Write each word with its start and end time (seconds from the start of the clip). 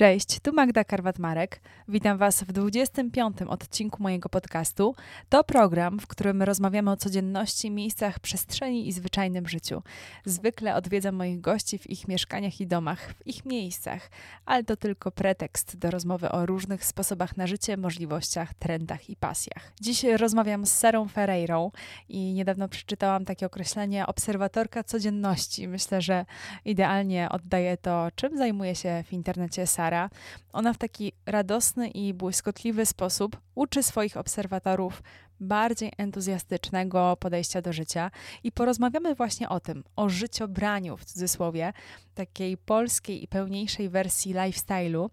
Cześć, 0.00 0.40
tu 0.40 0.52
Magda 0.52 0.84
Karwat-Marek. 0.84 1.60
Witam 1.88 2.18
Was 2.18 2.42
w 2.42 2.52
25. 2.52 3.36
odcinku 3.48 4.02
mojego 4.02 4.28
podcastu. 4.28 4.94
To 5.28 5.44
program, 5.44 5.98
w 5.98 6.06
którym 6.06 6.42
rozmawiamy 6.42 6.90
o 6.90 6.96
codzienności, 6.96 7.70
miejscach, 7.70 8.18
przestrzeni 8.18 8.88
i 8.88 8.92
zwyczajnym 8.92 9.48
życiu. 9.48 9.82
Zwykle 10.24 10.74
odwiedzam 10.74 11.14
moich 11.14 11.40
gości 11.40 11.78
w 11.78 11.90
ich 11.90 12.08
mieszkaniach 12.08 12.60
i 12.60 12.66
domach, 12.66 13.14
w 13.14 13.26
ich 13.26 13.44
miejscach, 13.44 14.10
ale 14.46 14.64
to 14.64 14.76
tylko 14.76 15.10
pretekst 15.10 15.78
do 15.78 15.90
rozmowy 15.90 16.30
o 16.30 16.46
różnych 16.46 16.84
sposobach 16.84 17.36
na 17.36 17.46
życie, 17.46 17.76
możliwościach, 17.76 18.54
trendach 18.54 19.10
i 19.10 19.16
pasjach. 19.16 19.72
Dziś 19.80 20.04
rozmawiam 20.04 20.66
z 20.66 20.72
Sarą 20.72 21.08
Ferreirą 21.08 21.70
i 22.08 22.32
niedawno 22.32 22.68
przeczytałam 22.68 23.24
takie 23.24 23.46
określenie 23.46 24.06
obserwatorka 24.06 24.84
codzienności. 24.84 25.68
Myślę, 25.68 26.02
że 26.02 26.26
idealnie 26.64 27.28
oddaje 27.30 27.76
to, 27.76 28.08
czym 28.14 28.36
zajmuje 28.36 28.74
się 28.74 29.04
w 29.06 29.12
internecie 29.12 29.66
Sara 29.66 29.89
Sara, 29.90 30.10
ona 30.52 30.72
w 30.72 30.78
taki 30.78 31.12
radosny 31.26 31.88
i 31.88 32.14
błyskotliwy 32.14 32.86
sposób 32.86 33.40
uczy 33.54 33.82
swoich 33.82 34.16
obserwatorów 34.16 35.02
bardziej 35.40 35.92
entuzjastycznego 35.96 37.16
podejścia 37.16 37.62
do 37.62 37.72
życia. 37.72 38.10
I 38.44 38.52
porozmawiamy 38.52 39.14
właśnie 39.14 39.48
o 39.48 39.60
tym, 39.60 39.84
o 39.96 40.08
życiobraniu 40.08 40.96
w 40.96 41.04
cudzysłowie, 41.04 41.72
takiej 42.14 42.56
polskiej 42.56 43.22
i 43.22 43.28
pełniejszej 43.28 43.88
wersji 43.88 44.34
lifestyle'u 44.34 45.08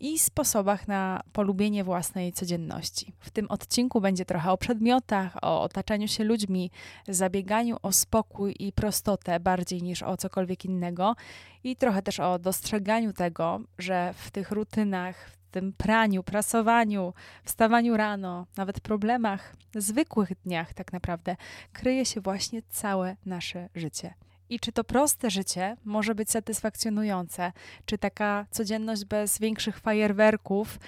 i 0.00 0.18
sposobach 0.18 0.88
na 0.88 1.20
polubienie 1.32 1.84
własnej 1.84 2.32
codzienności. 2.32 3.12
W 3.20 3.30
tym 3.30 3.46
odcinku 3.50 4.00
będzie 4.00 4.24
trochę 4.24 4.52
o 4.52 4.58
przedmiotach, 4.58 5.36
o 5.42 5.62
otaczaniu 5.62 6.08
się 6.08 6.24
ludźmi, 6.24 6.70
zabieganiu 7.08 7.76
o 7.82 7.92
spokój 7.92 8.54
i 8.58 8.72
prostotę 8.72 9.40
bardziej 9.40 9.82
niż 9.82 10.02
o 10.02 10.16
cokolwiek 10.16 10.64
innego 10.64 11.16
i 11.64 11.76
trochę 11.76 12.02
też 12.02 12.20
o 12.20 12.38
dostrzeganiu 12.38 13.12
tego, 13.12 13.60
że 13.78 14.14
w 14.16 14.30
tych 14.30 14.50
rutynach, 14.50 15.30
w 15.30 15.50
tym 15.50 15.72
praniu, 15.72 16.22
prasowaniu, 16.22 17.14
wstawaniu 17.44 17.96
rano, 17.96 18.46
nawet 18.56 18.80
problemach, 18.80 19.56
zwykłych 19.74 20.32
dniach 20.44 20.74
tak 20.74 20.92
naprawdę, 20.92 21.36
kryje 21.72 22.04
się 22.04 22.20
właśnie 22.20 22.62
całe 22.62 23.16
nasze 23.26 23.68
życie. 23.74 24.14
I 24.50 24.60
czy 24.60 24.72
to 24.72 24.84
proste 24.84 25.30
życie 25.30 25.76
może 25.84 26.14
być 26.14 26.30
satysfakcjonujące? 26.30 27.52
Czy 27.84 27.98
taka 27.98 28.46
codzienność 28.50 29.04
bez 29.04 29.38
większych 29.38 29.78
fajerwerków 29.78 30.78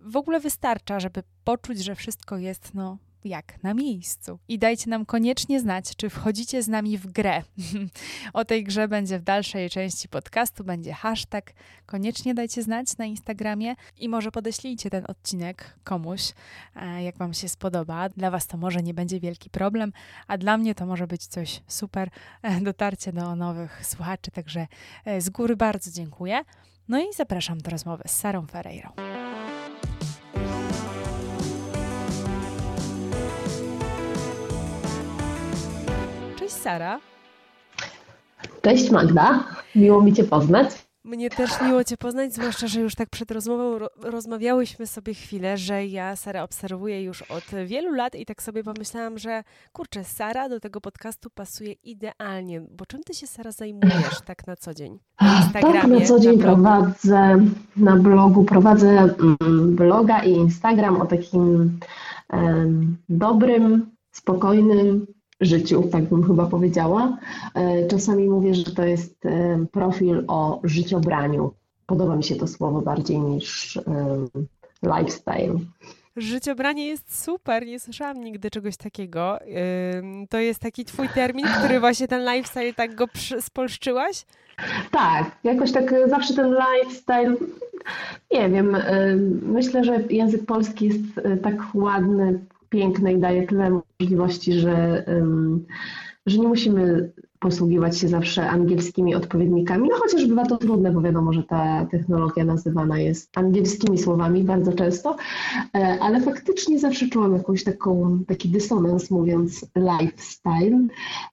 w 0.00 0.16
ogóle 0.16 0.40
wystarcza, 0.40 1.00
żeby 1.00 1.22
poczuć, 1.44 1.84
że 1.84 1.94
wszystko 1.94 2.38
jest 2.38 2.74
no, 2.74 2.98
jak 3.24 3.62
na 3.62 3.74
miejscu. 3.74 4.38
I 4.48 4.58
dajcie 4.58 4.90
nam 4.90 5.06
koniecznie 5.06 5.60
znać, 5.60 5.96
czy 5.96 6.10
wchodzicie 6.10 6.62
z 6.62 6.68
nami 6.68 6.98
w 6.98 7.06
grę. 7.06 7.42
o 8.32 8.44
tej 8.44 8.64
grze 8.64 8.88
będzie 8.88 9.18
w 9.18 9.22
dalszej 9.22 9.70
części 9.70 10.08
podcastu, 10.08 10.64
będzie 10.64 10.92
hashtag. 10.92 11.52
Koniecznie 11.86 12.34
dajcie 12.34 12.62
znać 12.62 12.96
na 12.98 13.04
Instagramie 13.04 13.74
i 13.98 14.08
może 14.08 14.30
podeślijcie 14.30 14.90
ten 14.90 15.04
odcinek 15.08 15.78
komuś, 15.84 16.32
e, 16.76 17.02
jak 17.02 17.16
Wam 17.16 17.34
się 17.34 17.48
spodoba. 17.48 18.08
Dla 18.08 18.30
Was 18.30 18.46
to 18.46 18.56
może 18.56 18.82
nie 18.82 18.94
będzie 18.94 19.20
wielki 19.20 19.50
problem, 19.50 19.92
a 20.26 20.38
dla 20.38 20.58
mnie 20.58 20.74
to 20.74 20.86
może 20.86 21.06
być 21.06 21.26
coś 21.26 21.62
super, 21.66 22.10
e, 22.42 22.60
dotarcie 22.60 23.12
do 23.12 23.36
nowych 23.36 23.86
słuchaczy, 23.86 24.30
także 24.30 24.66
e, 25.04 25.20
z 25.20 25.30
góry 25.30 25.56
bardzo 25.56 25.90
dziękuję. 25.90 26.40
No 26.88 27.00
i 27.00 27.12
zapraszam 27.16 27.58
do 27.58 27.70
rozmowy 27.70 28.02
z 28.06 28.10
Sarą 28.10 28.46
Ferreirą. 28.46 29.23
Sara. 36.64 37.00
Cześć 38.62 38.90
Magda, 38.90 39.44
miło 39.74 40.02
mi 40.02 40.12
Cię 40.12 40.24
poznać. 40.24 40.68
Mnie 41.04 41.30
też 41.30 41.50
miło 41.66 41.84
Cię 41.84 41.96
poznać, 41.96 42.34
zwłaszcza, 42.34 42.66
że 42.66 42.80
już 42.80 42.94
tak 42.94 43.10
przed 43.10 43.30
rozmową 43.30 43.78
ro 43.78 43.90
rozmawiałyśmy 44.02 44.86
sobie 44.86 45.14
chwilę, 45.14 45.56
że 45.56 45.86
ja 45.86 46.16
Sara 46.16 46.42
obserwuję 46.42 47.02
już 47.02 47.22
od 47.22 47.44
wielu 47.66 47.92
lat 47.92 48.14
i 48.14 48.26
tak 48.26 48.42
sobie 48.42 48.64
pomyślałam, 48.64 49.18
że 49.18 49.42
kurczę, 49.72 50.04
Sara 50.04 50.48
do 50.48 50.60
tego 50.60 50.80
podcastu 50.80 51.30
pasuje 51.30 51.72
idealnie, 51.72 52.60
bo 52.60 52.86
czym 52.86 53.02
Ty 53.02 53.14
się, 53.14 53.26
Sara, 53.26 53.52
zajmujesz 53.52 54.20
tak 54.24 54.46
na 54.46 54.56
co 54.56 54.74
dzień? 54.74 54.98
Na 55.20 55.50
tak, 55.52 55.86
na 55.88 56.00
co 56.00 56.20
dzień 56.20 56.36
na 56.36 56.44
prowadzę 56.44 57.40
na 57.76 57.96
blogu, 57.96 58.44
prowadzę 58.44 58.88
mm, 58.88 59.76
bloga 59.76 60.22
i 60.22 60.30
Instagram 60.30 61.00
o 61.00 61.06
takim 61.06 61.78
um, 62.32 62.96
dobrym, 63.08 63.90
spokojnym, 64.12 65.06
życiu, 65.40 65.82
tak 65.92 66.04
bym 66.04 66.24
chyba 66.26 66.46
powiedziała. 66.46 67.18
E, 67.54 67.86
czasami 67.86 68.28
mówię, 68.28 68.54
że 68.54 68.64
to 68.64 68.84
jest 68.84 69.26
e, 69.26 69.66
profil 69.72 70.24
o 70.28 70.60
życiobraniu. 70.64 71.54
Podoba 71.86 72.16
mi 72.16 72.24
się 72.24 72.36
to 72.36 72.46
słowo 72.46 72.80
bardziej 72.80 73.18
niż 73.18 73.76
e, 73.76 73.82
lifestyle. 74.82 75.58
Życiobranie 76.16 76.86
jest 76.86 77.24
super, 77.24 77.66
nie 77.66 77.80
słyszałam 77.80 78.24
nigdy 78.24 78.50
czegoś 78.50 78.76
takiego. 78.76 79.38
To 80.30 80.38
jest 80.38 80.60
taki 80.60 80.84
twój 80.84 81.08
termin, 81.08 81.46
który 81.58 81.80
właśnie 81.80 82.08
ten 82.08 82.34
lifestyle 82.34 82.74
tak 82.74 82.94
go 82.94 83.04
spolszczyłaś? 83.40 84.26
Tak, 84.90 85.30
jakoś 85.44 85.72
tak 85.72 85.94
zawsze 86.06 86.34
ten 86.34 86.54
lifestyle, 86.54 87.36
nie 88.32 88.50
wiem, 88.50 88.76
myślę, 89.42 89.84
że 89.84 90.02
język 90.10 90.46
polski 90.46 90.86
jest 90.86 91.02
tak 91.42 91.54
ładny, 91.74 92.40
piękne 92.74 93.12
i 93.12 93.18
daje 93.18 93.46
tyle 93.46 93.80
możliwości, 94.00 94.52
że, 94.52 95.04
że 96.26 96.38
nie 96.38 96.48
musimy 96.48 97.12
posługiwać 97.44 97.98
się 97.98 98.08
zawsze 98.08 98.50
angielskimi 98.50 99.14
odpowiednikami, 99.14 99.88
no 99.88 99.96
chociaż 99.98 100.26
bywa 100.26 100.46
to 100.46 100.56
trudne, 100.56 100.92
bo 100.92 101.00
wiadomo, 101.00 101.32
że 101.32 101.42
ta 101.42 101.86
technologia 101.90 102.44
nazywana 102.44 102.98
jest 102.98 103.38
angielskimi 103.38 103.98
słowami 103.98 104.44
bardzo 104.44 104.72
często, 104.72 105.16
e, 105.74 105.98
ale 106.00 106.20
faktycznie 106.20 106.78
zawsze 106.78 107.08
czułam 107.08 107.32
jakąś 107.32 107.64
taką, 107.64 108.18
taki 108.26 108.48
dysonans 108.48 109.10
mówiąc 109.10 109.66
lifestyle, 109.76 110.86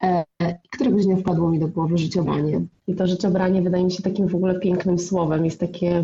e, 0.04 0.26
któregoś 0.72 1.06
dnia 1.06 1.16
wpadło 1.16 1.50
mi 1.50 1.60
do 1.60 1.68
głowy 1.68 1.98
życiowanie. 1.98 2.62
I 2.88 2.96
to 2.96 3.08
życiobranie 3.08 3.62
wydaje 3.62 3.84
mi 3.84 3.92
się 3.92 4.04
takim 4.04 4.28
w 4.28 4.36
ogóle 4.36 4.60
pięknym 4.60 5.00
słowem, 5.00 5.46
jest 5.46 5.60
takie 5.60 6.04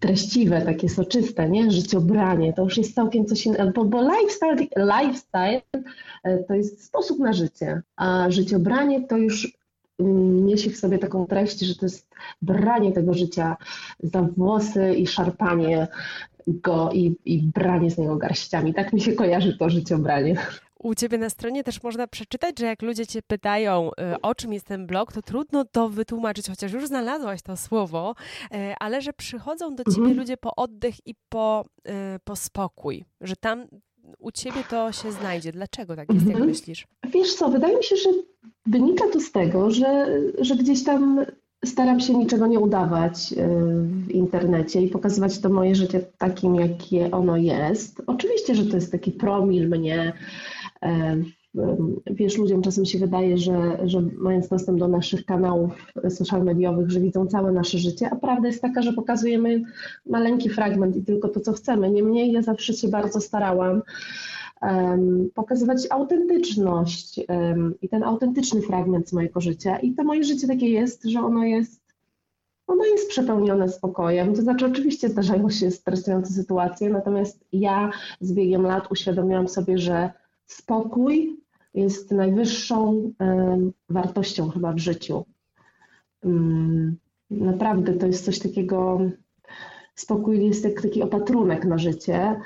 treściwe, 0.00 0.62
takie 0.62 0.88
soczyste, 0.88 1.50
nie? 1.50 1.70
Życiobranie, 1.70 2.52
to 2.52 2.62
już 2.62 2.78
jest 2.78 2.94
całkiem 2.94 3.26
coś 3.26 3.46
innego, 3.46 3.72
bo, 3.72 3.84
bo 3.84 4.02
lifestyle, 4.02 4.56
lifestyle 4.76 5.62
e, 6.24 6.38
to 6.38 6.54
jest 6.54 6.84
sposób 6.84 7.18
na 7.18 7.32
życie, 7.32 7.82
a 7.96 8.30
życiobranie 8.30 9.06
to 9.06 9.16
już 9.16 9.58
mm, 9.98 10.46
niesie 10.46 10.70
w 10.70 10.76
sobie 10.76 10.98
taką 10.98 11.26
treść, 11.26 11.60
że 11.60 11.74
to 11.74 11.86
jest 11.86 12.08
branie 12.42 12.92
tego 12.92 13.14
życia 13.14 13.56
za 14.02 14.22
włosy 14.22 14.94
i 14.94 15.06
szarpanie 15.06 15.88
go 16.46 16.90
i, 16.92 17.16
i 17.24 17.42
branie 17.42 17.90
z 17.90 17.98
niego 17.98 18.16
garściami. 18.16 18.74
Tak 18.74 18.92
mi 18.92 19.00
się 19.00 19.12
kojarzy 19.12 19.56
to 19.58 19.70
życiobranie. 19.70 20.36
U 20.82 20.94
Ciebie 20.94 21.18
na 21.18 21.30
stronie 21.30 21.64
też 21.64 21.82
można 21.82 22.06
przeczytać, 22.06 22.58
że 22.58 22.66
jak 22.66 22.82
ludzie 22.82 23.06
Cię 23.06 23.22
pytają, 23.22 23.90
y, 23.90 24.20
o 24.22 24.34
czym 24.34 24.52
jest 24.52 24.66
ten 24.66 24.86
blog, 24.86 25.12
to 25.12 25.22
trudno 25.22 25.64
to 25.64 25.88
wytłumaczyć, 25.88 26.48
chociaż 26.48 26.72
już 26.72 26.86
znalazłaś 26.86 27.42
to 27.42 27.56
słowo, 27.56 28.14
y, 28.44 28.56
ale 28.80 29.02
że 29.02 29.12
przychodzą 29.12 29.74
do 29.74 29.84
Ciebie 29.84 29.98
mhm. 29.98 30.18
ludzie 30.18 30.36
po 30.36 30.56
oddech 30.56 30.94
i 31.06 31.14
po, 31.28 31.64
y, 31.88 31.92
po 32.24 32.36
spokój, 32.36 33.04
że 33.20 33.36
tam 33.36 33.66
u 34.18 34.32
Ciebie 34.32 34.64
to 34.70 34.92
się 34.92 35.12
znajdzie. 35.12 35.52
Dlaczego 35.52 35.96
tak 35.96 36.08
jest, 36.08 36.26
mhm. 36.26 36.38
jak 36.38 36.48
myślisz? 36.48 36.86
Wiesz 37.12 37.34
co, 37.34 37.48
wydaje 37.48 37.76
mi 37.76 37.84
się, 37.84 37.96
że 37.96 38.10
wynika 38.66 39.04
to 39.12 39.20
z 39.20 39.32
tego, 39.32 39.70
że, 39.70 40.20
że 40.38 40.56
gdzieś 40.56 40.84
tam 40.84 41.26
staram 41.64 42.00
się 42.00 42.14
niczego 42.14 42.46
nie 42.46 42.58
udawać 42.58 43.34
w 43.82 44.10
internecie 44.10 44.82
i 44.82 44.88
pokazywać 44.88 45.38
to 45.38 45.48
moje 45.48 45.74
życie 45.74 46.00
takim, 46.18 46.54
jakie 46.54 47.10
ono 47.10 47.36
jest. 47.36 48.02
Oczywiście, 48.06 48.54
że 48.54 48.66
to 48.66 48.76
jest 48.76 48.92
taki 48.92 49.12
promil 49.12 49.68
mnie, 49.68 50.12
Wiesz, 52.06 52.38
ludziom 52.38 52.62
czasem 52.62 52.84
się 52.84 52.98
wydaje, 52.98 53.38
że, 53.38 53.78
że 53.84 54.02
mając 54.18 54.48
dostęp 54.48 54.78
do 54.78 54.88
naszych 54.88 55.24
kanałów 55.24 55.72
social 56.08 56.44
mediowych, 56.44 56.90
że 56.90 57.00
widzą 57.00 57.26
całe 57.26 57.52
nasze 57.52 57.78
życie, 57.78 58.08
a 58.10 58.16
prawda 58.16 58.48
jest 58.48 58.62
taka, 58.62 58.82
że 58.82 58.92
pokazujemy 58.92 59.62
maleńki 60.06 60.48
fragment 60.48 60.96
i 60.96 61.04
tylko 61.04 61.28
to, 61.28 61.40
co 61.40 61.52
chcemy. 61.52 61.90
Niemniej 61.90 62.32
ja 62.32 62.42
zawsze 62.42 62.72
się 62.72 62.88
bardzo 62.88 63.20
starałam 63.20 63.82
pokazywać 65.34 65.86
autentyczność 65.90 67.20
i 67.82 67.88
ten 67.88 68.02
autentyczny 68.02 68.62
fragment 68.62 69.08
z 69.08 69.12
mojego 69.12 69.40
życia. 69.40 69.78
I 69.78 69.94
to 69.94 70.04
moje 70.04 70.24
życie 70.24 70.46
takie 70.46 70.68
jest, 70.68 71.04
że 71.04 71.20
ono 71.20 71.44
jest 71.44 71.80
ono 72.66 72.84
jest 72.84 73.08
przepełnione 73.08 73.68
spokojem. 73.68 74.34
To 74.34 74.42
znaczy, 74.42 74.66
oczywiście 74.66 75.08
zdarzają 75.08 75.50
się 75.50 75.70
stresujące 75.70 76.32
sytuacje, 76.32 76.90
natomiast 76.90 77.44
ja 77.52 77.90
z 78.20 78.32
biegiem 78.32 78.62
lat 78.62 78.90
uświadomiłam 78.90 79.48
sobie, 79.48 79.78
że 79.78 80.10
spokój 80.52 81.36
jest 81.74 82.10
najwyższą 82.10 83.12
wartością 83.88 84.50
chyba 84.50 84.72
w 84.72 84.78
życiu. 84.78 85.24
Mm, 86.24 86.96
naprawdę 87.30 87.92
to 87.92 88.06
jest 88.06 88.24
coś 88.24 88.38
takiego, 88.38 89.00
spokój 89.94 90.46
jest 90.46 90.64
jak 90.64 90.82
taki 90.82 91.02
opatrunek 91.02 91.64
na 91.64 91.78
życie. 91.78 92.40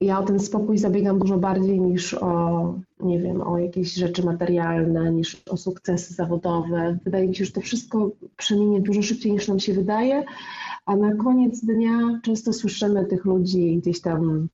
Ja 0.00 0.18
o 0.18 0.22
ten 0.22 0.40
spokój 0.40 0.78
zabiegam 0.78 1.18
dużo 1.18 1.38
bardziej 1.38 1.80
niż 1.80 2.14
o 2.14 2.74
nie 3.00 3.20
wiem, 3.20 3.40
o 3.42 3.58
jakieś 3.58 3.94
rzeczy 3.94 4.24
materialne 4.24 5.12
niż 5.12 5.42
o 5.50 5.56
sukcesy 5.56 6.14
zawodowe. 6.14 6.98
Wydaje 7.04 7.28
mi 7.28 7.34
się, 7.34 7.44
że 7.44 7.52
to 7.52 7.60
wszystko 7.60 8.10
przeminie 8.36 8.80
dużo 8.80 9.02
szybciej 9.02 9.32
niż 9.32 9.48
nam 9.48 9.60
się 9.60 9.74
wydaje, 9.74 10.24
a 10.86 10.96
na 10.96 11.14
koniec 11.14 11.64
dnia 11.64 12.20
często 12.22 12.52
słyszymy 12.52 13.04
tych 13.04 13.24
ludzi 13.24 13.76
gdzieś 13.76 14.00
tam 14.00 14.48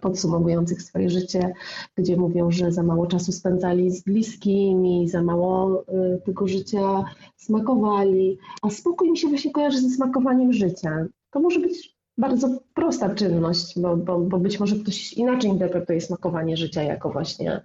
podsumowujących 0.00 0.82
swoje 0.82 1.10
życie, 1.10 1.52
gdzie 1.96 2.16
mówią, 2.16 2.50
że 2.50 2.72
za 2.72 2.82
mało 2.82 3.06
czasu 3.06 3.32
spędzali 3.32 3.90
z 3.90 4.02
bliskimi, 4.02 5.08
za 5.08 5.22
mało 5.22 5.82
y, 5.82 6.20
tego 6.24 6.48
życia 6.48 7.04
smakowali, 7.36 8.38
a 8.62 8.70
spokój 8.70 9.10
mi 9.10 9.18
się 9.18 9.28
właśnie 9.28 9.52
kojarzy 9.52 9.80
ze 9.80 9.90
smakowaniem 9.90 10.52
życia. 10.52 11.06
To 11.30 11.40
może 11.40 11.60
być 11.60 11.94
bardzo 12.18 12.48
prosta 12.74 13.14
czynność, 13.14 13.80
bo, 13.80 13.96
bo, 13.96 14.18
bo 14.18 14.38
być 14.38 14.60
może 14.60 14.76
ktoś 14.76 15.12
inaczej 15.12 15.50
interpretuje 15.50 16.00
smakowanie 16.00 16.56
życia 16.56 16.82
jako 16.82 17.10
właśnie 17.10 17.60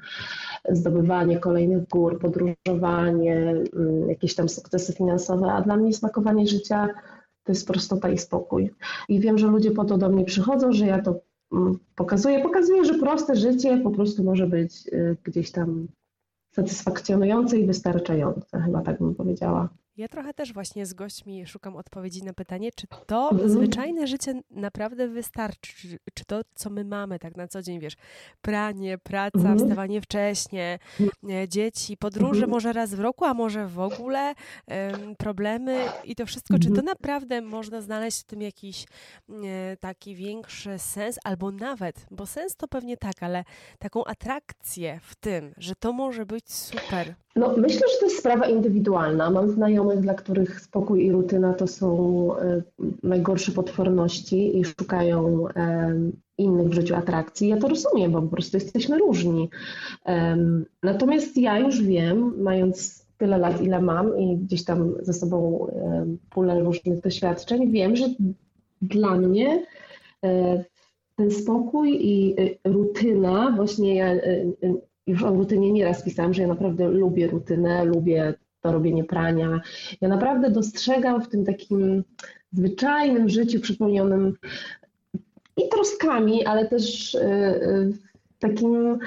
zdobywanie 0.69 1.39
kolejnych 1.39 1.87
gór, 1.87 2.19
podróżowanie, 2.19 3.53
y, 3.53 4.05
jakieś 4.07 4.35
tam 4.35 4.49
sukcesy 4.49 4.93
finansowe, 4.93 5.51
a 5.51 5.61
dla 5.61 5.77
mnie 5.77 5.93
smakowanie 5.93 6.47
życia 6.47 6.87
to 7.43 7.51
jest 7.51 7.67
prostota 7.67 8.09
i 8.09 8.17
spokój. 8.17 8.69
I 9.09 9.19
wiem, 9.19 9.37
że 9.37 9.47
ludzie 9.47 9.71
po 9.71 9.85
to 9.85 9.97
do 9.97 10.09
mnie 10.09 10.25
przychodzą, 10.25 10.71
że 10.71 10.85
ja 10.85 11.01
to 11.01 11.19
mm, 11.53 11.79
pokazuję. 11.95 12.39
Pokazuję, 12.41 12.85
że 12.85 12.93
proste 12.93 13.35
życie 13.35 13.77
po 13.77 13.91
prostu 13.91 14.23
może 14.23 14.47
być 14.47 14.87
y, 14.87 15.17
gdzieś 15.23 15.51
tam 15.51 15.87
satysfakcjonujące 16.51 17.57
i 17.57 17.65
wystarczające, 17.65 18.61
chyba 18.61 18.81
tak 18.81 18.99
bym 18.99 19.15
powiedziała. 19.15 19.69
Ja 19.99 20.07
trochę 20.07 20.33
też 20.33 20.53
właśnie 20.53 20.85
z 20.85 20.93
gośćmi 20.93 21.47
szukam 21.47 21.75
odpowiedzi 21.75 22.23
na 22.23 22.33
pytanie, 22.33 22.71
czy 22.75 22.87
to 23.05 23.29
mhm. 23.31 23.49
zwyczajne 23.49 24.07
życie 24.07 24.41
naprawdę 24.51 25.07
wystarczy, 25.07 25.73
czy, 25.75 25.99
czy, 26.13 26.25
to, 26.25 26.41
co 26.55 26.69
my 26.69 26.85
mamy 26.85 27.19
tak 27.19 27.37
na 27.37 27.47
co 27.47 27.61
dzień, 27.61 27.79
wiesz, 27.79 27.95
pranie, 28.41 28.97
praca, 28.97 29.39
mhm. 29.39 29.59
wstawanie 29.59 30.01
wcześnie, 30.01 30.79
e, 31.29 31.47
dzieci, 31.47 31.97
podróże 31.97 32.33
mhm. 32.33 32.49
może 32.49 32.73
raz 32.73 32.93
w 32.93 32.99
roku, 32.99 33.25
a 33.25 33.33
może 33.33 33.67
w 33.67 33.79
ogóle, 33.79 34.33
um, 34.67 35.15
problemy 35.15 35.85
i 36.03 36.15
to 36.15 36.25
wszystko, 36.25 36.53
czy 36.53 36.67
to 36.67 36.69
mhm. 36.69 36.85
naprawdę 36.85 37.41
można 37.41 37.81
znaleźć 37.81 38.21
w 38.21 38.23
tym 38.23 38.41
jakiś 38.41 38.85
e, 39.29 39.77
taki 39.77 40.15
większy 40.15 40.79
sens, 40.79 41.19
albo 41.23 41.51
nawet, 41.51 42.05
bo 42.11 42.25
sens 42.25 42.55
to 42.55 42.67
pewnie 42.67 42.97
tak, 42.97 43.23
ale 43.23 43.43
taką 43.79 44.05
atrakcję 44.05 44.99
w 45.03 45.15
tym, 45.15 45.53
że 45.57 45.75
to 45.75 45.93
może 45.93 46.25
być 46.25 46.53
super. 46.53 47.15
No, 47.39 47.53
myślę, 47.57 47.87
że 47.93 47.99
to 47.99 48.05
jest 48.05 48.19
sprawa 48.19 48.45
indywidualna. 48.45 49.29
Mam 49.29 49.49
znajomych, 49.49 49.99
dla 49.99 50.13
których 50.13 50.61
spokój 50.61 51.05
i 51.05 51.11
rutyna 51.11 51.53
to 51.53 51.67
są 51.67 51.89
e, 52.37 52.61
najgorsze 53.03 53.51
potworności 53.51 54.59
i 54.59 54.65
szukają 54.65 55.45
innych 56.37 56.67
w 56.67 56.73
życiu 56.73 56.95
atrakcji. 56.95 57.47
Ja 57.47 57.57
to 57.57 57.67
rozumiem, 57.67 58.11
bo 58.11 58.21
po 58.21 58.27
prostu 58.27 58.57
jesteśmy 58.57 58.97
różni. 58.97 59.49
Natomiast 60.83 61.37
ja 61.37 61.59
już 61.59 61.83
wiem, 61.83 62.33
mając 62.41 63.05
tyle 63.17 63.37
lat, 63.37 63.61
ile 63.61 63.81
mam 63.81 64.19
i 64.19 64.37
gdzieś 64.37 64.63
tam 64.63 64.93
ze 65.01 65.13
sobą 65.13 65.67
pulę 66.29 66.59
różnych 66.59 67.01
doświadczeń, 67.01 67.71
wiem, 67.71 67.95
że 67.95 68.05
dla 68.81 69.15
mnie 69.15 69.65
e, 70.25 70.63
ten 71.15 71.31
spokój 71.31 71.97
i 72.01 72.35
e, 72.41 72.69
rutyna, 72.69 73.53
właśnie 73.55 73.95
ja 73.95 74.07
już 75.09 75.23
o 75.23 75.29
rutynie 75.29 75.71
nieraz 75.71 76.03
pisałam, 76.03 76.33
że 76.33 76.41
ja 76.41 76.47
naprawdę 76.47 76.89
lubię 76.89 77.27
rutynę, 77.27 77.85
lubię 77.85 78.33
to 78.61 78.71
robienie 78.71 79.03
prania. 79.03 79.61
Ja 80.01 80.07
naprawdę 80.07 80.51
dostrzegam 80.51 81.21
w 81.21 81.29
tym 81.29 81.45
takim 81.45 82.03
zwyczajnym 82.51 83.29
życiu 83.29 83.59
przypełnionym 83.59 84.33
i 85.57 85.69
troskami, 85.69 86.45
ale 86.45 86.67
też 86.67 87.15
y, 87.15 87.19
y, 87.19 87.93
takim 88.39 88.99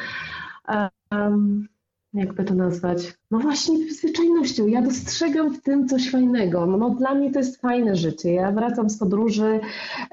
jakby 2.14 2.44
to 2.44 2.54
nazwać, 2.54 3.14
no 3.30 3.38
właśnie 3.38 3.92
zwyczajnością. 3.92 4.66
Ja 4.66 4.82
dostrzegam 4.82 5.54
w 5.54 5.62
tym 5.62 5.88
coś 5.88 6.10
fajnego. 6.10 6.66
No 6.66 6.90
dla 6.90 7.14
mnie 7.14 7.32
to 7.32 7.38
jest 7.38 7.60
fajne 7.60 7.96
życie. 7.96 8.32
Ja 8.32 8.52
wracam 8.52 8.90
z 8.90 8.98
podróży 8.98 9.60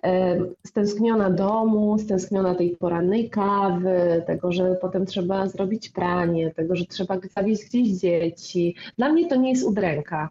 e, 0.03 0.39
stęskniona 0.67 1.29
domu, 1.29 1.99
stęskniona 1.99 2.55
tej 2.55 2.77
porannej 2.77 3.29
kawy, 3.29 4.23
tego, 4.27 4.51
że 4.51 4.75
potem 4.81 5.05
trzeba 5.05 5.47
zrobić 5.47 5.89
pranie, 5.89 6.51
tego, 6.51 6.75
że 6.75 6.85
trzeba 6.85 7.19
zawieźć 7.35 7.65
gdzieś 7.65 7.87
dzieci. 7.87 8.75
Dla 8.97 9.13
mnie 9.13 9.27
to 9.27 9.35
nie 9.35 9.49
jest 9.49 9.65
udręka. 9.65 10.29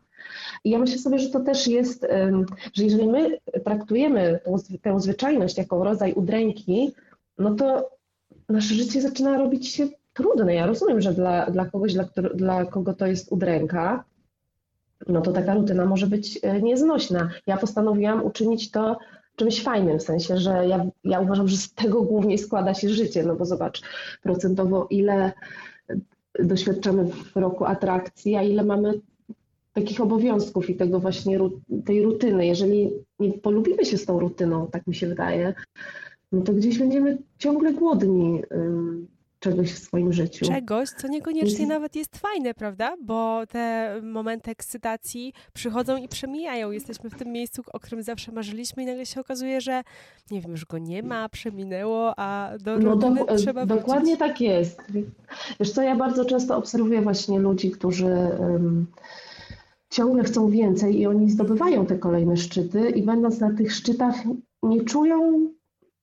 I 0.64 0.70
ja 0.70 0.78
myślę 0.78 0.98
sobie, 0.98 1.18
że 1.18 1.30
to 1.30 1.40
też 1.40 1.66
jest, 1.66 2.06
że 2.74 2.84
jeżeli 2.84 3.08
my 3.08 3.38
traktujemy 3.64 4.40
tą, 4.44 4.56
tę 4.82 5.00
zwyczajność 5.00 5.58
jako 5.58 5.84
rodzaj 5.84 6.12
udręki, 6.12 6.92
no 7.38 7.54
to 7.54 7.90
nasze 8.48 8.74
życie 8.74 9.00
zaczyna 9.00 9.38
robić 9.38 9.68
się 9.68 9.88
trudne. 10.18 10.54
Ja 10.54 10.66
rozumiem, 10.66 11.00
że 11.00 11.14
dla, 11.14 11.50
dla 11.50 11.64
kogoś, 11.64 11.94
dla, 11.94 12.04
dla 12.34 12.64
kogo 12.64 12.94
to 12.94 13.06
jest 13.06 13.32
udręka, 13.32 14.04
no 15.08 15.20
to 15.20 15.32
taka 15.32 15.54
rutyna 15.54 15.86
może 15.86 16.06
być 16.06 16.38
e, 16.42 16.62
nieznośna. 16.62 17.30
Ja 17.46 17.56
postanowiłam 17.56 18.24
uczynić 18.24 18.70
to 18.70 18.98
czymś 19.36 19.62
fajnym, 19.62 19.98
w 19.98 20.02
sensie, 20.02 20.36
że 20.36 20.66
ja, 20.68 20.86
ja 21.04 21.20
uważam, 21.20 21.48
że 21.48 21.56
z 21.56 21.74
tego 21.74 22.02
głównie 22.02 22.38
składa 22.38 22.74
się 22.74 22.88
życie, 22.88 23.22
no 23.22 23.36
bo 23.36 23.44
zobacz 23.44 23.82
procentowo 24.22 24.86
ile 24.90 25.32
doświadczamy 26.38 27.04
w 27.04 27.36
roku 27.36 27.64
atrakcji, 27.64 28.36
a 28.36 28.42
ile 28.42 28.64
mamy 28.64 29.00
takich 29.72 30.00
obowiązków 30.00 30.70
i 30.70 30.76
tego 30.76 31.00
właśnie 31.00 31.38
tej 31.84 32.02
rutyny. 32.02 32.46
Jeżeli 32.46 32.90
nie 33.18 33.32
polubimy 33.32 33.84
się 33.84 33.98
z 33.98 34.06
tą 34.06 34.20
rutyną, 34.20 34.66
tak 34.66 34.86
mi 34.86 34.94
się 34.94 35.06
wydaje, 35.06 35.54
no 36.32 36.42
to 36.42 36.52
gdzieś 36.52 36.78
będziemy 36.78 37.18
ciągle 37.38 37.72
głodni 37.74 38.42
czegoś 39.38 39.73
w 39.73 39.79
swoim 39.79 40.12
życiu. 40.12 40.46
Czegoś, 40.46 40.88
co 40.88 41.08
niekoniecznie 41.08 41.67
nawet 41.67 41.96
jest 41.96 42.19
fajne, 42.19 42.55
prawda? 42.55 42.96
Bo 43.02 43.46
te 43.46 43.94
momenty 44.02 44.50
ekscytacji 44.50 45.32
przychodzą 45.52 45.96
i 45.96 46.08
przemijają. 46.08 46.70
Jesteśmy 46.70 47.11
w 47.11 47.14
tym 47.14 47.32
miejscu, 47.32 47.62
o 47.73 47.81
którym 47.81 48.02
zawsze 48.02 48.32
marzyliśmy 48.32 48.82
i 48.82 48.87
nagle 48.87 49.06
się 49.06 49.20
okazuje, 49.20 49.61
że 49.61 49.82
nie 50.31 50.40
wiem, 50.40 50.50
już 50.50 50.64
go 50.64 50.79
nie 50.79 51.02
ma, 51.02 51.29
przeminęło, 51.29 52.14
a 52.17 52.52
do 52.61 52.79
no 52.79 52.96
do, 52.96 53.37
trzeba 53.37 53.67
wrócić. 53.67 53.85
Dokładnie 53.87 54.17
tak 54.17 54.40
jest. 54.40 54.82
Wiesz 55.61 55.70
co, 55.70 55.82
ja 55.82 55.96
bardzo 55.96 56.25
często 56.25 56.56
obserwuję 56.56 57.02
właśnie 57.02 57.38
ludzi, 57.38 57.70
którzy 57.70 58.06
um, 58.06 58.87
ciągle 59.90 60.25
chcą 60.25 60.50
więcej 60.50 61.00
i 61.00 61.06
oni 61.06 61.31
zdobywają 61.31 61.87
te 61.87 61.99
kolejne 61.99 62.37
szczyty 62.37 62.90
i 62.90 63.02
będąc 63.02 63.40
na 63.40 63.55
tych 63.55 63.75
szczytach 63.75 64.14
nie 64.62 64.85
czują 64.85 65.49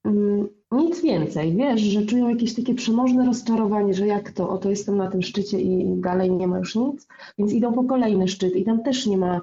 um, 0.04 0.48
nic 0.72 1.02
więcej, 1.02 1.56
wiesz, 1.56 1.80
że 1.80 2.06
czują 2.06 2.28
jakieś 2.28 2.54
takie 2.54 2.74
przemożne 2.74 3.26
rozczarowanie, 3.26 3.94
że 3.94 4.06
jak 4.06 4.30
to, 4.30 4.50
oto 4.50 4.70
jestem 4.70 4.96
na 4.96 5.10
tym 5.10 5.22
szczycie 5.22 5.60
i 5.60 6.00
dalej 6.00 6.30
nie 6.30 6.46
ma 6.46 6.58
już 6.58 6.74
nic, 6.74 7.06
więc 7.38 7.52
idą 7.52 7.72
po 7.72 7.84
kolejny 7.84 8.28
szczyt 8.28 8.56
i 8.56 8.64
tam 8.64 8.82
też 8.82 9.06
nie 9.06 9.16
ma 9.16 9.40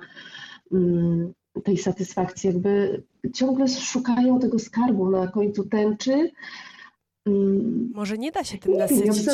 um, 0.72 1.34
tej 1.64 1.78
satysfakcji, 1.78 2.48
jakby 2.48 3.04
ciągle 3.34 3.68
szukają 3.68 4.40
tego 4.40 4.60
skarbu 4.60 5.10
na 5.10 5.28
końcu 5.28 5.64
tęczy. 5.64 6.32
Um, 7.26 7.92
może 7.96 8.18
nie 8.18 8.32
da 8.32 8.44
się 8.44 8.58
tym 8.58 8.78
nasycić, 8.78 9.26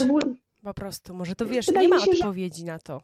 po 0.64 0.74
prostu, 0.74 1.14
może 1.14 1.36
to 1.36 1.46
wiesz, 1.46 1.66
Wydaje 1.66 1.88
nie 1.88 1.96
ma 1.96 2.00
się, 2.06 2.12
odpowiedzi 2.12 2.62
że... 2.62 2.66
na 2.68 2.80
to. 2.80 3.02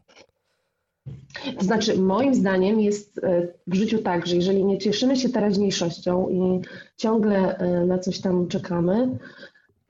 To 1.60 1.66
znaczy, 1.66 2.00
moim 2.00 2.36
zdaniem 2.36 2.80
jest 2.80 3.18
e, 3.24 3.48
w 3.68 3.76
życiu 3.76 3.98
tak, 3.98 4.28
że 4.28 4.36
jeżeli 4.36 4.66
nie 4.66 4.78
cieszymy 4.78 5.16
się 5.18 5.30
teraźniejszością 5.30 6.30
i 6.30 6.62
ciągle 6.98 7.58
e, 7.58 7.86
na 7.86 8.00
coś 8.00 8.20
tam 8.20 8.48
czekamy, 8.48 9.18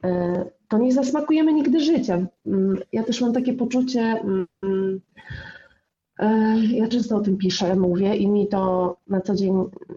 e, 0.03 0.45
to 0.67 0.77
nie 0.77 0.93
zasmakujemy 0.93 1.53
nigdy 1.53 1.79
życia. 1.79 2.25
Mm, 2.45 2.77
ja 2.91 3.03
też 3.03 3.21
mam 3.21 3.33
takie 3.33 3.53
poczucie, 3.53 4.01
mm, 4.01 5.01
ja 6.71 6.87
często 6.87 7.17
o 7.17 7.19
tym 7.19 7.37
piszę, 7.37 7.75
mówię 7.75 8.15
i 8.15 8.27
mi 8.27 8.47
to 8.47 8.97
na 9.07 9.21
co 9.21 9.35
dzień 9.35 9.53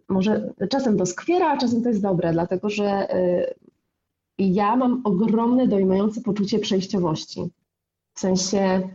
może 0.09 0.53
czasem 0.71 0.97
doskwiera, 0.97 1.53
a 1.53 1.57
czasem 1.57 1.83
to 1.83 1.89
jest 1.89 2.03
dobre, 2.03 2.33
dlatego 2.33 2.71
że 2.71 3.09
ja 4.39 4.77
mam 4.77 5.01
ogromne, 5.05 5.69
dojmujące 5.69 6.21
poczucie 6.21 6.59
przejściowości. 6.59 7.51
W 8.15 8.21
sensie 8.21 8.89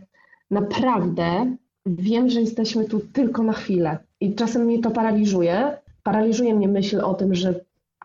naprawdę 0.50 1.56
wiem, 1.86 2.28
że 2.28 2.40
jesteśmy 2.40 2.84
tu 2.84 3.00
tylko 3.00 3.42
na 3.42 3.52
chwilę 3.52 3.98
i 4.20 4.34
czasem 4.34 4.62
mnie 4.62 4.78
to 4.78 4.90
paraliżuje. 4.90 5.76
Paraliżuje 6.02 6.54
mnie 6.54 6.68
myśl 6.68 7.00
o 7.00 7.14
tym, 7.14 7.34
że, 7.34 7.54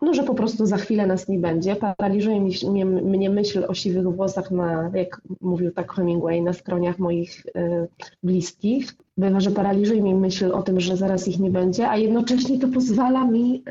no, 0.02 0.14
że 0.14 0.22
po 0.22 0.34
prostu 0.34 0.66
za 0.66 0.76
chwilę 0.76 1.06
nas 1.06 1.28
nie 1.28 1.38
będzie. 1.38 1.76
Paraliżuje 1.76 2.40
mnie, 2.40 2.84
mnie 2.84 3.30
myśl 3.30 3.64
o 3.68 3.74
siwych 3.74 4.08
włosach, 4.08 4.50
na, 4.50 4.90
jak 4.94 5.20
mówił 5.40 5.70
tak 5.70 5.92
Hemingway, 5.92 6.42
na 6.42 6.52
skroniach 6.52 6.98
moich 6.98 7.46
y, 7.46 7.88
bliskich. 8.22 8.94
Bywa, 9.16 9.40
że 9.40 9.50
paraliżuje 9.50 10.02
mnie 10.02 10.14
myśl 10.14 10.52
o 10.52 10.62
tym, 10.62 10.80
że 10.80 10.96
zaraz 10.96 11.28
ich 11.28 11.38
nie 11.38 11.50
będzie, 11.50 11.88
a 11.88 11.96
jednocześnie 11.96 12.58
to 12.58 12.68
pozwala 12.68 13.24
mi 13.24 13.64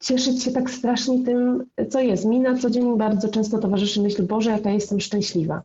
cieszyć 0.00 0.42
się 0.42 0.52
tak 0.52 0.70
strasznie 0.70 1.24
tym, 1.24 1.64
co 1.90 2.00
jest. 2.00 2.24
Mi 2.24 2.40
na 2.40 2.58
co 2.58 2.70
dzień 2.70 2.98
bardzo 2.98 3.28
często 3.28 3.58
towarzyszy 3.58 4.02
myśl, 4.02 4.22
Boże, 4.22 4.50
jaka 4.50 4.70
jestem 4.70 5.00
szczęśliwa. 5.00 5.62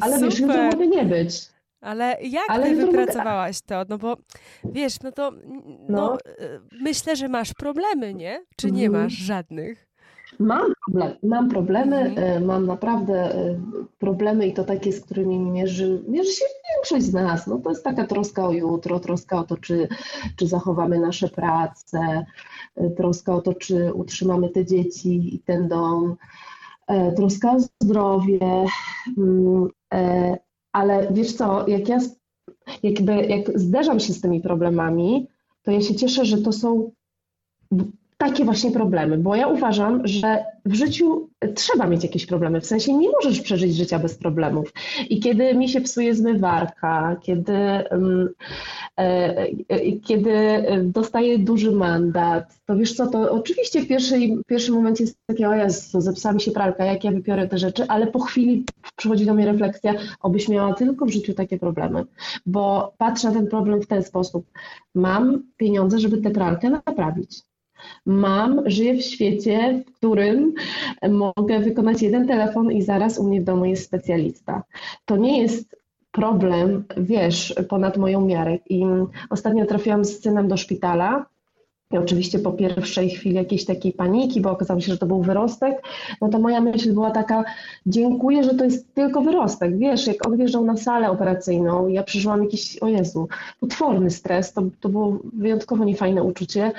Ale 0.00 0.14
Super. 0.14 0.30
wiesz, 0.30 0.40
jutro 0.40 0.62
mogę 0.62 0.86
nie 0.86 1.04
być. 1.04 1.48
Ale 1.80 2.16
jak 2.22 2.44
Ale 2.48 2.66
ty 2.66 2.76
wypracowałaś 2.76 3.60
to? 3.60 3.84
No 3.88 3.98
bo 3.98 4.16
wiesz, 4.64 5.00
no 5.02 5.12
to 5.12 5.30
no, 5.30 5.78
no. 5.88 6.18
Y, 6.18 6.60
myślę, 6.80 7.16
że 7.16 7.28
masz 7.28 7.54
problemy, 7.54 8.14
nie? 8.14 8.44
Czy 8.56 8.72
nie 8.72 8.86
mhm. 8.86 9.04
masz 9.04 9.12
żadnych? 9.12 9.88
Mam, 10.38 10.72
problem, 10.86 11.16
mam 11.22 11.48
problemy, 11.48 11.96
mhm. 11.96 12.44
mam 12.44 12.66
naprawdę 12.66 13.30
problemy 13.98 14.46
i 14.46 14.52
to 14.54 14.64
takie, 14.64 14.92
z 14.92 15.00
którymi 15.00 15.38
mierzy, 15.38 16.02
mierzy 16.08 16.32
się 16.32 16.44
większość 16.74 17.04
z 17.04 17.12
nas. 17.12 17.46
No 17.46 17.58
to 17.58 17.70
jest 17.70 17.84
taka 17.84 18.06
troska 18.06 18.46
o 18.46 18.52
jutro, 18.52 19.00
troska 19.00 19.38
o 19.38 19.44
to, 19.44 19.56
czy, 19.56 19.88
czy 20.36 20.46
zachowamy 20.46 20.98
nasze 20.98 21.28
prace, 21.28 22.26
troska 22.96 23.34
o 23.34 23.40
to, 23.40 23.54
czy 23.54 23.92
utrzymamy 23.94 24.48
te 24.48 24.64
dzieci 24.64 25.34
i 25.34 25.38
ten 25.38 25.68
dom, 25.68 26.16
troska 27.16 27.52
o 27.52 27.60
zdrowie, 27.82 28.64
mm, 29.18 29.68
ale 30.72 31.08
wiesz 31.12 31.32
co, 31.32 31.68
jak 31.68 31.88
ja 31.88 31.98
jakby, 32.82 33.12
jak 33.12 33.58
zderzam 33.58 34.00
się 34.00 34.12
z 34.12 34.20
tymi 34.20 34.40
problemami, 34.40 35.26
to 35.62 35.70
ja 35.70 35.80
się 35.80 35.94
cieszę, 35.94 36.24
że 36.24 36.38
to 36.38 36.52
są 36.52 36.90
takie 38.18 38.44
właśnie 38.44 38.70
problemy, 38.70 39.18
bo 39.18 39.34
ja 39.34 39.48
uważam, 39.48 40.00
że 40.04 40.44
w 40.68 40.74
życiu 40.74 41.28
trzeba 41.54 41.86
mieć 41.86 42.04
jakieś 42.04 42.26
problemy, 42.26 42.60
w 42.60 42.66
sensie 42.66 42.94
nie 42.94 43.08
możesz 43.10 43.40
przeżyć 43.40 43.76
życia 43.76 43.98
bez 43.98 44.18
problemów. 44.18 44.72
I 45.08 45.20
kiedy 45.20 45.54
mi 45.54 45.68
się 45.68 45.80
psuje 45.80 46.14
zmywarka, 46.14 47.16
kiedy, 47.22 47.52
um, 47.90 48.28
e, 48.98 49.02
e, 49.68 49.92
kiedy 49.92 50.32
dostaję 50.82 51.38
duży 51.38 51.72
mandat, 51.72 52.60
to 52.66 52.76
wiesz 52.76 52.94
co, 52.94 53.06
to 53.06 53.32
oczywiście 53.32 53.82
w, 53.82 53.88
pierwszej, 53.88 54.36
w 54.36 54.44
pierwszym 54.44 54.74
momencie 54.74 55.04
jest 55.04 55.18
takie, 55.26 55.48
o 55.48 55.54
Jezu, 55.54 56.00
zepsała 56.00 56.34
mi 56.34 56.40
się 56.40 56.50
pralka, 56.50 56.84
jak 56.84 57.04
ja 57.04 57.12
wypiorę 57.12 57.48
te 57.48 57.58
rzeczy, 57.58 57.84
ale 57.88 58.06
po 58.06 58.20
chwili 58.20 58.64
przychodzi 58.96 59.26
do 59.26 59.34
mnie 59.34 59.46
refleksja, 59.46 59.94
obyś 60.20 60.48
miała 60.48 60.74
tylko 60.74 61.06
w 61.06 61.10
życiu 61.10 61.34
takie 61.34 61.58
problemy, 61.58 62.04
bo 62.46 62.92
patrzę 62.98 63.28
na 63.28 63.34
ten 63.34 63.46
problem 63.46 63.82
w 63.82 63.86
ten 63.86 64.02
sposób. 64.02 64.46
Mam 64.94 65.42
pieniądze, 65.56 65.98
żeby 65.98 66.18
tę 66.18 66.30
pralkę 66.30 66.70
naprawić 66.70 67.47
Mam, 68.06 68.62
żyję 68.66 68.94
w 68.94 69.02
świecie, 69.02 69.82
w 69.86 69.92
którym 69.92 70.54
mogę 71.10 71.60
wykonać 71.60 72.02
jeden 72.02 72.28
telefon 72.28 72.72
i 72.72 72.82
zaraz 72.82 73.18
u 73.18 73.24
mnie 73.24 73.40
w 73.40 73.44
domu 73.44 73.64
jest 73.64 73.84
specjalista. 73.84 74.62
To 75.04 75.16
nie 75.16 75.42
jest 75.42 75.76
problem, 76.12 76.84
wiesz, 76.96 77.54
ponad 77.68 77.96
moją 77.96 78.20
miarę. 78.20 78.58
I 78.68 78.84
ostatnio 79.30 79.66
trafiłam 79.66 80.04
z 80.04 80.20
synem 80.20 80.48
do 80.48 80.56
szpitala. 80.56 81.26
I 81.92 81.98
oczywiście 81.98 82.38
po 82.38 82.52
pierwszej 82.52 83.10
chwili 83.10 83.34
jakiejś 83.34 83.64
takiej 83.64 83.92
paniki, 83.92 84.40
bo 84.40 84.50
okazało 84.50 84.80
się, 84.80 84.92
że 84.92 84.98
to 84.98 85.06
był 85.06 85.22
wyrostek, 85.22 85.82
no 86.20 86.28
to 86.28 86.38
moja 86.38 86.60
myśl 86.60 86.92
była 86.92 87.10
taka, 87.10 87.44
dziękuję, 87.86 88.44
że 88.44 88.54
to 88.54 88.64
jest 88.64 88.94
tylko 88.94 89.22
wyrostek. 89.22 89.78
Wiesz, 89.78 90.06
jak 90.06 90.26
on 90.26 90.36
wjeżdżał 90.36 90.64
na 90.64 90.76
salę 90.76 91.10
operacyjną, 91.10 91.88
ja 91.88 92.02
przeżyłam 92.02 92.42
jakiś, 92.42 92.78
o 92.78 92.88
Jezu, 92.88 93.28
potworny 93.60 94.10
stres, 94.10 94.52
to, 94.52 94.62
to 94.80 94.88
było 94.88 95.18
wyjątkowo 95.32 95.84
niefajne 95.84 96.22
uczucie. 96.22 96.72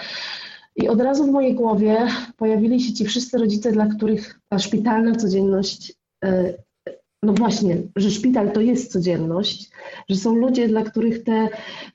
I 0.83 0.87
od 0.87 1.01
razu 1.01 1.25
w 1.25 1.31
mojej 1.31 1.55
głowie 1.55 2.07
pojawili 2.37 2.81
się 2.81 2.93
ci 2.93 3.05
wszyscy 3.05 3.37
rodzice, 3.37 3.71
dla 3.71 3.87
których 3.87 4.39
ta 4.49 4.59
szpitalna 4.59 5.15
codzienność, 5.15 5.93
e, 6.25 6.53
no 7.23 7.33
właśnie, 7.33 7.77
że 7.95 8.11
szpital 8.11 8.51
to 8.51 8.61
jest 8.61 8.91
codzienność, 8.91 9.69
że 10.09 10.15
są 10.15 10.35
ludzie, 10.35 10.67
dla 10.67 10.83
których 10.83 11.23
te, 11.23 11.49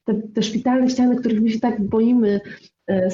te, 0.04 0.14
te 0.14 0.42
szpitalne 0.42 0.90
ściany, 0.90 1.16
których 1.16 1.40
my 1.40 1.50
się 1.50 1.60
tak 1.60 1.82
boimy, 1.82 2.40
e, 2.90 3.08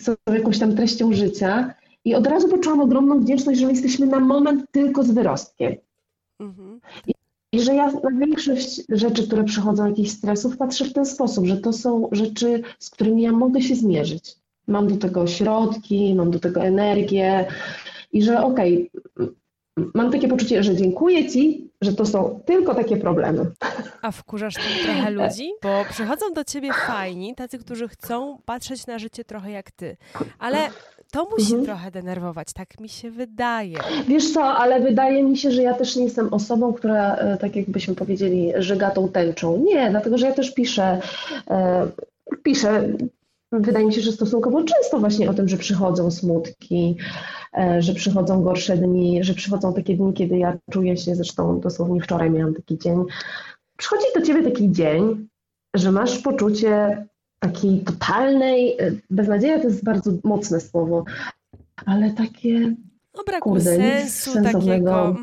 są 0.00 0.14
jakąś 0.32 0.58
tam 0.58 0.76
treścią 0.76 1.12
życia. 1.12 1.74
I 2.04 2.14
od 2.14 2.26
razu 2.26 2.48
poczułam 2.48 2.80
ogromną 2.80 3.20
wdzięczność, 3.20 3.60
że 3.60 3.66
my 3.66 3.72
jesteśmy 3.72 4.06
na 4.06 4.20
moment 4.20 4.64
tylko 4.70 5.02
z 5.02 5.10
wyrostkiem. 5.10 5.76
Mhm. 6.40 6.80
I 7.52 7.60
że 7.60 7.74
ja 7.74 7.92
na 7.92 8.10
większość 8.18 8.82
rzeczy, 8.88 9.26
które 9.26 9.44
przychodzą, 9.44 9.86
jakichś 9.86 10.10
stresów, 10.10 10.56
patrzę 10.56 10.84
w 10.84 10.92
ten 10.92 11.06
sposób, 11.06 11.46
że 11.46 11.56
to 11.56 11.72
są 11.72 12.08
rzeczy, 12.12 12.62
z 12.78 12.90
którymi 12.90 13.22
ja 13.22 13.32
mogę 13.32 13.60
się 13.60 13.74
zmierzyć 13.74 14.41
mam 14.72 14.88
do 14.88 14.96
tego 14.96 15.26
środki, 15.26 16.14
mam 16.14 16.30
do 16.30 16.38
tego 16.38 16.62
energię 16.62 17.46
i 18.12 18.22
że 18.22 18.44
okej, 18.44 18.90
okay, 19.16 19.28
mam 19.94 20.12
takie 20.12 20.28
poczucie, 20.28 20.62
że 20.62 20.76
dziękuję 20.76 21.30
Ci, 21.30 21.70
że 21.82 21.92
to 21.92 22.06
są 22.06 22.40
tylko 22.46 22.74
takie 22.74 22.96
problemy. 22.96 23.46
A 24.02 24.10
wkurzasz 24.10 24.54
tym 24.54 24.84
trochę 24.84 25.10
ludzi? 25.10 25.50
Bo 25.62 25.84
przychodzą 25.90 26.32
do 26.34 26.44
Ciebie 26.44 26.72
fajni, 26.86 27.34
tacy, 27.34 27.58
którzy 27.58 27.88
chcą 27.88 28.38
patrzeć 28.44 28.86
na 28.86 28.98
życie 28.98 29.24
trochę 29.24 29.50
jak 29.50 29.70
Ty, 29.70 29.96
ale 30.38 30.58
to 31.12 31.24
musi 31.24 31.54
mhm. 31.54 31.64
trochę 31.64 31.90
denerwować, 31.90 32.52
tak 32.52 32.80
mi 32.80 32.88
się 32.88 33.10
wydaje. 33.10 33.78
Wiesz 34.08 34.32
co, 34.32 34.44
ale 34.44 34.80
wydaje 34.80 35.22
mi 35.22 35.36
się, 35.36 35.50
że 35.50 35.62
ja 35.62 35.74
też 35.74 35.96
nie 35.96 36.04
jestem 36.04 36.34
osobą, 36.34 36.72
która, 36.72 37.14
e, 37.16 37.36
tak 37.36 37.56
jakbyśmy 37.56 37.94
powiedzieli, 37.94 38.52
żyga 38.56 38.90
tą 38.90 39.08
tęczą. 39.08 39.62
Nie, 39.64 39.90
dlatego 39.90 40.18
że 40.18 40.26
ja 40.26 40.32
też 40.32 40.54
piszę, 40.54 41.00
e, 41.50 41.86
piszę 42.42 42.82
wydaje 43.52 43.86
mi 43.86 43.94
się, 43.94 44.00
że 44.00 44.12
stosunkowo 44.12 44.64
często 44.64 45.00
właśnie 45.00 45.30
o 45.30 45.34
tym, 45.34 45.48
że 45.48 45.56
przychodzą 45.56 46.10
smutki, 46.10 46.96
e, 47.58 47.82
że 47.82 47.94
przychodzą 47.94 48.42
gorsze 48.42 48.76
dni, 48.76 49.24
że 49.24 49.34
przychodzą 49.34 49.74
takie 49.74 49.96
dni, 49.96 50.12
kiedy 50.12 50.38
ja 50.38 50.58
czuję 50.70 50.96
się, 50.96 51.14
zresztą 51.14 51.60
dosłownie 51.60 52.00
wczoraj 52.00 52.30
miałam 52.30 52.54
taki 52.54 52.78
dzień, 52.78 53.04
przychodzi 53.76 54.06
do 54.14 54.22
ciebie 54.22 54.42
taki 54.42 54.72
dzień, 54.72 55.28
że 55.74 55.92
masz 55.92 56.18
poczucie 56.18 57.04
takiej 57.38 57.80
totalnej, 57.80 58.76
e, 58.78 58.92
beznadzieja 59.10 59.58
to 59.58 59.64
jest 59.64 59.84
bardzo 59.84 60.12
mocne 60.24 60.60
słowo, 60.60 61.04
ale 61.86 62.10
takie 62.10 62.74
no 63.16 63.22
braku 63.26 63.50
kurde, 63.50 63.76
sensu 63.76 64.42
takiego. 64.42 65.16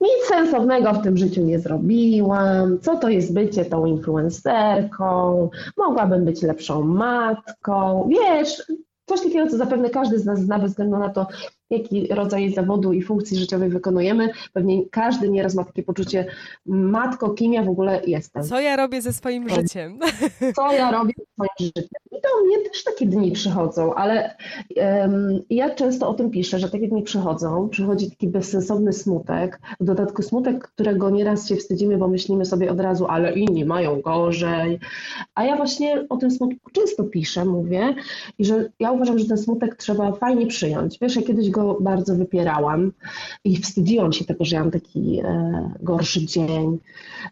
Nic 0.00 0.28
sensownego 0.28 0.92
w 0.92 1.02
tym 1.02 1.16
życiu 1.16 1.42
nie 1.42 1.58
zrobiłam. 1.58 2.78
Co 2.82 2.96
to 2.96 3.08
jest 3.08 3.34
bycie 3.34 3.64
tą 3.64 3.86
influencerką? 3.86 5.50
Mogłabym 5.76 6.24
być 6.24 6.42
lepszą 6.42 6.82
matką. 6.82 8.08
Wiesz, 8.08 8.62
coś 9.06 9.22
takiego, 9.22 9.50
co 9.50 9.56
zapewne 9.56 9.90
każdy 9.90 10.18
z 10.18 10.24
nas 10.24 10.38
zna 10.38 10.58
bez 10.58 10.70
względu 10.70 10.98
na 10.98 11.08
to, 11.08 11.26
jaki 11.70 12.06
rodzaj 12.06 12.52
zawodu 12.52 12.92
i 12.92 13.02
funkcji 13.02 13.38
życiowej 13.38 13.68
wykonujemy. 13.68 14.28
Pewnie 14.52 14.88
każdy 14.90 15.28
nieraz 15.28 15.54
ma 15.54 15.64
takie 15.64 15.82
poczucie, 15.82 16.26
matko, 16.66 17.30
kim 17.30 17.52
ja 17.52 17.62
w 17.62 17.68
ogóle 17.68 18.02
jestem. 18.06 18.42
Co 18.42 18.60
ja 18.60 18.76
robię 18.76 19.02
ze 19.02 19.12
swoim 19.12 19.48
życiem? 19.48 19.98
Co 20.56 20.72
ja 20.72 20.90
robię 20.90 21.12
ze 21.18 21.24
swoim 21.32 21.48
życiem? 21.60 21.84
I 22.12 22.20
do 22.20 22.46
mnie 22.46 22.70
też 22.70 22.84
takie 22.84 23.06
dni 23.06 23.32
przychodzą, 23.32 23.94
ale 23.94 24.36
um, 24.76 25.42
ja 25.50 25.74
często 25.74 26.08
o 26.08 26.14
tym 26.14 26.30
piszę, 26.30 26.58
że 26.58 26.70
takie 26.70 26.88
dni 26.88 27.02
przychodzą, 27.02 27.68
przychodzi 27.68 28.10
taki 28.10 28.28
bezsensowny 28.28 28.92
smutek, 28.92 29.60
w 29.80 29.84
dodatku 29.84 30.22
smutek, 30.22 30.68
którego 30.68 31.10
nieraz 31.10 31.48
się 31.48 31.56
wstydzimy, 31.56 31.98
bo 31.98 32.08
myślimy 32.08 32.44
sobie 32.44 32.72
od 32.72 32.80
razu, 32.80 33.06
ale 33.06 33.32
inni 33.32 33.64
mają 33.64 34.00
gorzej. 34.00 34.78
A 35.34 35.44
ja 35.44 35.56
właśnie 35.56 36.06
o 36.08 36.16
tym 36.16 36.30
smutku 36.30 36.70
często 36.72 37.04
piszę, 37.04 37.44
mówię 37.44 37.94
i 38.38 38.44
że 38.44 38.70
ja 38.80 38.92
uważam, 38.92 39.18
że 39.18 39.26
ten 39.26 39.38
smutek 39.38 39.76
trzeba 39.76 40.12
fajnie 40.12 40.46
przyjąć. 40.46 40.98
Wiesz, 41.00 41.16
ja 41.16 41.22
kiedyś 41.22 41.50
go 41.54 41.78
bardzo 41.80 42.16
wypierałam 42.16 42.92
i 43.44 43.56
wstydziłam 43.56 44.12
się 44.12 44.24
tego, 44.24 44.44
że 44.44 44.56
ja 44.56 44.62
mam 44.62 44.70
taki 44.70 45.20
e, 45.20 45.70
gorszy 45.82 46.26
dzień, 46.26 46.78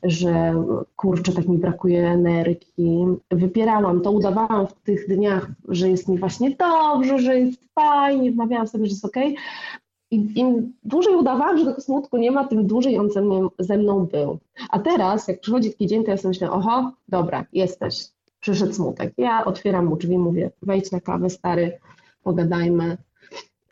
że 0.03 0.55
kurczę, 0.97 1.33
tak 1.33 1.49
mi 1.49 1.59
brakuje 1.59 2.09
energii. 2.09 3.07
Wypierałam 3.31 4.01
to, 4.01 4.11
udawałam 4.11 4.67
w 4.67 4.75
tych 4.75 5.09
dniach, 5.09 5.47
że 5.69 5.91
jest 5.91 6.09
mi 6.09 6.19
właśnie 6.19 6.57
dobrze, 6.57 7.19
że 7.19 7.39
jest 7.39 7.61
fajnie, 7.75 8.33
wmawiałam 8.33 8.69
sobie, 8.69 8.87
że 8.87 8.91
jest 8.91 9.05
okej. 9.05 9.33
Okay. 9.33 9.43
I 10.11 10.41
im 10.41 10.73
dłużej 10.85 11.17
udawałam, 11.17 11.59
że 11.59 11.65
tego 11.65 11.81
smutku 11.81 12.17
nie 12.17 12.31
ma, 12.31 12.45
tym 12.45 12.67
dłużej 12.67 12.99
on 12.99 13.11
ze 13.11 13.23
mną, 13.23 13.49
ze 13.59 13.79
mną 13.79 14.07
był. 14.07 14.39
A 14.71 14.79
teraz, 14.79 15.29
jak 15.29 15.41
przychodzi 15.41 15.71
taki 15.71 15.87
dzień, 15.87 16.05
to 16.05 16.11
ja 16.11 16.17
sobie 16.17 16.29
myślę, 16.29 16.51
oho, 16.51 16.93
dobra, 17.09 17.47
jesteś, 17.53 18.05
przyszedł 18.41 18.73
smutek. 18.73 19.15
Ja 19.19 19.45
otwieram 19.45 19.87
mu 19.87 19.97
drzwi, 19.97 20.19
mówię, 20.19 20.51
wejdź 20.63 20.93
na 20.93 21.01
kawę, 21.01 21.31
stary, 21.31 21.79
pogadajmy, 22.23 22.97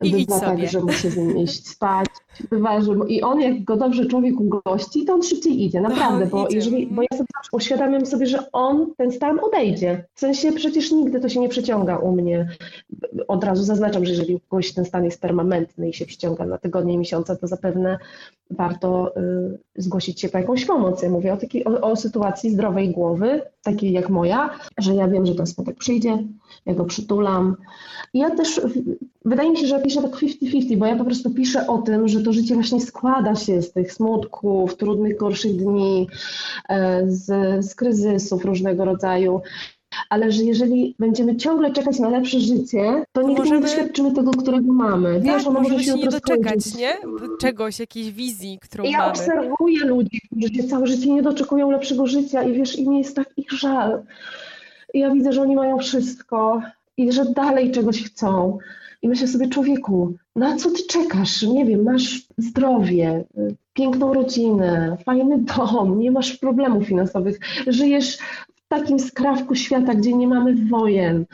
bywa 0.01 0.41
tak, 0.41 0.69
że 0.69 0.81
musi 0.81 1.11
z 1.11 1.17
nim 1.17 1.39
iść 1.45 1.69
spać. 1.69 2.07
Bywa, 2.51 2.81
że, 2.81 2.93
I 3.09 3.23
on, 3.23 3.41
jak 3.41 3.65
go 3.65 3.77
dobrze 3.77 4.07
człowiek 4.07 4.41
ugości, 4.41 5.05
to 5.05 5.15
on 5.15 5.23
szybciej 5.23 5.65
idzie, 5.65 5.81
naprawdę, 5.81 6.27
bo, 6.27 6.47
idzie. 6.47 6.57
Jeżeli, 6.57 6.87
bo 6.87 7.03
ja 7.03 7.19
sobie 7.19 7.27
uświadamiam 7.53 8.07
sobie, 8.07 8.27
że 8.27 8.53
on, 8.53 8.95
ten 8.97 9.13
stan 9.13 9.41
odejdzie. 9.43 10.05
W 10.15 10.21
sensie 10.21 10.53
przecież 10.53 10.93
nigdy 10.93 11.21
to 11.21 11.29
się 11.29 11.41
nie 11.41 11.49
przeciąga 11.49 11.97
u 11.97 12.13
mnie. 12.13 12.49
Od 13.29 13.45
razu 13.45 13.63
zaznaczam, 13.63 14.05
że 14.05 14.11
jeżeli 14.11 14.35
u 14.35 14.41
kogoś 14.41 14.73
ten 14.73 14.85
stan 14.85 15.05
jest 15.05 15.21
permanentny 15.21 15.89
i 15.89 15.93
się 15.93 16.07
przeciąga 16.07 16.47
na 16.47 16.59
tygodnie 16.59 16.95
i 16.95 16.99
miesiące, 16.99 17.37
to 17.37 17.47
zapewne 17.47 17.99
warto 18.51 19.17
y, 19.17 19.59
zgłosić 19.77 20.21
się 20.21 20.29
po 20.29 20.39
jakąś 20.39 20.65
pomoc. 20.65 21.03
Ja 21.03 21.11
mówię 21.11 21.33
o, 21.33 21.37
takiej, 21.37 21.65
o, 21.65 21.81
o 21.81 21.97
sytuacji 21.97 22.51
zdrowej 22.51 22.91
głowy, 22.91 23.43
takiej 23.63 23.93
jak 23.93 24.11
moja, 24.11 24.51
że 24.79 24.95
ja 24.95 25.09
wiem, 25.09 25.27
że 25.27 25.35
ten 25.35 25.47
smutek 25.47 25.77
przyjdzie, 25.77 26.19
ja 26.67 26.75
go 26.75 26.85
przytulam. 26.85 27.57
I 28.15 28.19
ja 28.19 28.31
też, 28.31 28.61
wydaje 29.25 29.51
mi 29.51 29.57
się, 29.57 29.67
że 29.67 29.75
ja 29.75 29.83
piszę 29.83 30.03
tak 30.03 30.11
50-50, 30.11 30.77
bo 30.77 30.87
ja 30.87 30.97
po 30.97 31.05
prostu 31.05 31.31
piszę 31.31 31.67
o 31.67 31.79
tym, 31.79 32.09
że 32.09 32.23
to 32.23 32.33
życie 32.33 32.55
właśnie 32.55 32.81
składa 32.81 33.35
się 33.35 33.63
z 33.63 33.73
tych 33.73 33.93
smutków, 33.93 34.77
trudnych, 34.77 35.17
gorszych 35.17 35.57
dni, 35.57 36.09
e, 36.69 37.03
z, 37.11 37.27
z 37.65 37.75
kryzysów 37.75 38.45
różnego 38.45 38.85
rodzaju 38.85 39.41
ale 40.09 40.33
że 40.33 40.43
jeżeli 40.43 40.95
będziemy 40.99 41.37
ciągle 41.37 41.73
czekać 41.73 41.99
na 41.99 42.09
lepsze 42.09 42.41
życie, 42.41 43.05
to 43.13 43.23
nigdy 43.23 43.43
możemy... 43.43 43.61
nie 43.61 43.67
doświadczymy 43.67 44.13
tego, 44.13 44.31
którego 44.31 44.73
mamy. 44.73 45.21
Wiesz, 45.21 45.45
tak, 45.45 45.47
ono 45.47 45.61
może 45.61 45.85
się 45.85 45.95
nie 45.95 46.09
doczekać, 46.09 46.75
nie? 46.75 46.97
Czegoś, 47.41 47.79
jakiejś 47.79 48.13
wizji, 48.13 48.59
którą 48.63 48.85
ja 48.85 48.91
mamy. 48.91 49.03
Ja 49.03 49.11
obserwuję 49.11 49.85
ludzi, 49.85 50.21
którzy 50.27 50.55
się 50.55 50.69
całe 50.69 50.87
życie 50.87 51.11
nie 51.11 51.23
doczekują 51.23 51.71
lepszego 51.71 52.07
życia 52.07 52.43
i 52.43 52.53
wiesz, 52.53 52.79
im 52.79 52.93
jest 52.93 53.17
tak 53.17 53.29
ich 53.37 53.53
żal. 53.53 54.03
Ja 54.95 55.11
widzę, 55.11 55.33
że 55.33 55.43
oni 55.43 55.57
mają 55.57 55.79
wszystko 55.79 56.63
i 56.97 57.13
że 57.13 57.25
dalej 57.25 57.71
czegoś 57.71 58.05
chcą. 58.05 58.59
I 59.03 59.09
myślę 59.09 59.29
sobie, 59.29 59.49
człowieku, 59.49 60.15
na 60.37 60.57
co 60.57 60.71
ty 60.71 60.83
czekasz? 60.89 61.43
Nie 61.43 61.65
wiem, 61.65 61.83
masz 61.83 62.27
zdrowie, 62.39 63.25
piękną 63.73 64.15
rodzinę, 64.15 64.97
fajny 65.05 65.39
dom, 65.39 65.99
nie 65.99 66.11
masz 66.11 66.37
problemów 66.37 66.87
finansowych, 66.87 67.39
żyjesz 67.67 68.19
takim 68.71 68.99
skrawku 68.99 69.55
świata, 69.55 69.95
gdzie 69.95 70.13
nie 70.13 70.29
mamy 70.29 70.55
wojen. 70.67 71.27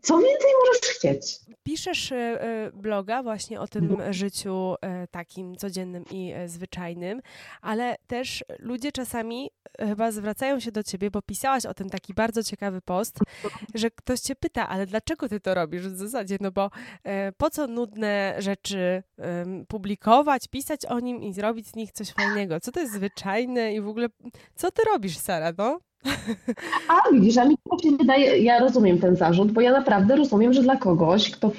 Co 0.00 0.18
więcej 0.18 0.50
możesz 0.66 0.96
chcieć? 0.96 1.38
Piszesz 1.62 2.12
e, 2.12 2.16
e, 2.16 2.70
bloga 2.72 3.22
właśnie 3.22 3.60
o 3.60 3.68
tym 3.68 3.84
mhm. 3.84 4.12
życiu 4.12 4.74
e, 4.82 5.06
takim 5.06 5.56
codziennym 5.56 6.04
i 6.10 6.34
zwyczajnym, 6.46 7.20
ale 7.62 7.96
też 8.06 8.44
ludzie 8.58 8.92
czasami 8.92 9.50
chyba 9.78 10.10
zwracają 10.10 10.60
się 10.60 10.72
do 10.72 10.82
ciebie, 10.82 11.10
bo 11.10 11.22
pisałaś 11.22 11.66
o 11.66 11.74
tym 11.74 11.90
taki 11.90 12.14
bardzo 12.14 12.42
ciekawy 12.42 12.80
post, 12.80 13.18
że 13.74 13.90
ktoś 13.90 14.20
cię 14.20 14.34
pyta, 14.34 14.68
ale 14.68 14.86
dlaczego 14.86 15.28
ty 15.28 15.40
to 15.40 15.54
robisz 15.54 15.88
w 15.88 15.96
zasadzie? 15.96 16.36
No 16.40 16.50
bo 16.50 16.70
po 17.36 17.50
co 17.50 17.66
nudne 17.66 18.34
rzeczy 18.38 19.02
publikować, 19.68 20.48
pisać 20.48 20.86
o 20.86 21.00
nim 21.00 21.22
i 21.22 21.32
zrobić 21.32 21.68
z 21.68 21.76
nich 21.76 21.92
coś 21.92 22.10
fajnego? 22.12 22.60
Co 22.60 22.72
to 22.72 22.80
jest 22.80 22.92
zwyczajne 22.92 23.74
i 23.74 23.80
w 23.80 23.88
ogóle 23.88 24.08
co 24.54 24.70
ty 24.70 24.82
robisz, 24.92 25.18
Sara, 25.18 25.52
no? 25.58 25.80
A 26.88 27.12
widzisz, 27.12 27.36
a 27.36 27.44
mi 27.44 27.56
się 27.82 27.96
wydaje, 27.96 28.38
ja 28.38 28.58
rozumiem 28.58 28.98
ten 28.98 29.16
zarzut, 29.16 29.52
bo 29.52 29.60
ja 29.60 29.72
naprawdę 29.72 30.16
rozumiem, 30.16 30.52
że 30.52 30.62
dla 30.62 30.76
kogoś, 30.76 31.30
kto 31.30 31.50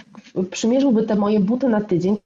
przymierzyłby 0.52 1.04
te 1.04 1.16
moje 1.16 1.40
buty 1.40 1.70
na 1.70 1.82
tydzień, 1.82 2.18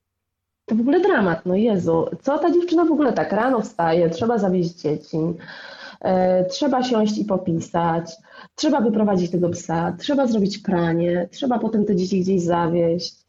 to 0.65 0.75
w 0.75 0.81
ogóle 0.81 0.99
dramat, 0.99 1.45
no 1.45 1.55
Jezu, 1.55 2.05
co 2.21 2.37
ta 2.37 2.51
dziewczyna 2.51 2.85
w 2.85 2.91
ogóle 2.91 3.13
tak 3.13 3.31
rano 3.31 3.61
wstaje, 3.61 4.09
trzeba 4.09 4.37
zawieźć 4.37 4.81
dzieci, 4.81 5.17
e, 6.01 6.45
trzeba 6.45 6.83
siąść 6.83 7.17
i 7.17 7.25
popisać, 7.25 8.11
trzeba 8.55 8.81
wyprowadzić 8.81 9.31
tego 9.31 9.49
psa, 9.49 9.95
trzeba 9.99 10.27
zrobić 10.27 10.57
pranie, 10.57 11.29
trzeba 11.31 11.59
potem 11.59 11.85
te 11.85 11.95
dzieci 11.95 12.21
gdzieś 12.21 12.41
zawieźć, 12.41 13.22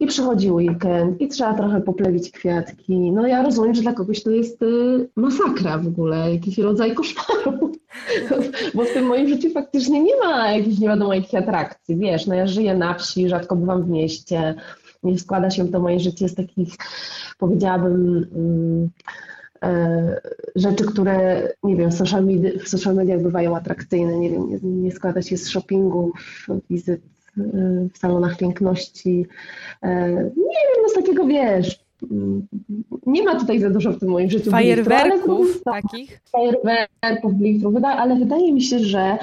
i 0.00 0.06
przychodzi 0.06 0.50
weekend 0.50 1.20
i 1.20 1.28
trzeba 1.28 1.54
trochę 1.54 1.80
poplewić 1.80 2.30
kwiatki. 2.30 3.12
No 3.12 3.26
ja 3.26 3.42
rozumiem, 3.42 3.74
że 3.74 3.82
dla 3.82 3.92
kogoś 3.92 4.22
to 4.22 4.30
jest 4.30 4.62
y, 4.62 5.08
masakra 5.16 5.78
w 5.78 5.86
ogóle, 5.86 6.34
jakiś 6.34 6.58
rodzaj 6.58 6.94
koszmaru, 6.94 7.72
bo 8.74 8.84
w 8.84 8.92
tym 8.92 9.06
moim 9.06 9.28
życiu 9.28 9.50
faktycznie 9.50 10.02
nie 10.02 10.16
ma 10.16 10.52
jakichś 10.52 10.78
nie 10.78 10.88
wiadomo 10.88 11.14
jakich 11.14 11.34
atrakcji, 11.34 11.96
wiesz, 11.96 12.26
no 12.26 12.34
ja 12.34 12.46
żyję 12.46 12.74
na 12.74 12.94
wsi, 12.94 13.28
rzadko 13.28 13.56
bywam 13.56 13.82
w 13.82 13.88
mieście, 13.88 14.54
nie 15.02 15.18
składa 15.18 15.50
się 15.50 15.68
to 15.68 15.80
moje 15.80 16.00
życie 16.00 16.28
z 16.28 16.34
takich, 16.34 16.74
powiedziałabym, 17.38 18.26
mm, 18.34 18.90
e, 19.62 20.20
rzeczy, 20.56 20.84
które, 20.84 21.48
nie 21.62 21.76
wiem, 21.76 21.90
w 21.90 21.94
social, 21.94 22.24
media, 22.24 22.50
w 22.64 22.68
social 22.68 22.94
mediach 22.94 23.22
bywają 23.22 23.56
atrakcyjne, 23.56 24.18
nie 24.18 24.30
wiem, 24.30 24.48
nie, 24.48 24.58
nie 24.62 24.92
składa 24.92 25.22
się 25.22 25.36
z 25.36 25.48
shoppingów, 25.48 26.12
wizyt 26.70 27.00
w 27.94 27.98
salonach 27.98 28.36
piękności. 28.36 29.26
E, 29.82 30.10
nie 30.14 30.60
wiem, 30.66 30.82
no 30.82 30.88
z 30.88 30.94
takiego 30.94 31.26
wiesz, 31.26 31.80
nie 33.06 33.22
ma 33.22 33.40
tutaj 33.40 33.60
za 33.60 33.70
dużo 33.70 33.92
w 33.92 33.98
tym 33.98 34.08
moim 34.08 34.30
życiu. 34.30 34.50
Fajerwerków 34.50 35.62
takich? 35.62 36.20
Fajerwerków, 36.32 37.34
blichtów, 37.34 37.74
ale 37.84 38.16
wydaje 38.16 38.52
mi 38.52 38.62
się, 38.62 38.78
że 38.78 39.18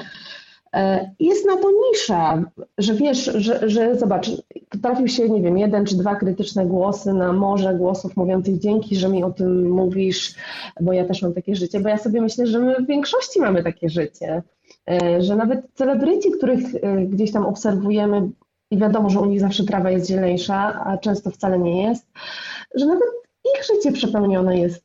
e, 0.74 1.10
jest 1.20 1.46
na 1.46 1.56
to 1.56 1.68
nisza, 1.70 2.42
że 2.78 2.94
wiesz, 2.94 3.24
że, 3.24 3.70
że 3.70 3.96
zobacz, 3.96 4.30
trafił 4.82 5.08
się, 5.08 5.28
nie 5.28 5.42
wiem, 5.42 5.58
jeden 5.58 5.86
czy 5.86 5.96
dwa 5.96 6.16
krytyczne 6.16 6.66
głosy 6.66 7.12
na 7.12 7.32
morze 7.32 7.74
głosów 7.74 8.16
mówiących 8.16 8.58
dzięki, 8.58 8.96
że 8.96 9.08
mi 9.08 9.24
o 9.24 9.30
tym 9.30 9.70
mówisz, 9.70 10.34
bo 10.80 10.92
ja 10.92 11.04
też 11.04 11.22
mam 11.22 11.34
takie 11.34 11.56
życie, 11.56 11.80
bo 11.80 11.88
ja 11.88 11.98
sobie 11.98 12.20
myślę, 12.20 12.46
że 12.46 12.58
my 12.58 12.76
w 12.76 12.86
większości 12.86 13.40
mamy 13.40 13.62
takie 13.62 13.88
życie. 13.88 14.42
E, 14.90 15.22
że 15.22 15.36
nawet 15.36 15.66
celebryci, 15.74 16.30
których 16.30 16.74
e, 16.74 16.96
gdzieś 16.96 17.32
tam 17.32 17.46
obserwujemy 17.46 18.30
i 18.70 18.78
wiadomo, 18.78 19.10
że 19.10 19.20
u 19.20 19.24
nich 19.24 19.40
zawsze 19.40 19.64
trawa 19.64 19.90
jest 19.90 20.08
zieleńsza, 20.08 20.84
a 20.84 20.98
często 20.98 21.30
wcale 21.30 21.58
nie 21.58 21.82
jest, 21.82 22.06
że 22.74 22.86
nawet 22.86 23.08
ich 23.56 23.64
życie 23.64 23.92
przepełnione 23.92 24.58
jest 24.58 24.84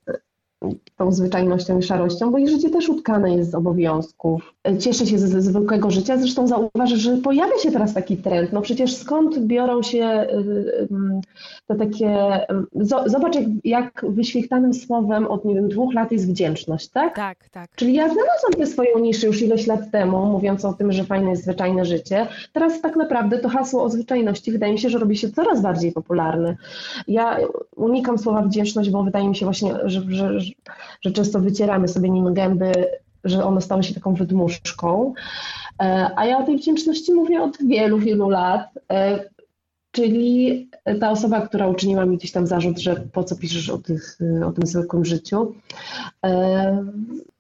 tą 0.98 1.12
zwyczajnością 1.12 1.80
i 1.80 1.84
szarością, 1.84 2.32
bo 2.32 2.38
ich 2.38 2.50
życie 2.50 2.70
też 2.70 2.90
utkane 2.90 3.36
jest 3.36 3.52
z 3.52 3.56
obowiązków. 3.56 4.54
Cieszę 4.80 5.06
się 5.06 5.18
ze 5.18 5.42
zwykłego 5.42 5.92
życia, 5.92 6.18
zresztą 6.18 6.48
zauważę, 6.48 6.98
że 6.98 7.18
pojawia 7.18 7.58
się 7.64 7.72
teraz 7.72 7.94
taki 7.94 8.18
trend. 8.18 8.54
No 8.54 8.62
przecież 8.62 8.96
skąd 8.96 9.40
biorą 9.40 9.84
się 9.84 10.06
y, 10.06 10.38
y, 10.38 10.88
te 11.68 11.76
takie... 11.76 12.40
Zobacz, 13.06 13.36
jak, 13.36 13.46
jak 13.64 14.06
wyświechtanym 14.10 14.74
słowem 14.74 15.28
od, 15.28 15.46
nie 15.46 15.56
wiem, 15.56 15.70
dwóch 15.70 15.94
lat 15.94 16.12
jest 16.12 16.30
wdzięczność, 16.30 16.88
tak? 16.88 17.16
Tak, 17.16 17.50
tak. 17.50 17.70
Czyli 17.76 17.94
ja 17.94 18.04
znalazłam 18.04 18.54
tę 18.58 18.66
swoją 18.66 19.00
niszę 19.00 19.28
już 19.28 19.42
ileś 19.42 19.68
lat 19.68 19.92
temu, 19.92 20.26
mówiąc 20.26 20.66
o 20.66 20.74
tym, 20.74 20.92
że 20.92 21.04
fajne 21.04 21.30
jest 21.30 21.44
zwyczajne 21.44 21.86
życie. 21.86 22.28
Teraz 22.54 22.82
tak 22.82 22.96
naprawdę 22.96 23.40
to 23.40 23.50
hasło 23.50 23.84
o 23.84 23.90
zwyczajności 23.90 24.52
wydaje 24.52 24.74
mi 24.74 24.80
się, 24.80 24.90
że 24.90 25.00
robi 25.00 25.18
się 25.18 25.32
coraz 25.32 25.62
bardziej 25.62 25.92
popularne. 25.92 26.56
Ja 27.08 27.38
unikam 27.76 28.18
słowa 28.18 28.42
wdzięczność, 28.42 28.90
bo 28.90 29.04
wydaje 29.04 29.30
mi 29.30 29.36
się 29.36 29.46
właśnie, 29.46 29.76
że, 29.84 30.02
że, 30.10 30.40
że 31.02 31.12
często 31.12 31.40
wycieramy 31.40 31.88
sobie 31.88 32.10
nim 32.10 32.34
gęby, 32.34 32.72
że 33.24 33.46
ono 33.46 33.62
stało 33.62 33.84
się 33.84 33.94
taką 33.94 34.14
wydmuszką. 34.14 35.14
E, 35.82 36.12
a 36.16 36.26
ja 36.26 36.38
o 36.38 36.44
tej 36.44 36.58
wdzięczności 36.58 37.14
mówię 37.14 37.42
od 37.42 37.58
wielu, 37.68 37.98
wielu 37.98 38.30
lat. 38.30 38.70
E, 38.92 39.34
czyli 39.92 40.70
ta 41.00 41.12
osoba, 41.12 41.42
która 41.42 41.68
uczyniła 41.68 42.06
mi 42.06 42.18
gdzieś 42.18 42.32
tam 42.32 42.48
zarzut, 42.48 42.80
że 42.80 42.96
po 42.96 43.24
co 43.24 43.36
piszesz 43.36 43.70
o, 43.70 43.78
tych, 43.78 44.18
o 44.46 44.52
tym 44.52 44.68
zwykłym 44.68 45.06
życiu, 45.06 45.56
e, 46.26 46.86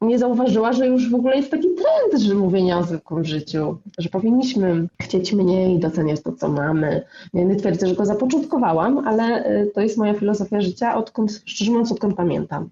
nie 0.01 0.19
zauważyła, 0.19 0.73
że 0.73 0.87
już 0.87 1.09
w 1.09 1.15
ogóle 1.15 1.35
jest 1.35 1.51
taki 1.51 1.67
trend, 1.67 2.23
że 2.23 2.35
mówienia 2.35 2.79
o 2.79 2.83
zwykłym 2.83 3.25
życiu, 3.25 3.77
że 3.97 4.09
powinniśmy 4.09 4.87
chcieć 5.01 5.33
mniej, 5.33 5.79
doceniać 5.79 6.21
to, 6.21 6.31
co 6.31 6.49
mamy. 6.49 7.01
Ja 7.33 7.43
nie 7.43 7.55
twierdzę, 7.55 7.87
że 7.87 7.95
go 7.95 8.05
zapoczątkowałam, 8.05 9.07
ale 9.07 9.45
to 9.73 9.81
jest 9.81 9.97
moja 9.97 10.13
filozofia 10.13 10.61
życia, 10.61 10.95
odkąd, 10.95 11.41
szczerze 11.45 11.71
mówiąc, 11.71 11.91
odkąd 11.91 12.15
pamiętam 12.15 12.69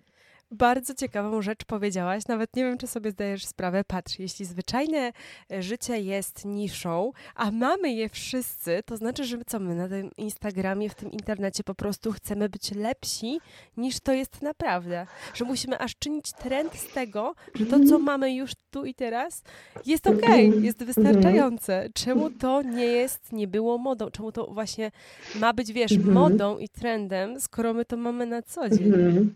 bardzo 0.52 0.94
ciekawą 0.94 1.42
rzecz 1.42 1.66
powiedziałaś. 1.66 2.28
Nawet 2.28 2.56
nie 2.56 2.64
wiem, 2.64 2.78
czy 2.78 2.88
sobie 2.88 3.12
zdajesz 3.12 3.46
sprawę. 3.46 3.84
Patrz, 3.84 4.20
jeśli 4.20 4.46
zwyczajne 4.46 5.12
e, 5.52 5.64
życie 5.64 6.00
jest 6.00 6.46
niszą, 6.46 7.12
a 7.36 7.52
mamy 7.52 7.92
je 7.94 8.10
wszyscy, 8.10 8.84
to 8.86 8.98
znaczy, 8.98 9.24
że 9.24 9.38
co 9.48 9.60
my 9.60 9.76
na 9.76 9.88
tym 9.88 10.12
Instagramie, 10.18 10.90
w 10.90 10.96
tym 10.96 11.12
internecie 11.12 11.64
po 11.64 11.76
prostu 11.76 12.12
chcemy 12.12 12.50
być 12.50 12.72
lepsi 12.72 13.40
niż 13.78 14.00
to 14.00 14.14
jest 14.14 14.42
naprawdę. 14.42 15.08
Że 15.34 15.46
musimy 15.46 15.80
aż 15.80 15.96
czynić 16.00 16.34
trend 16.34 16.76
z 16.76 16.94
tego, 16.94 17.36
że 17.56 17.66
to, 17.66 17.80
co 17.90 18.00
mamy 18.00 18.36
już 18.36 18.52
tu 18.72 18.86
i 18.86 18.94
teraz, 18.94 19.44
jest 19.86 20.08
okej, 20.08 20.50
okay, 20.50 20.62
jest 20.62 20.84
wystarczające. 20.84 21.90
Czemu 21.94 22.30
to 22.30 22.62
nie 22.62 22.86
jest, 22.86 23.32
nie 23.32 23.48
było 23.48 23.78
modą? 23.78 24.12
Czemu 24.12 24.32
to 24.32 24.48
właśnie 24.48 24.92
ma 25.36 25.54
być, 25.54 25.74
wiesz, 25.74 25.92
mhm. 25.92 26.14
modą 26.14 26.58
i 26.58 26.70
trendem, 26.70 27.42
skoro 27.42 27.74
my 27.74 27.86
to 27.86 27.98
mamy 27.98 28.26
na 28.26 28.42
co 28.42 28.70
dzień? 28.70 29.32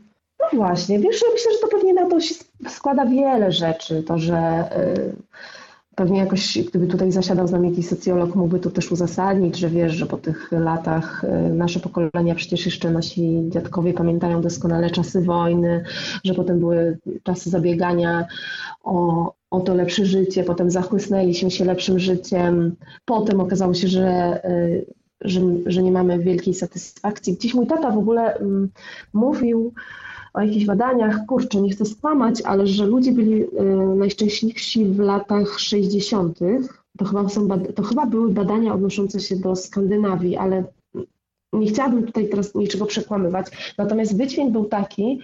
No 0.54 0.60
właśnie, 0.60 1.00
wiesz, 1.00 1.22
ja 1.22 1.28
myślę, 1.34 1.52
że 1.52 1.60
to 1.60 1.68
pewnie 1.68 1.94
na 1.94 2.10
to 2.10 2.20
się 2.20 2.36
składa 2.70 3.06
wiele 3.06 3.52
rzeczy. 3.52 4.04
To, 4.04 4.18
że 4.18 4.70
y, 4.98 5.16
pewnie 5.96 6.20
jakoś, 6.20 6.60
gdyby 6.70 6.88
tutaj 6.88 7.12
zasiadał 7.12 7.48
z 7.48 7.52
nami 7.52 7.70
jakiś 7.70 7.88
socjolog, 7.88 8.36
mógłby 8.36 8.60
to 8.60 8.72
też 8.72 8.92
uzasadnić, 8.92 9.58
że 9.58 9.70
wiesz, 9.70 9.94
że 9.94 10.06
po 10.06 10.18
tych 10.18 10.52
latach 10.52 11.24
y, 11.24 11.54
nasze 11.54 11.80
pokolenia, 11.80 12.36
przecież 12.36 12.66
jeszcze 12.66 12.92
nasi 12.92 13.44
dziadkowie 13.50 13.94
pamiętają 13.94 14.42
doskonale 14.42 14.90
czasy 14.90 15.22
wojny, 15.22 15.84
że 16.24 16.34
potem 16.34 16.60
były 16.60 16.98
czasy 17.24 17.50
zabiegania 17.50 18.26
o, 18.84 19.34
o 19.52 19.60
to 19.60 19.76
lepsze 19.76 20.06
życie, 20.06 20.44
potem 20.44 20.72
zachłysnęliśmy 20.72 21.52
się 21.52 21.66
lepszym 21.66 22.00
życiem, 22.00 22.76
potem 23.06 23.40
okazało 23.40 23.74
się, 23.74 23.88
że 23.88 24.40
y, 24.46 24.86
że, 25.22 25.42
że 25.66 25.84
nie 25.84 25.92
mamy 25.92 26.20
wielkiej 26.20 26.54
satysfakcji. 26.54 27.34
Gdzieś 27.34 27.54
mój 27.54 27.68
tata 27.68 27.92
w 27.92 27.98
ogóle 27.98 28.38
um, 28.40 28.70
mówił, 29.14 29.74
o 30.36 30.42
jakichś 30.42 30.66
badaniach, 30.66 31.26
kurczę, 31.26 31.62
nie 31.62 31.70
chcę 31.70 31.86
skłamać, 31.86 32.42
ale 32.42 32.68
że 32.68 32.86
ludzie 32.86 33.12
byli 33.12 33.44
y, 33.44 33.48
najszczęśliwsi 33.96 34.86
w 34.86 35.00
latach 35.00 35.60
60. 35.60 36.40
To 36.98 37.06
chyba, 37.06 37.30
są, 37.30 37.48
to 37.76 37.84
chyba 37.84 38.06
były 38.06 38.30
badania 38.30 38.74
odnoszące 38.74 39.20
się 39.20 39.36
do 39.36 39.56
Skandynawii, 39.56 40.38
ale 40.38 40.64
nie 41.54 41.68
chciałabym 41.68 42.06
tutaj 42.06 42.30
teraz 42.30 42.56
niczego 42.56 42.86
przekłamywać. 42.86 43.76
Natomiast 43.78 44.18
wydźwięk 44.18 44.52
był 44.52 44.66
taki, 44.66 45.20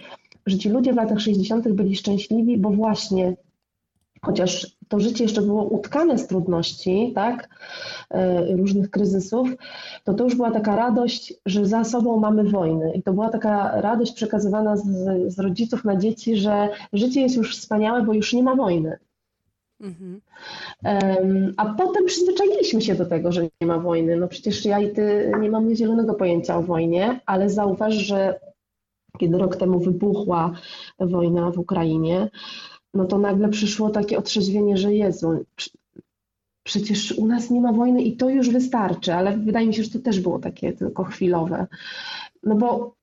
że 0.46 0.58
ci 0.58 0.68
ludzie 0.68 0.92
w 0.92 0.96
latach 0.96 1.20
60. 1.20 1.68
byli 1.68 1.96
szczęśliwi, 1.96 2.58
bo 2.58 2.70
właśnie 2.70 3.36
chociaż 4.24 4.76
to 4.88 5.00
życie 5.00 5.24
jeszcze 5.24 5.42
było 5.42 5.64
utkane 5.64 6.18
z 6.18 6.26
trudności, 6.26 7.12
tak, 7.14 7.48
e, 8.10 8.56
różnych 8.56 8.90
kryzysów, 8.90 9.48
to 10.04 10.14
to 10.14 10.24
już 10.24 10.34
była 10.34 10.50
taka 10.50 10.76
radość, 10.76 11.34
że 11.46 11.66
za 11.66 11.84
sobą 11.84 12.20
mamy 12.20 12.44
wojny. 12.44 12.92
I 12.94 13.02
to 13.02 13.12
była 13.12 13.30
taka 13.30 13.80
radość 13.80 14.12
przekazywana 14.12 14.76
z, 14.76 14.84
z 15.26 15.38
rodziców 15.38 15.84
na 15.84 15.96
dzieci, 15.96 16.36
że 16.36 16.68
życie 16.92 17.20
jest 17.20 17.36
już 17.36 17.56
wspaniałe, 17.56 18.02
bo 18.02 18.12
już 18.12 18.32
nie 18.32 18.42
ma 18.42 18.54
wojny. 18.54 18.98
Mhm. 19.80 20.20
A 21.56 21.74
potem 21.74 22.04
przyzwyczailiśmy 22.06 22.82
się 22.82 22.94
do 22.94 23.06
tego, 23.06 23.32
że 23.32 23.42
nie 23.42 23.66
ma 23.66 23.78
wojny. 23.78 24.16
No 24.16 24.28
przecież 24.28 24.64
ja 24.64 24.80
i 24.80 24.92
ty 24.92 25.32
nie 25.40 25.50
mamy 25.50 25.76
zielonego 25.76 26.14
pojęcia 26.14 26.56
o 26.56 26.62
wojnie, 26.62 27.20
ale 27.26 27.50
zauważ, 27.50 27.94
że 27.94 28.40
kiedy 29.18 29.38
rok 29.38 29.56
temu 29.56 29.80
wybuchła 29.80 30.52
wojna 30.98 31.50
w 31.50 31.58
Ukrainie, 31.58 32.30
no 32.94 33.04
to 33.04 33.18
nagle 33.18 33.48
przyszło 33.48 33.90
takie 33.90 34.18
otrzeźwienie, 34.18 34.76
że 34.76 34.94
Jezu, 34.94 35.44
przecież 36.64 37.12
u 37.12 37.26
nas 37.26 37.50
nie 37.50 37.60
ma 37.60 37.72
wojny 37.72 38.02
i 38.02 38.16
to 38.16 38.28
już 38.28 38.50
wystarczy, 38.50 39.14
ale 39.14 39.36
wydaje 39.36 39.66
mi 39.66 39.74
się, 39.74 39.82
że 39.82 39.90
to 39.90 39.98
też 39.98 40.20
było 40.20 40.38
takie 40.38 40.72
tylko 40.72 41.04
chwilowe. 41.04 41.66
No 42.42 42.54
bo, 42.54 42.94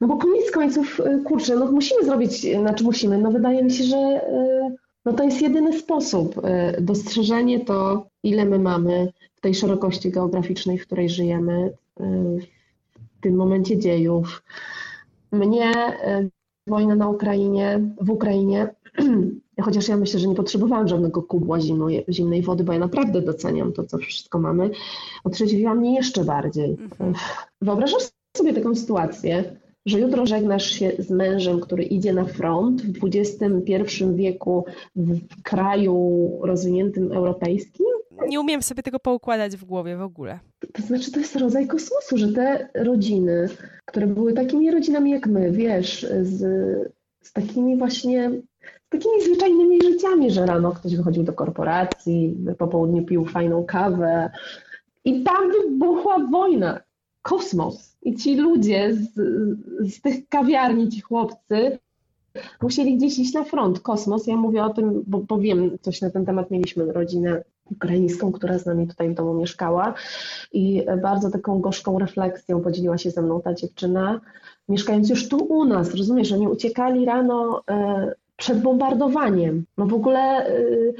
no 0.00 0.08
bo 0.08 0.16
koniec 0.16 0.50
końców, 0.50 1.00
kurczę, 1.24 1.56
no 1.56 1.72
musimy 1.72 2.04
zrobić, 2.04 2.40
znaczy 2.40 2.84
musimy, 2.84 3.18
no 3.18 3.30
wydaje 3.30 3.64
mi 3.64 3.70
się, 3.70 3.84
że 3.84 4.20
no 5.04 5.12
to 5.12 5.24
jest 5.24 5.42
jedyny 5.42 5.78
sposób. 5.78 6.42
Dostrzeżenie 6.80 7.60
to, 7.60 8.06
ile 8.22 8.44
my 8.44 8.58
mamy 8.58 9.12
w 9.34 9.40
tej 9.40 9.54
szerokości 9.54 10.10
geograficznej, 10.10 10.78
w 10.78 10.86
której 10.86 11.08
żyjemy, 11.08 11.72
w 12.96 13.20
tym 13.20 13.34
momencie 13.34 13.78
dziejów. 13.78 14.42
Mnie 15.32 15.72
wojna 16.68 16.94
na 16.94 17.08
Ukrainie, 17.08 17.80
w 18.00 18.10
Ukrainie 18.10 18.74
chociaż 19.64 19.88
ja 19.88 19.96
myślę, 19.96 20.20
że 20.20 20.28
nie 20.28 20.34
potrzebowałam 20.34 20.88
żadnego 20.88 21.22
kubła 21.22 21.60
zimnej, 21.60 22.04
zimnej 22.08 22.42
wody, 22.42 22.64
bo 22.64 22.72
ja 22.72 22.78
naprawdę 22.78 23.22
doceniam 23.22 23.72
to, 23.72 23.84
co 23.84 23.98
wszystko 23.98 24.38
mamy, 24.38 24.70
otrzeźwiła 25.24 25.74
mnie 25.74 25.94
jeszcze 25.94 26.24
bardziej. 26.24 26.70
Mhm. 26.80 27.14
Wyobrażasz 27.62 28.02
sobie 28.36 28.54
taką 28.54 28.74
sytuację, 28.74 29.56
że 29.86 30.00
jutro 30.00 30.26
żegnasz 30.26 30.70
się 30.70 30.92
z 30.98 31.10
mężem, 31.10 31.60
który 31.60 31.82
idzie 31.82 32.12
na 32.12 32.24
front 32.24 32.82
w 32.82 33.04
XXI 33.04 33.82
wieku 34.14 34.64
w 34.96 35.42
kraju 35.42 36.30
rozwiniętym 36.42 37.12
europejskim? 37.12 37.86
Nie 38.28 38.40
umiem 38.40 38.62
sobie 38.62 38.82
tego 38.82 38.98
poukładać 38.98 39.56
w 39.56 39.64
głowie 39.64 39.96
w 39.96 40.02
ogóle. 40.02 40.38
To 40.72 40.82
znaczy, 40.82 41.12
to 41.12 41.20
jest 41.20 41.36
rodzaj 41.36 41.66
kosmosu, 41.66 42.18
że 42.18 42.32
te 42.32 42.68
rodziny, 42.74 43.48
które 43.84 44.06
były 44.06 44.32
takimi 44.32 44.70
rodzinami 44.70 45.10
jak 45.10 45.26
my, 45.26 45.52
wiesz, 45.52 46.06
z, 46.22 46.38
z 47.22 47.32
takimi 47.32 47.76
właśnie 47.76 48.30
takimi 48.88 49.22
zwyczajnymi 49.22 49.82
życiami, 49.82 50.30
że 50.30 50.46
rano 50.46 50.72
ktoś 50.72 50.96
wychodził 50.96 51.22
do 51.22 51.32
korporacji, 51.32 52.36
po 52.58 52.68
południu 52.68 53.04
pił 53.04 53.24
fajną 53.24 53.64
kawę 53.64 54.30
i 55.04 55.22
tam 55.22 55.52
wybuchła 55.52 56.18
wojna, 56.30 56.80
kosmos. 57.28 57.96
I 58.02 58.16
ci 58.16 58.36
ludzie 58.36 58.94
z, 58.94 59.14
z 59.94 60.00
tych 60.00 60.28
kawiarni, 60.28 60.88
ci 60.88 61.00
chłopcy, 61.00 61.78
musieli 62.62 62.96
gdzieś 62.96 63.18
iść 63.18 63.34
na 63.34 63.44
front, 63.44 63.80
kosmos. 63.80 64.26
Ja 64.26 64.36
mówię 64.36 64.64
o 64.64 64.70
tym, 64.70 65.04
bo, 65.06 65.18
bo 65.18 65.38
wiem 65.38 65.78
coś 65.80 66.00
na 66.00 66.10
ten 66.10 66.26
temat. 66.26 66.50
Mieliśmy 66.50 66.92
rodzinę 66.92 67.44
ukraińską, 67.70 68.32
która 68.32 68.58
z 68.58 68.66
nami 68.66 68.86
tutaj 68.86 69.10
w 69.10 69.14
domu 69.14 69.34
mieszkała 69.34 69.94
i 70.52 70.82
bardzo 71.02 71.30
taką 71.30 71.60
gorzką 71.60 71.98
refleksją 71.98 72.60
podzieliła 72.60 72.98
się 72.98 73.10
ze 73.10 73.22
mną 73.22 73.40
ta 73.42 73.54
dziewczyna, 73.54 74.20
mieszkając 74.68 75.10
już 75.10 75.28
tu 75.28 75.36
u 75.36 75.64
nas, 75.64 75.94
rozumiesz, 75.94 76.32
oni 76.32 76.48
uciekali 76.48 77.04
rano 77.04 77.62
e, 77.70 78.14
przed 78.36 78.62
bombardowaniem. 78.62 79.64
No 79.78 79.86
w 79.86 79.94
ogóle 79.94 80.50
y, 80.50 80.94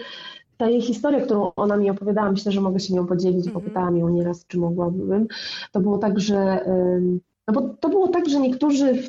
ta 0.58 0.68
jej 0.68 0.80
historia, 0.80 1.20
którą 1.20 1.52
ona 1.56 1.76
mi 1.76 1.90
opowiadała, 1.90 2.30
myślę, 2.30 2.52
że 2.52 2.60
mogę 2.60 2.80
się 2.80 2.94
nią 2.94 3.06
podzielić, 3.06 3.44
bo 3.44 3.50
mhm. 3.50 3.64
pytałam 3.64 3.96
ją 3.96 4.08
nieraz, 4.08 4.46
czy 4.46 4.58
mogłabym. 4.58 5.26
To 5.72 5.80
było 5.80 5.98
tak, 5.98 6.20
że 6.20 6.64
no 7.48 7.54
bo 7.54 7.62
to 7.80 7.88
było 7.88 8.08
tak, 8.08 8.28
że 8.28 8.40
niektórzy 8.40 9.02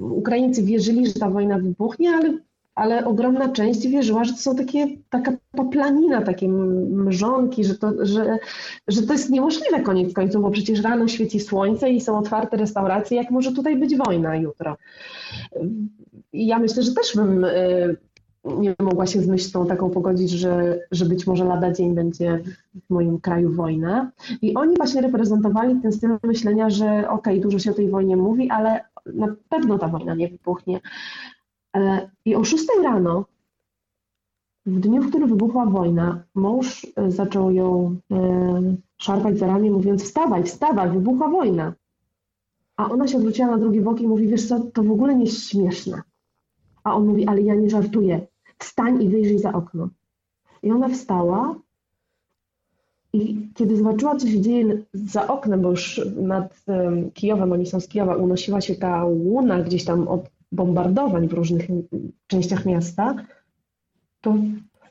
Ukraińcy 0.00 0.62
wierzyli, 0.62 1.06
że 1.06 1.12
ta 1.12 1.30
wojna 1.30 1.58
wybuchnie, 1.58 2.10
ale, 2.10 2.38
ale 2.74 3.04
ogromna 3.04 3.48
część 3.48 3.88
wierzyła, 3.88 4.24
że 4.24 4.32
to 4.32 4.38
są 4.38 4.56
takie, 4.56 4.86
taka 5.10 5.32
poplanina, 5.52 6.22
takie 6.22 6.48
mrzonki, 6.88 7.64
że 7.64 7.74
to, 7.74 7.92
że, 8.06 8.38
że 8.88 9.02
to 9.02 9.12
jest 9.12 9.30
niemożliwe 9.30 9.80
koniec 9.82 10.14
końców, 10.14 10.42
bo 10.42 10.50
przecież 10.50 10.82
rano 10.82 11.08
świeci 11.08 11.40
słońce 11.40 11.90
i 11.90 12.00
są 12.00 12.18
otwarte 12.18 12.56
restauracje, 12.56 13.16
jak 13.16 13.30
może 13.30 13.52
tutaj 13.52 13.76
być 13.76 13.96
wojna 13.96 14.36
jutro. 14.36 14.76
I 16.32 16.46
ja 16.46 16.58
myślę, 16.58 16.82
że 16.82 16.94
też 16.94 17.16
bym 17.16 17.44
y, 17.44 17.96
nie 18.44 18.74
mogła 18.78 19.06
się 19.06 19.22
z 19.22 19.28
myślą 19.28 19.66
taką 19.66 19.90
pogodzić, 19.90 20.30
że, 20.30 20.78
że 20.90 21.06
być 21.06 21.26
może 21.26 21.44
lada 21.44 21.72
dzień 21.72 21.94
będzie 21.94 22.42
w 22.74 22.90
moim 22.90 23.20
kraju 23.20 23.52
wojna. 23.52 24.10
I 24.42 24.54
oni 24.54 24.76
właśnie 24.76 25.00
reprezentowali 25.00 25.80
ten 25.80 25.92
styl 25.92 26.18
myślenia, 26.22 26.70
że 26.70 26.86
okej, 26.86 27.34
okay, 27.34 27.40
dużo 27.40 27.58
się 27.58 27.70
o 27.70 27.74
tej 27.74 27.90
wojnie 27.90 28.16
mówi, 28.16 28.50
ale 28.50 28.84
na 29.06 29.34
pewno 29.48 29.78
ta 29.78 29.88
wojna 29.88 30.14
nie 30.14 30.28
wybuchnie. 30.28 30.80
E, 31.76 32.10
I 32.24 32.34
o 32.34 32.44
6 32.44 32.66
rano, 32.82 33.24
w 34.66 34.80
dniu, 34.80 35.02
w 35.02 35.08
którym 35.08 35.28
wybuchła 35.28 35.66
wojna, 35.66 36.22
mąż 36.34 36.86
e, 36.96 37.10
zaczął 37.10 37.50
ją 37.50 37.96
e, 38.10 38.76
szarpać 38.96 39.38
za 39.38 39.46
ramię, 39.46 39.70
mówiąc: 39.70 40.02
Wstawaj, 40.02 40.44
wstawaj, 40.44 40.90
wybuchła 40.90 41.28
wojna. 41.28 41.72
A 42.76 42.90
ona 42.90 43.08
się 43.08 43.16
odwróciła 43.16 43.48
na 43.48 43.58
drugi 43.58 43.80
bok 43.80 44.00
i 44.00 44.08
mówi: 44.08 44.28
Wiesz 44.28 44.48
co, 44.48 44.60
to 44.60 44.82
w 44.82 44.90
ogóle 44.90 45.14
nie 45.14 45.24
jest 45.24 45.48
śmieszne. 45.48 46.02
A 46.84 46.96
on 46.96 47.06
mówi, 47.06 47.26
ale 47.26 47.42
ja 47.42 47.54
nie 47.54 47.70
żartuję. 47.70 48.26
Wstań 48.60 49.02
i 49.02 49.08
wyjrzyj 49.08 49.38
za 49.38 49.52
okno. 49.52 49.88
I 50.62 50.72
ona 50.72 50.88
wstała 50.88 51.54
i 53.12 53.48
kiedy 53.54 53.76
zobaczyła, 53.76 54.16
co 54.16 54.26
się 54.26 54.40
dzieje 54.40 54.82
za 54.92 55.28
oknem, 55.28 55.60
bo 55.62 55.70
już 55.70 56.00
nad 56.16 56.62
um, 56.66 57.10
Kijowem, 57.10 57.52
oni 57.52 57.66
są 57.66 57.80
z 57.80 57.88
Kijowa, 57.88 58.16
unosiła 58.16 58.60
się 58.60 58.74
ta 58.74 59.04
łuna 59.04 59.62
gdzieś 59.62 59.84
tam 59.84 60.08
od 60.08 60.30
bombardowań 60.52 61.28
w 61.28 61.32
różnych 61.32 61.66
częściach 62.26 62.66
miasta, 62.66 63.14
to, 64.20 64.34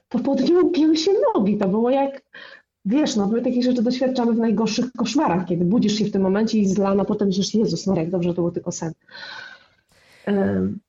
to 0.09 0.19
pod 0.19 0.49
nią 0.49 0.69
piły 0.69 0.97
się 0.97 1.11
nogi. 1.35 1.57
To 1.57 1.67
było 1.67 1.89
jak, 1.89 2.21
wiesz, 2.85 3.15
no 3.15 3.27
my 3.27 3.41
takich 3.41 3.63
rzeczy 3.63 3.83
doświadczamy 3.83 4.33
w 4.33 4.39
najgorszych 4.39 4.91
koszmarach, 4.91 5.45
kiedy 5.45 5.65
budzisz 5.65 5.93
się 5.93 6.05
w 6.05 6.11
tym 6.11 6.21
momencie 6.21 6.59
i 6.59 6.67
zlana, 6.67 7.05
potem 7.05 7.27
myślisz, 7.27 7.55
Jezus 7.55 7.87
Marek, 7.87 8.09
dobrze, 8.09 8.33
to 8.33 8.41
był 8.41 8.51
tylko 8.51 8.71
sen. 8.71 8.93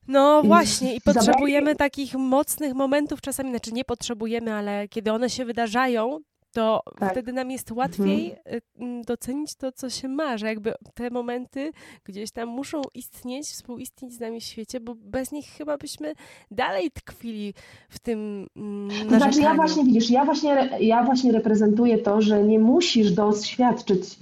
No 0.07 0.43
właśnie, 0.43 0.95
i 0.95 1.01
potrzebujemy 1.01 1.75
takich 1.75 2.15
mocnych 2.15 2.73
momentów 2.73 3.21
czasami, 3.21 3.49
znaczy 3.49 3.71
nie 3.71 3.85
potrzebujemy, 3.85 4.53
ale 4.53 4.87
kiedy 4.87 5.11
one 5.11 5.29
się 5.29 5.45
wydarzają, 5.45 6.19
to 6.51 6.81
tak. 6.99 7.11
wtedy 7.11 7.33
nam 7.33 7.51
jest 7.51 7.71
łatwiej 7.71 8.35
mhm. 8.45 9.01
docenić 9.01 9.55
to, 9.55 9.71
co 9.71 9.89
się 9.89 10.07
ma, 10.07 10.37
że 10.37 10.47
jakby 10.47 10.73
te 10.93 11.09
momenty 11.09 11.71
gdzieś 12.03 12.31
tam 12.31 12.49
muszą 12.49 12.81
istnieć, 12.93 13.47
współistnieć 13.47 14.13
z 14.13 14.19
nami 14.19 14.41
w 14.41 14.43
świecie, 14.43 14.79
bo 14.79 14.95
bez 14.95 15.31
nich 15.31 15.45
chyba 15.45 15.77
byśmy 15.77 16.13
dalej 16.51 16.91
tkwili 16.91 17.53
w 17.89 17.99
tym 17.99 18.47
narzekaniu. 18.55 19.09
To 19.09 19.17
znaczy 19.17 19.41
ja 19.41 19.53
właśnie, 19.53 19.83
widzisz, 19.83 20.09
ja 20.09 20.25
właśnie, 20.25 20.69
ja 20.79 21.03
właśnie 21.03 21.31
reprezentuję 21.31 21.97
to, 21.97 22.21
że 22.21 22.43
nie 22.43 22.59
musisz 22.59 23.11
doświadczyć 23.11 24.19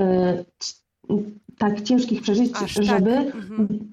y, 0.00 0.44
tak 1.58 1.82
ciężkich 1.82 2.22
przeżyć, 2.22 2.52
Aż 2.54 2.72
żeby 2.72 3.14
tak. 3.14 3.34
mhm 3.34 3.90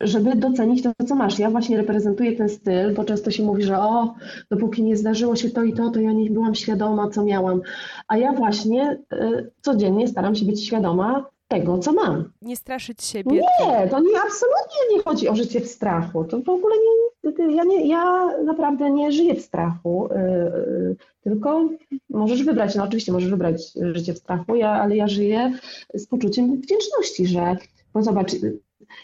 żeby 0.00 0.36
docenić 0.36 0.82
to, 0.82 0.92
co 1.06 1.14
masz. 1.14 1.38
Ja 1.38 1.50
właśnie 1.50 1.76
reprezentuję 1.76 2.32
ten 2.32 2.48
styl, 2.48 2.94
bo 2.94 3.04
często 3.04 3.30
się 3.30 3.42
mówi, 3.42 3.62
że 3.62 3.78
o, 3.78 4.14
dopóki 4.50 4.82
nie 4.82 4.96
zdarzyło 4.96 5.36
się 5.36 5.50
to 5.50 5.62
i 5.62 5.72
to, 5.72 5.90
to 5.90 6.00
ja 6.00 6.12
nie 6.12 6.30
byłam 6.30 6.54
świadoma, 6.54 7.10
co 7.10 7.24
miałam. 7.24 7.60
A 8.08 8.16
ja 8.16 8.32
właśnie 8.32 8.98
y, 9.12 9.50
codziennie 9.60 10.08
staram 10.08 10.34
się 10.34 10.46
być 10.46 10.66
świadoma 10.66 11.30
tego, 11.48 11.78
co 11.78 11.92
mam. 11.92 12.32
Nie 12.42 12.56
straszyć 12.56 13.04
siebie. 13.04 13.32
Nie, 13.32 13.88
to 13.88 14.00
nie, 14.00 14.20
absolutnie 14.20 14.94
nie 14.94 15.02
chodzi 15.02 15.28
o 15.28 15.36
życie 15.36 15.60
w 15.60 15.66
strachu. 15.66 16.24
To 16.24 16.40
w 16.40 16.48
ogóle 16.48 16.74
nie, 16.76 17.56
ja, 17.56 17.64
nie, 17.64 17.88
ja 17.88 18.26
naprawdę 18.44 18.90
nie 18.90 19.12
żyję 19.12 19.34
w 19.34 19.40
strachu, 19.40 20.08
yy, 20.10 20.96
tylko 21.20 21.68
możesz 22.10 22.44
wybrać, 22.44 22.74
no 22.74 22.84
oczywiście 22.84 23.12
możesz 23.12 23.30
wybrać 23.30 23.72
życie 23.92 24.14
w 24.14 24.18
strachu, 24.18 24.56
ja, 24.56 24.70
ale 24.70 24.96
ja 24.96 25.08
żyję 25.08 25.52
z 25.94 26.06
poczuciem 26.06 26.60
wdzięczności, 26.60 27.26
że 27.26 27.56
bo 27.96 28.02
zobacz, 28.02 28.32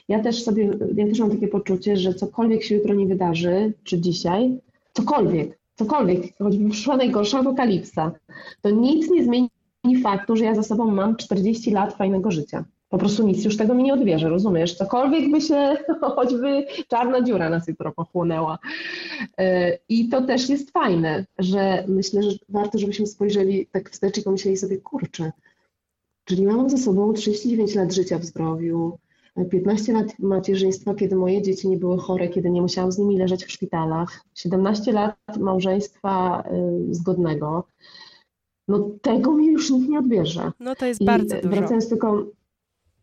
ja 0.08 0.20
też 0.20 0.42
sobie, 0.42 0.70
ja 0.96 1.06
też 1.06 1.18
mam 1.20 1.30
takie 1.30 1.48
poczucie, 1.48 1.96
że 1.96 2.14
cokolwiek 2.14 2.62
się 2.62 2.74
jutro 2.74 2.94
nie 2.94 3.06
wydarzy, 3.06 3.72
czy 3.84 4.00
dzisiaj, 4.00 4.58
cokolwiek, 4.92 5.58
cokolwiek, 5.74 6.36
choćby 6.38 6.70
przyszła 6.70 6.96
najgorsza 6.96 7.38
apokalipsa, 7.38 8.12
to 8.60 8.70
nic 8.70 9.10
nie 9.10 9.24
zmieni 9.24 10.02
faktu, 10.02 10.36
że 10.36 10.44
ja 10.44 10.54
za 10.54 10.62
sobą 10.62 10.90
mam 10.90 11.16
40 11.16 11.70
lat 11.70 11.94
fajnego 11.94 12.30
życia. 12.30 12.64
Po 12.88 12.98
prostu 12.98 13.26
nic 13.26 13.44
już 13.44 13.56
tego 13.56 13.74
mi 13.74 13.82
nie 13.82 13.94
odbierze, 13.94 14.28
rozumiesz? 14.28 14.74
Cokolwiek 14.74 15.30
by 15.30 15.40
się, 15.40 15.76
choćby 16.16 16.66
czarna 16.88 17.22
dziura 17.22 17.50
nas 17.50 17.68
jutro 17.68 17.92
pochłonęła. 17.92 18.58
E, 19.38 19.78
I 19.88 20.08
to 20.08 20.22
też 20.22 20.48
jest 20.48 20.70
fajne, 20.70 21.26
że 21.38 21.84
myślę, 21.88 22.22
że 22.22 22.30
warto, 22.48 22.78
żebyśmy 22.78 23.06
spojrzeli 23.06 23.66
tak 23.66 23.90
wstecz 23.90 24.18
i 24.18 24.22
pomyśleli 24.22 24.56
sobie, 24.56 24.76
kurczę, 24.76 25.32
czyli 26.24 26.46
mam 26.46 26.70
za 26.70 26.78
sobą 26.78 27.12
39 27.12 27.74
lat 27.74 27.92
życia 27.92 28.18
w 28.18 28.24
zdrowiu, 28.24 28.98
15 29.50 29.92
lat 29.92 30.18
macierzyństwa, 30.18 30.94
kiedy 30.94 31.16
moje 31.16 31.42
dzieci 31.42 31.68
nie 31.68 31.76
były 31.76 31.98
chore, 31.98 32.28
kiedy 32.28 32.50
nie 32.50 32.62
musiałam 32.62 32.92
z 32.92 32.98
nimi 32.98 33.18
leżeć 33.18 33.44
w 33.44 33.50
szpitalach, 33.50 34.24
17 34.34 34.92
lat 34.92 35.16
małżeństwa 35.40 36.44
y, 36.90 36.94
zgodnego. 36.94 37.64
No 38.68 38.90
tego 39.02 39.32
mi 39.32 39.46
już 39.46 39.70
nikt 39.70 39.88
nie 39.88 39.98
odbierze. 39.98 40.52
No 40.60 40.74
to 40.74 40.86
jest 40.86 41.00
I 41.00 41.04
bardzo 41.04 41.36
dużo. 41.36 41.48
Wracając 41.48 41.88
tylko, 41.88 42.26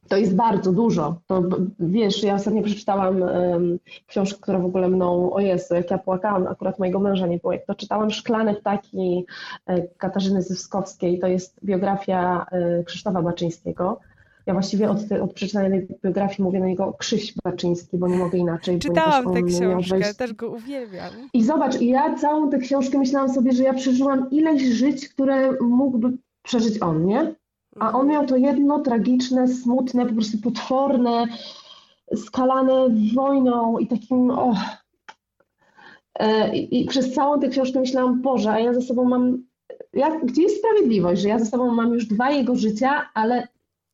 to 0.07 0.17
jest 0.17 0.35
bardzo 0.35 0.71
dużo. 0.71 1.21
To 1.27 1.43
wiesz, 1.79 2.23
ja 2.23 2.35
ostatnio 2.35 2.63
przeczytałam 2.63 3.21
um, 3.21 3.79
książkę, 4.07 4.39
która 4.41 4.59
w 4.59 4.65
ogóle 4.65 4.89
mną, 4.89 5.33
o 5.33 5.39
Jezu, 5.39 5.75
jak 5.75 5.91
ja 5.91 5.97
płakałam, 5.97 6.47
akurat 6.47 6.79
mojego 6.79 6.99
męża 6.99 7.27
nie 7.27 7.37
było, 7.37 7.53
jak 7.53 7.65
to 7.65 7.75
czytałam 7.75 8.11
Szklane 8.11 8.55
ptaki 8.55 9.25
e, 9.65 9.87
Katarzyny 9.87 10.41
Zyskowskiej, 10.41 11.19
to 11.19 11.27
jest 11.27 11.65
biografia 11.65 12.45
e, 12.51 12.83
Krzysztofa 12.83 13.21
Baczyńskiego 13.21 13.99
Ja 14.49 14.53
właściwie 14.53 14.89
od, 14.89 14.97
od 15.23 15.33
przeczytania 15.33 15.69
tej 15.69 15.87
biografii 16.03 16.43
mówię 16.43 16.59
na 16.59 16.65
niego 16.65 16.93
Krzyś 16.93 17.33
Baczyński, 17.43 17.97
bo 17.97 18.07
nie 18.07 18.17
mogę 18.17 18.37
inaczej. 18.37 18.79
Czytałam 18.79 19.33
tę 19.33 19.43
książkę, 19.43 20.13
też 20.13 20.33
go 20.33 20.49
uwielbiam. 20.49 21.09
I 21.33 21.43
zobacz, 21.43 21.81
ja 21.81 22.15
całą 22.15 22.49
tę 22.49 22.57
książkę 22.57 22.97
myślałam 22.97 23.33
sobie, 23.33 23.51
że 23.51 23.63
ja 23.63 23.73
przeżyłam 23.73 24.29
ileś 24.31 24.63
żyć, 24.63 25.09
które 25.09 25.51
mógłby 25.61 26.17
przeżyć 26.43 26.81
on, 26.81 27.05
nie? 27.05 27.35
A 27.79 27.87
on 27.87 28.01
mhm. 28.01 28.07
miał 28.07 28.25
to 28.25 28.37
jedno 28.37 28.79
tragiczne, 28.79 29.47
smutne, 29.47 30.05
po 30.05 30.13
prostu 30.13 30.37
potworne, 30.37 31.25
skalane 32.15 32.87
wojną 33.15 33.77
i 33.77 33.87
takim, 33.87 34.31
oh. 34.31 34.79
I 36.53 36.85
przez 36.85 37.13
całą 37.13 37.39
tę 37.39 37.47
książkę 37.49 37.79
myślałam, 37.79 38.21
Boże, 38.21 38.51
a 38.51 38.59
ja 38.59 38.73
ze 38.73 38.81
sobą 38.81 39.05
mam, 39.05 39.43
jak, 39.93 40.25
gdzie 40.25 40.41
jest 40.41 40.57
sprawiedliwość, 40.57 41.21
że 41.21 41.29
ja 41.29 41.39
ze 41.39 41.45
sobą 41.45 41.71
mam 41.71 41.93
już 41.93 42.05
dwa 42.05 42.31
jego 42.31 42.55
życia, 42.55 43.09
ale 43.13 43.47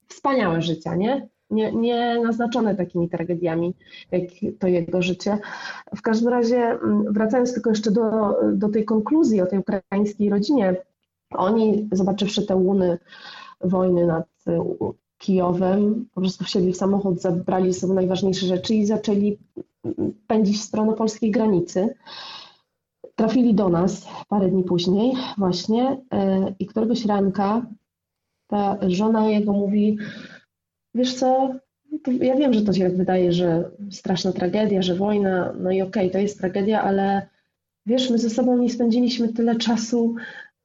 wspaniałe 0.07 0.61
życia, 0.61 0.95
nie? 0.95 1.27
Nie, 1.49 1.71
nie 1.71 2.19
naznaczone 2.23 2.75
takimi 2.75 3.09
tragediami, 3.09 3.73
jak 4.11 4.21
to 4.59 4.67
jego 4.67 5.01
życie. 5.01 5.37
W 5.95 6.01
każdym 6.01 6.29
razie, 6.29 6.57
mm, 6.57 7.13
wracając 7.13 7.53
tylko 7.53 7.69
jeszcze 7.69 7.91
do, 7.91 8.35
do 8.53 8.69
tej 8.69 8.85
konkluzji 8.85 9.41
o 9.41 9.45
tej 9.45 9.59
ukraińskiej 9.59 10.29
rodzinie, 10.29 10.75
oni, 11.33 11.89
zobaczywszy 11.91 12.45
te 12.45 12.55
łuny 12.55 12.97
wojny 13.61 14.05
nad 14.05 14.27
Kijowem, 15.17 16.05
po 16.13 16.21
prostu 16.21 16.43
wsiedli 16.43 16.73
w 16.73 16.77
samochód, 16.77 17.21
zabrali 17.21 17.73
sobie 17.73 17.93
najważniejsze 17.93 18.45
rzeczy 18.45 18.75
i 18.75 18.85
zaczęli 18.85 19.37
pędzić 20.27 20.57
w 20.57 20.63
stronę 20.63 20.93
polskiej 20.93 21.31
granicy. 21.31 21.95
Trafili 23.15 23.53
do 23.53 23.69
nas 23.69 24.07
parę 24.27 24.47
dni 24.47 24.63
później 24.63 25.13
właśnie 25.37 26.01
e, 26.11 26.53
i 26.59 26.65
któregoś 26.65 27.05
ranka 27.05 27.65
ta 28.47 28.77
żona 28.87 29.29
jego 29.29 29.53
mówi, 29.53 29.97
wiesz 30.95 31.15
co, 31.15 31.55
ja 32.07 32.35
wiem, 32.35 32.53
że 32.53 32.61
to 32.61 32.73
się 32.73 32.89
wydaje, 32.89 33.33
że 33.33 33.71
straszna 33.91 34.31
tragedia, 34.31 34.81
że 34.81 34.95
wojna, 34.95 35.53
no 35.59 35.71
i 35.71 35.81
okej, 35.81 36.03
okay, 36.03 36.09
to 36.09 36.19
jest 36.19 36.37
tragedia, 36.37 36.81
ale 36.81 37.27
wiesz, 37.85 38.09
my 38.09 38.17
ze 38.17 38.29
sobą 38.29 38.57
nie 38.57 38.69
spędziliśmy 38.69 39.33
tyle 39.33 39.55
czasu 39.55 40.15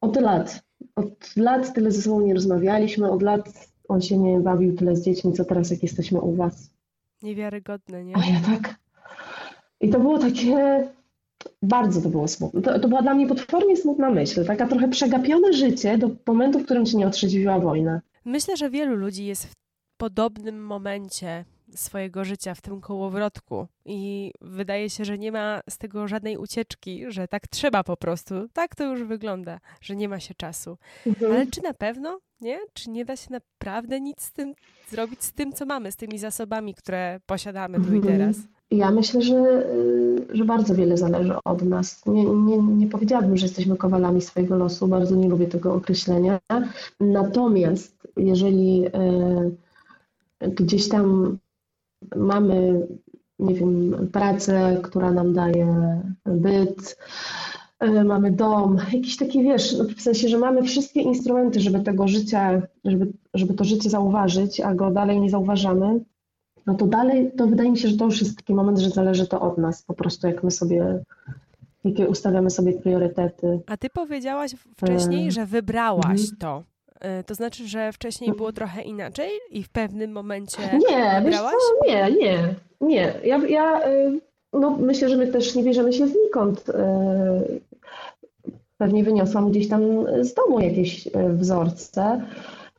od 0.01 0.21
lat. 0.21 0.63
Od 0.97 1.37
lat 1.37 1.75
tyle 1.75 1.91
ze 1.91 2.03
sobą 2.03 2.21
nie 2.21 2.35
rozmawialiśmy, 2.35 3.11
od 3.11 3.23
lat 3.23 3.71
on 3.89 4.01
się 4.01 4.19
nie 4.19 4.41
bawił 4.41 4.77
tyle 4.77 4.97
z 4.97 5.05
dziećmi, 5.05 5.33
co 5.33 5.45
teraz, 5.45 5.71
jak 5.71 5.83
jesteśmy 5.83 6.21
u 6.21 6.35
was. 6.35 6.71
Niewiarygodne, 7.23 8.05
nie? 8.05 8.17
A 8.17 8.19
ja 8.19 8.41
tak. 8.41 8.75
I 9.81 9.89
to 9.89 10.01
było 10.01 10.19
takie, 10.19 10.89
bardzo 11.63 12.03
to 12.03 12.09
było 12.09 12.29
smutne. 12.29 12.63
To, 12.63 12.79
to 12.79 12.89
była 12.89 13.03
dla 13.03 13.15
mnie 13.15 13.27
potwornie 13.27 13.77
smutna 13.77 14.11
myśl, 14.11 14.45
taka 14.45 14.67
trochę 14.67 14.89
przegapione 14.89 15.53
życie 15.53 15.99
do 15.99 16.11
momentu, 16.27 16.59
w 16.59 16.65
którym 16.65 16.87
cię 16.87 16.99
nie 16.99 17.07
otrzeźwiła 17.07 17.59
wojna. 17.59 18.01
Myślę, 18.25 18.57
że 18.57 18.71
wielu 18.71 18.97
ludzi 18.97 19.27
jest 19.27 19.47
w 19.47 19.55
podobnym 19.97 20.67
momencie 20.67 21.45
swojego 21.75 22.25
życia 22.25 22.55
w 22.55 22.61
tym 22.61 22.81
kołowrotku 22.81 23.67
i 23.85 24.33
wydaje 24.41 24.91
się, 24.91 25.05
że 25.05 25.19
nie 25.19 25.33
ma 25.33 25.61
z 25.71 25.79
tego 25.79 26.09
żadnej 26.09 26.37
ucieczki, 26.37 27.05
że 27.09 27.29
tak 27.29 27.49
trzeba 27.49 27.85
po 27.85 27.97
prostu. 27.97 28.35
Tak 28.53 28.75
to 28.75 28.85
już 28.85 29.03
wygląda, 29.03 29.61
że 29.81 29.97
nie 29.97 30.09
ma 30.09 30.21
się 30.21 30.35
czasu. 30.35 30.79
Mhm. 31.07 31.33
Ale 31.33 31.47
czy 31.47 31.63
na 31.63 31.75
pewno, 31.75 32.21
nie? 32.41 32.59
Czy 32.73 32.91
nie 32.91 33.05
da 33.05 33.17
się 33.17 33.29
naprawdę 33.31 34.01
nic 34.01 34.23
z 34.23 34.33
tym 34.33 34.55
zrobić, 34.89 35.25
z 35.25 35.33
tym, 35.33 35.53
co 35.53 35.67
mamy, 35.67 35.93
z 35.93 35.97
tymi 35.97 36.19
zasobami, 36.19 36.75
które 36.75 37.21
posiadamy 37.27 37.81
tu 37.81 37.93
i 37.95 37.97
mhm. 37.97 38.03
teraz? 38.03 38.37
Ja 38.71 38.91
myślę, 38.91 39.23
że, 39.23 39.67
y, 39.67 40.27
że 40.37 40.45
bardzo 40.45 40.75
wiele 40.75 40.97
zależy 40.97 41.35
od 41.45 41.63
nas. 41.63 42.07
Nie, 42.07 42.25
nie, 42.25 42.59
nie 42.59 42.87
powiedziałabym, 42.87 43.37
że 43.37 43.47
jesteśmy 43.47 43.77
kowalami 43.77 44.23
swojego 44.23 44.57
losu, 44.57 44.89
bardzo 44.89 45.17
nie 45.17 45.29
lubię 45.29 45.47
tego 45.47 45.75
określenia. 45.75 46.39
Natomiast 47.01 48.09
jeżeli 48.17 48.87
y, 48.87 50.51
gdzieś 50.51 50.89
tam 50.89 51.39
mamy, 52.17 52.87
nie 53.39 53.55
wiem, 53.55 54.09
pracę, 54.13 54.81
która 54.83 55.13
nam 55.13 55.33
daje 55.33 56.01
byt, 56.27 56.97
y, 57.85 58.05
mamy 58.05 58.31
dom, 58.33 58.77
jakiś 58.93 59.17
taki, 59.17 59.43
wiesz, 59.43 59.79
no, 59.79 59.85
w 59.85 60.01
sensie, 60.01 60.29
że 60.29 60.39
mamy 60.39 60.63
wszystkie 60.63 61.01
instrumenty, 61.01 61.61
żeby 61.61 61.81
tego 61.81 62.09
życia, 62.09 62.63
żeby, 62.85 63.13
żeby 63.35 63.55
to 63.55 63.65
życie 63.65 63.91
zauważyć, 63.91 64.61
a 64.61 64.75
go 64.75 64.91
dalej 64.91 65.21
nie 65.21 65.31
zauważamy, 65.31 66.01
no 66.71 66.77
to 66.77 66.87
dalej, 66.87 67.31
to 67.37 67.47
wydaje 67.47 67.71
mi 67.71 67.79
się, 67.79 67.89
że 67.89 67.97
to 67.97 68.05
już 68.05 68.21
jest 68.21 68.37
taki 68.37 68.55
moment, 68.55 68.79
że 68.79 68.91
zależy 68.91 69.27
to 69.27 69.41
od 69.41 69.59
nas, 69.59 69.83
po 69.83 69.95
prostu 69.95 70.27
jak 70.27 70.45
my 70.45 70.51
sobie, 70.51 71.03
jakie 71.85 72.09
ustawiamy 72.09 72.51
sobie 72.51 72.73
priorytety. 72.73 73.61
A 73.67 73.77
ty 73.77 73.91
powiedziałaś 73.91 74.55
wcześniej, 74.77 75.33
że 75.33 75.47
wybrałaś 75.47 76.21
mhm. 76.21 76.37
to. 76.39 76.63
E, 77.01 77.25
to 77.25 77.35
znaczy, 77.35 77.69
że 77.69 77.93
wcześniej 77.93 78.33
było 78.33 78.53
trochę 78.53 78.83
inaczej 78.83 79.31
i 79.51 79.63
w 79.63 79.69
pewnym 79.69 80.13
momencie 80.13 80.63
nie, 80.91 81.21
wybrałaś? 81.25 81.55
Co? 81.55 81.87
Nie, 81.87 82.11
nie, 82.11 82.55
nie. 82.81 83.15
Ja, 83.25 83.39
ja 83.49 83.83
e, 83.85 84.13
no, 84.53 84.71
myślę, 84.71 85.09
że 85.09 85.17
my 85.17 85.27
też 85.27 85.55
nie 85.55 85.63
bierzemy 85.63 85.93
się 85.93 86.07
znikąd. 86.07 86.69
E, 86.69 87.43
pewnie 88.79 89.05
wyniosłam 89.05 89.51
gdzieś 89.51 89.69
tam 89.69 89.83
z 90.21 90.35
domu 90.35 90.61
jakieś 90.61 91.09
wzorce, 91.35 92.23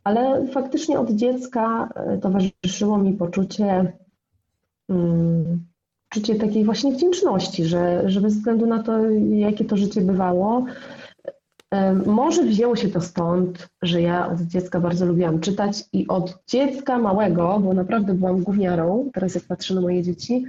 ale 0.04 0.46
faktycznie 0.46 1.00
od 1.00 1.10
dziecka 1.10 1.88
towarzyszyło 2.22 2.98
mi 2.98 3.12
poczucie, 3.12 3.92
um, 4.88 5.66
poczucie 6.08 6.34
takiej 6.34 6.64
właśnie 6.64 6.92
wdzięczności, 6.92 7.64
że, 7.64 8.02
że 8.10 8.20
bez 8.20 8.34
względu 8.34 8.66
na 8.66 8.82
to, 8.82 9.10
jakie 9.30 9.64
to 9.64 9.76
życie 9.76 10.00
bywało, 10.00 10.66
może 12.06 12.42
wzięło 12.42 12.76
się 12.76 12.88
to 12.88 13.00
stąd, 13.00 13.68
że 13.82 14.02
ja 14.02 14.28
od 14.28 14.40
dziecka 14.40 14.80
bardzo 14.80 15.06
lubiłam 15.06 15.40
czytać 15.40 15.84
i 15.92 16.08
od 16.08 16.38
dziecka 16.46 16.98
małego, 16.98 17.60
bo 17.60 17.74
naprawdę 17.74 18.14
byłam 18.14 18.42
gówniarą, 18.42 19.10
teraz 19.14 19.34
jak 19.34 19.44
patrzę 19.44 19.74
na 19.74 19.80
moje 19.80 20.02
dzieci, 20.02 20.44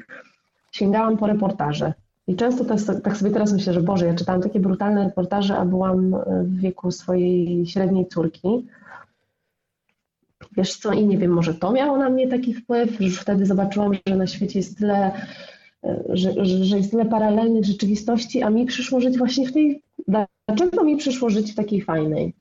sięgałam 0.72 1.18
po 1.18 1.28
reportaże. 1.28 1.94
I 2.28 2.36
często 2.36 2.66
tak, 2.66 2.80
tak 3.04 3.18
sobie 3.18 3.32
teraz 3.32 3.54
myślę, 3.54 3.74
że 3.74 3.82
Boże, 3.82 4.06
ja 4.06 4.14
czytałam 4.14 4.42
takie 4.42 4.60
brutalne 4.60 5.04
reportaże, 5.04 5.58
a 5.58 5.66
byłam 5.66 6.16
e, 6.16 6.44
w 6.44 6.60
wieku 6.60 6.92
swojej 6.92 7.66
średniej 7.66 8.08
córki. 8.08 8.68
Wiesz 10.58 10.78
co, 10.78 10.94
i 10.94 11.06
nie 11.08 11.18
wiem, 11.18 11.32
może 11.32 11.54
to 11.54 11.72
miało 11.72 11.98
na 11.98 12.10
mnie 12.10 12.28
taki 12.28 12.54
wpływ, 12.54 12.98
że 13.00 13.22
wtedy 13.22 13.46
zobaczyłam, 13.46 13.92
że 14.08 14.16
na 14.16 14.28
świecie 14.28 14.60
jest 14.60 14.78
tyle, 14.78 15.12
e, 15.84 16.04
że, 16.10 16.46
że 16.46 16.78
jest 16.78 16.92
tyle 16.92 17.06
paralelnych 17.06 17.66
rzeczywistości, 17.66 18.44
a 18.44 18.50
mi 18.50 18.66
przyszło 18.66 19.02
żyć 19.02 19.18
właśnie 19.18 19.48
w 19.48 19.54
tej 19.54 19.84
Dlaczego 20.08 20.84
mi 20.84 20.98
przyszło 20.98 21.30
żyć 21.30 21.52
w 21.52 21.56
takiej 21.56 21.82
fajnej? 21.82 22.34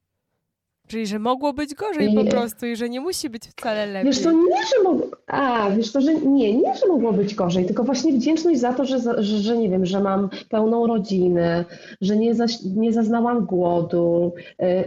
Czyli, 0.87 1.07
że 1.07 1.19
mogło 1.19 1.53
być 1.53 1.75
gorzej 1.75 2.15
po 2.15 2.25
prostu 2.25 2.67
i 2.67 2.77
że 2.77 2.89
nie 2.89 3.01
musi 3.01 3.31
być 3.31 3.43
wcale 3.43 3.87
lepiej. 3.87 4.13
Wiesz 4.13 4.23
to 4.23 4.33
nie, 4.33 4.67
że 4.77 4.83
mogło... 4.85 5.07
A, 5.27 5.71
wiesz 5.71 5.93
to, 5.93 6.01
że 6.01 6.15
nie, 6.15 6.55
nie, 6.55 6.75
że 6.77 6.89
mogło 6.89 7.13
być 7.13 7.35
gorzej, 7.35 7.67
tylko 7.67 7.85
właśnie 7.85 8.13
wdzięczność 8.13 8.61
za 8.61 8.73
to, 8.73 8.85
że, 8.85 8.99
że, 8.99 9.39
że 9.39 9.57
nie 9.57 9.69
wiem, 9.69 9.87
że 9.87 10.01
mam 10.01 10.29
pełną 10.49 10.87
rodzinę, 10.87 11.65
że 12.01 12.17
nie, 12.17 12.35
za, 12.35 12.45
nie 12.77 12.93
zaznałam 12.93 13.45
głodu. 13.45 14.33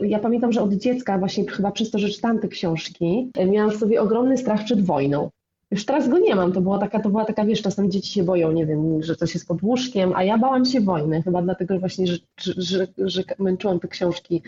Y, 0.02 0.08
ja 0.08 0.20
pamiętam, 0.20 0.52
że 0.52 0.62
od 0.62 0.74
dziecka 0.74 1.18
właśnie 1.18 1.46
chyba 1.46 1.72
przez 1.72 1.92
to, 1.92 2.00
że 2.00 2.10
czytałam 2.10 2.40
te 2.40 2.48
książki, 2.48 3.32
y, 3.40 3.46
miałam 3.46 3.72
w 3.72 3.76
sobie 3.76 4.02
ogromny 4.02 4.38
strach 4.38 4.64
przed 4.66 4.86
wojną. 4.86 5.30
Już 5.76 5.86
teraz 5.86 6.10
go 6.10 6.20
nie 6.20 6.36
mam. 6.36 6.52
To 6.52 6.62
była 6.62 6.78
taka, 6.78 7.00
to 7.00 7.10
była 7.10 7.26
taka, 7.26 7.46
wiesz, 7.46 7.62
czasem 7.62 7.92
dzieci 7.92 8.12
się 8.12 8.24
boją, 8.24 8.52
nie 8.52 8.66
wiem, 8.66 9.04
że 9.04 9.16
coś 9.16 9.34
jest 9.34 9.48
pod 9.48 9.64
łóżkiem, 9.64 10.14
a 10.16 10.24
ja 10.24 10.38
bałam 10.38 10.66
się 10.66 10.82
wojny, 10.82 11.22
chyba 11.22 11.42
dlatego 11.42 11.80
właśnie, 11.80 12.08
że, 12.08 12.18
że, 12.38 12.88
że 12.98 13.24
męczyłam 13.40 13.80
te 13.80 13.88
książki 13.88 14.42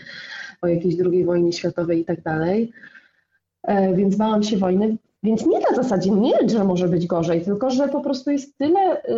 o 0.62 0.66
jakiejś 0.66 0.96
drugiej 0.96 1.24
wojnie 1.24 1.52
światowej 1.52 2.00
i 2.00 2.04
tak 2.04 2.22
dalej. 2.22 2.72
E, 3.62 3.94
więc 3.94 4.16
bałam 4.16 4.42
się 4.42 4.56
wojny. 4.56 4.96
Więc 5.22 5.46
nie 5.46 5.60
na 5.60 5.76
zasadzie 5.76 6.10
nie, 6.10 6.48
że 6.48 6.64
może 6.64 6.88
być 6.88 7.06
gorzej, 7.06 7.44
tylko 7.44 7.70
że 7.70 7.88
po 7.88 8.00
prostu 8.00 8.30
jest 8.30 8.58
tyle 8.58 9.02
y, 9.02 9.12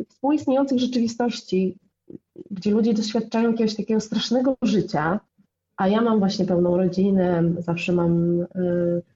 y, 0.00 0.04
współistniejących 0.08 0.78
rzeczywistości, 0.78 1.78
gdzie 2.50 2.70
ludzie 2.70 2.94
doświadczają 2.94 3.50
jakiegoś 3.50 3.74
takiego 3.74 4.00
strasznego 4.00 4.56
życia, 4.62 5.20
a 5.76 5.88
ja 5.88 6.00
mam 6.00 6.18
właśnie 6.18 6.44
pełną 6.44 6.76
rodzinę, 6.76 7.42
zawsze 7.58 7.92
mam 7.92 8.40
y, 8.40 8.46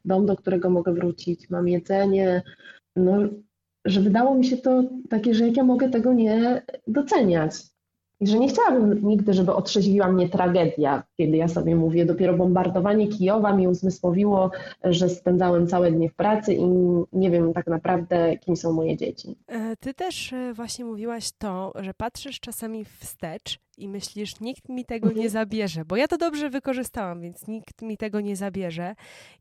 dom, 0.04 0.26
do 0.26 0.36
którego 0.36 0.70
mogę 0.70 0.92
wrócić, 0.92 1.50
mam 1.50 1.68
jedzenie. 1.68 2.42
No, 2.96 3.18
że 3.84 4.00
wydało 4.00 4.34
mi 4.34 4.44
się 4.44 4.56
to 4.56 4.82
takie, 5.10 5.34
że 5.34 5.46
jak 5.46 5.56
ja 5.56 5.64
mogę 5.64 5.90
tego 5.90 6.12
nie 6.12 6.62
doceniać. 6.86 7.52
I 8.20 8.26
że 8.26 8.38
nie 8.38 8.48
chciałabym 8.48 9.08
nigdy, 9.08 9.32
żeby 9.32 9.52
otrzeźwiła 9.52 10.12
mnie 10.12 10.28
tragedia, 10.28 11.02
kiedy 11.18 11.36
ja 11.36 11.48
sobie 11.48 11.76
mówię, 11.76 12.06
dopiero 12.06 12.36
bombardowanie 12.36 13.08
Kijowa 13.08 13.52
mi 13.52 13.68
uzmysłowiło, 13.68 14.50
że 14.84 15.08
spędzałem 15.08 15.66
całe 15.66 15.92
dnie 15.92 16.08
w 16.08 16.14
pracy 16.14 16.54
i 16.54 16.64
nie 17.12 17.30
wiem 17.30 17.52
tak 17.52 17.66
naprawdę, 17.66 18.36
kim 18.36 18.56
są 18.56 18.72
moje 18.72 18.96
dzieci. 18.96 19.36
E, 19.46 19.76
ty 19.76 19.94
też 19.94 20.32
e, 20.32 20.52
właśnie 20.54 20.84
mówiłaś 20.84 21.30
to, 21.38 21.72
że 21.80 21.94
patrzysz 21.94 22.40
czasami 22.40 22.84
wstecz 22.84 23.58
i 23.78 23.88
myślisz, 23.88 24.40
nikt 24.40 24.68
mi 24.68 24.84
tego 24.84 25.08
nie 25.08 25.12
mhm. 25.12 25.30
zabierze, 25.30 25.84
bo 25.84 25.96
ja 25.96 26.08
to 26.08 26.18
dobrze 26.18 26.50
wykorzystałam, 26.50 27.20
więc 27.20 27.46
nikt 27.46 27.82
mi 27.82 27.96
tego 27.96 28.20
nie 28.20 28.36
zabierze. 28.36 28.94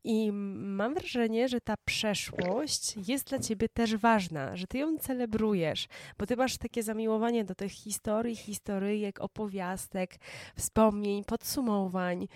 I 0.04 0.32
mam 0.32 0.94
wrażenie, 0.94 1.48
że 1.48 1.60
ta 1.60 1.74
przeszłość 1.84 3.08
jest 3.08 3.28
dla 3.28 3.38
ciebie 3.38 3.68
też 3.68 3.96
ważna, 3.96 4.56
że 4.56 4.66
ty 4.66 4.78
ją 4.78 4.98
celebrujesz, 4.98 5.88
bo 6.18 6.26
ty 6.26 6.36
masz 6.36 6.58
takie 6.58 6.82
zamiłowanie 6.82 7.44
do 7.44 7.54
tych 7.54 7.72
historii, 7.72 8.36
historyjek, 8.36 9.20
opowiastek, 9.20 10.14
wspomnień, 10.56 11.24
podsumowań 11.24 11.67
podsumowań, 11.68 12.28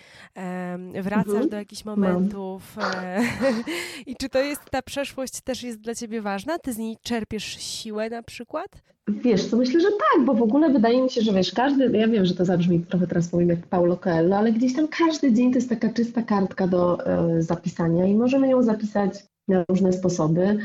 wracasz 1.03 1.29
mhm. 1.29 1.49
do 1.49 1.57
jakichś 1.57 1.85
momentów. 1.85 2.77
E, 2.79 3.21
I 4.11 4.16
czy 4.16 4.29
to 4.29 4.38
jest, 4.38 4.71
ta 4.71 4.83
przeszłość 4.83 5.40
też 5.40 5.62
jest 5.62 5.81
dla 5.81 5.95
ciebie 5.95 6.21
ważna? 6.21 6.59
Ty 6.59 6.73
z 6.73 6.79
niej 6.79 6.97
czerpiesz 7.03 7.45
siłę 7.45 8.11
na 8.11 8.23
przykład? 8.23 8.68
Wiesz 9.09 9.47
co, 9.47 9.57
myślę, 9.57 9.81
że 9.81 9.88
tak, 9.88 10.25
bo 10.25 10.35
w 10.35 10.42
ogóle 10.42 10.71
wydaje 10.71 11.03
mi 11.03 11.11
się, 11.11 11.21
że 11.21 11.33
wiesz, 11.33 11.53
każdy, 11.53 11.99
ja 11.99 12.09
wiem, 12.09 12.25
że 12.25 12.35
to 12.35 12.45
zabrzmi 12.45 12.81
trochę 12.81 13.07
teraz 13.07 13.29
powiem 13.29 13.49
jak 13.49 13.66
Paulo 13.66 13.97
Coelho, 13.97 14.37
ale 14.37 14.53
gdzieś 14.53 14.77
tam 14.77 14.88
każdy 14.88 15.33
dzień 15.33 15.53
to 15.53 15.59
jest 15.59 15.68
taka 15.68 15.92
czysta 15.92 16.23
kartka 16.23 16.66
do 16.68 17.07
e, 17.07 17.42
zapisania 17.42 18.07
i 18.07 18.14
możemy 18.14 18.49
ją 18.49 18.62
zapisać 18.62 19.14
na 19.49 19.64
różne 19.68 19.92
sposoby. 19.92 20.59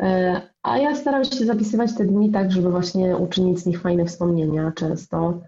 E, 0.00 0.40
a 0.62 0.78
ja 0.78 0.96
staram 0.96 1.24
się 1.24 1.44
zapisywać 1.44 1.96
te 1.96 2.04
dni 2.04 2.30
tak, 2.30 2.52
żeby 2.52 2.70
właśnie 2.70 3.16
uczynić 3.16 3.58
z 3.58 3.66
nich 3.66 3.80
fajne 3.80 4.04
wspomnienia 4.04 4.72
często. 4.74 5.40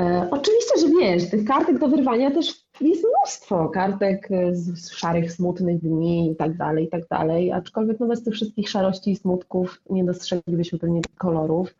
E, 0.00 0.28
oczywiście, 0.30 0.80
że 0.80 0.88
wiesz, 1.00 1.30
tych 1.30 1.44
kartek 1.44 1.78
do 1.78 1.88
wyrwania 1.88 2.30
też 2.30 2.46
jest 2.80 3.04
mnóstwo 3.04 3.68
kartek 3.68 4.28
z 4.52 4.90
szarych, 4.90 5.32
smutnych 5.32 5.78
dni 5.78 6.30
i 6.30 6.36
tak 6.36 6.56
dalej, 6.56 6.84
i 6.84 6.88
tak 6.88 7.08
dalej, 7.08 7.52
aczkolwiek 7.52 8.00
no 8.00 8.06
bez 8.06 8.22
tych 8.22 8.34
wszystkich 8.34 8.68
szarości 8.68 9.10
i 9.10 9.16
smutków 9.16 9.82
nie 9.90 10.04
dostrzeglibyśmy 10.04 10.78
pewnie 10.78 11.00
kolorów. 11.18 11.74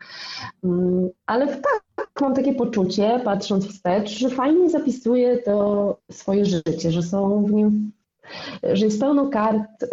Mm, 0.63 1.09
ale 1.25 1.47
tak, 1.47 2.09
mam 2.21 2.33
takie 2.33 2.53
poczucie, 2.53 3.21
patrząc 3.23 3.67
wstecz, 3.67 4.09
że 4.09 4.29
fajnie 4.29 4.69
zapisuję 4.69 5.37
to 5.37 5.97
swoje 6.11 6.45
życie, 6.45 6.91
że 6.91 7.03
są 7.03 7.45
w 7.45 7.51
nim 7.51 7.91
że 8.73 8.85
jest 8.85 8.99
pełno 8.99 9.29
kart 9.29 9.83
y, 9.83 9.87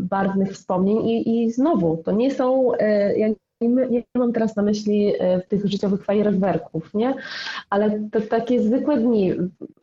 barwnych 0.00 0.52
wspomnień 0.52 1.08
i, 1.08 1.44
i 1.44 1.50
znowu, 1.50 1.96
to 2.04 2.12
nie 2.12 2.30
są, 2.30 2.72
nie, 3.68 3.86
nie 3.90 4.04
mam 4.14 4.32
teraz 4.32 4.56
na 4.56 4.62
myśli 4.62 5.14
y, 5.14 5.18
tych 5.48 5.66
życiowych 5.66 6.04
fajerwerków, 6.04 6.94
nie? 6.94 7.14
Ale 7.70 8.00
to 8.12 8.20
takie 8.20 8.62
zwykłe 8.62 8.96
dni. 8.96 9.32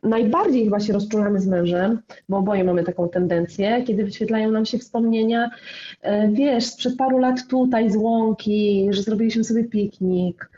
Najbardziej 0.02 0.64
chyba 0.64 0.80
się 0.80 0.92
rozczulamy 0.92 1.40
z 1.40 1.46
mężem, 1.46 2.00
bo 2.28 2.36
oboje 2.36 2.64
mamy 2.64 2.84
taką 2.84 3.08
tendencję, 3.08 3.82
kiedy 3.86 4.04
wyświetlają 4.04 4.50
nam 4.50 4.66
się 4.66 4.78
wspomnienia, 4.78 5.50
wiesz, 6.28 6.64
sprzed 6.64 6.96
paru 6.96 7.18
lat 7.18 7.46
tutaj 7.48 7.90
z 7.90 7.96
łąki, 7.96 8.88
że 8.90 9.02
zrobiliśmy 9.02 9.44
sobie 9.44 9.64
piknik, 9.64 10.50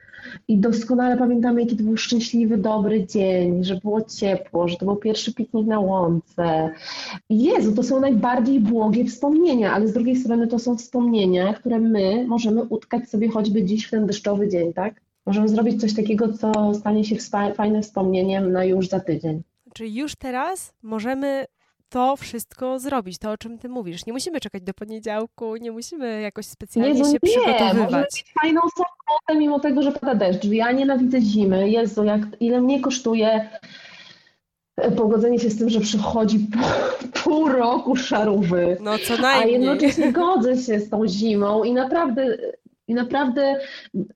i 0.49 0.59
doskonale 0.59 1.17
pamiętamy, 1.17 1.61
jaki 1.61 1.77
to 1.77 1.85
był 1.85 1.97
szczęśliwy, 1.97 2.59
dobry 2.59 3.07
dzień, 3.07 3.65
że 3.65 3.75
było 3.77 4.03
ciepło, 4.03 4.69
że 4.69 4.77
to 4.77 4.87
był 4.87 4.97
pierwszy 4.97 5.35
piknik 5.35 5.67
na 5.67 5.81
łące. 5.81 6.71
Jezu, 7.31 7.73
to 7.73 7.83
są 7.83 8.01
najbardziej 8.01 8.61
błogie 8.61 9.05
wspomnienia, 9.05 9.73
ale 9.73 9.89
z 9.89 9.93
drugiej 9.93 10.17
strony 10.17 10.47
to 10.47 10.59
są 10.59 10.77
wspomnienia, 10.77 11.55
które 11.55 11.79
my 11.79 12.25
możemy 12.29 12.63
utkać 12.63 13.09
sobie 13.09 13.29
choćby 13.29 13.63
dziś 13.63 13.87
w 13.87 13.91
ten 13.91 14.07
deszczowy 14.07 14.49
dzień, 14.49 14.73
tak? 14.73 15.01
Możemy 15.27 15.49
zrobić 15.49 15.81
coś 15.81 15.95
takiego, 15.95 16.33
co 16.33 16.75
stanie 16.75 17.05
się 17.05 17.17
fajnym 17.55 17.83
wspomnieniem 17.83 18.53
na 18.53 18.65
już 18.65 18.89
za 18.89 19.01
tydzień. 19.01 19.43
Czyli 19.75 19.95
już 19.95 20.17
teraz 20.17 20.75
możemy 20.83 21.45
to 21.92 22.16
wszystko 22.16 22.78
zrobić, 22.78 23.18
to 23.18 23.31
o 23.31 23.38
czym 23.38 23.59
ty 23.59 23.68
mówisz. 23.68 24.07
Nie 24.07 24.12
musimy 24.12 24.40
czekać 24.40 24.62
do 24.62 24.74
poniedziałku, 24.74 25.57
nie 25.57 25.72
musimy 25.72 26.20
jakoś 26.20 26.46
specjalnie 26.46 26.94
nie, 26.94 27.05
się 27.05 27.11
nie, 27.12 27.20
przygotowywać. 27.20 27.76
Możemy 27.76 28.02
mieć 28.02 28.24
fajną 28.42 28.61
sobotę, 28.61 29.40
mimo 29.40 29.61
tego, 29.61 29.83
że 29.83 29.92
pada 29.92 30.14
deszcz. 30.14 30.44
Ja 30.44 30.72
nienawidzę 30.72 31.20
zimy. 31.20 31.70
Jezu, 31.70 32.05
jak, 32.05 32.20
ile 32.40 32.61
mnie 32.61 32.81
kosztuje 32.81 33.48
e, 34.76 34.90
pogodzenie 34.90 35.38
się 35.38 35.50
z 35.50 35.59
tym, 35.59 35.70
że 35.70 35.81
przychodzi 35.81 36.38
pół, 36.52 37.09
pół 37.22 37.48
roku 37.48 37.96
szarówy. 37.96 38.76
No 38.81 38.98
co 38.98 39.16
najmniej. 39.16 39.57
A 39.57 39.59
jednocześnie 39.59 40.12
godzę 40.12 40.57
się 40.57 40.81
z 40.81 40.90
tą 40.90 41.09
zimą 41.09 41.64
i 41.64 41.72
naprawdę 41.72 42.38
i 42.88 42.94
naprawdę 42.94 43.61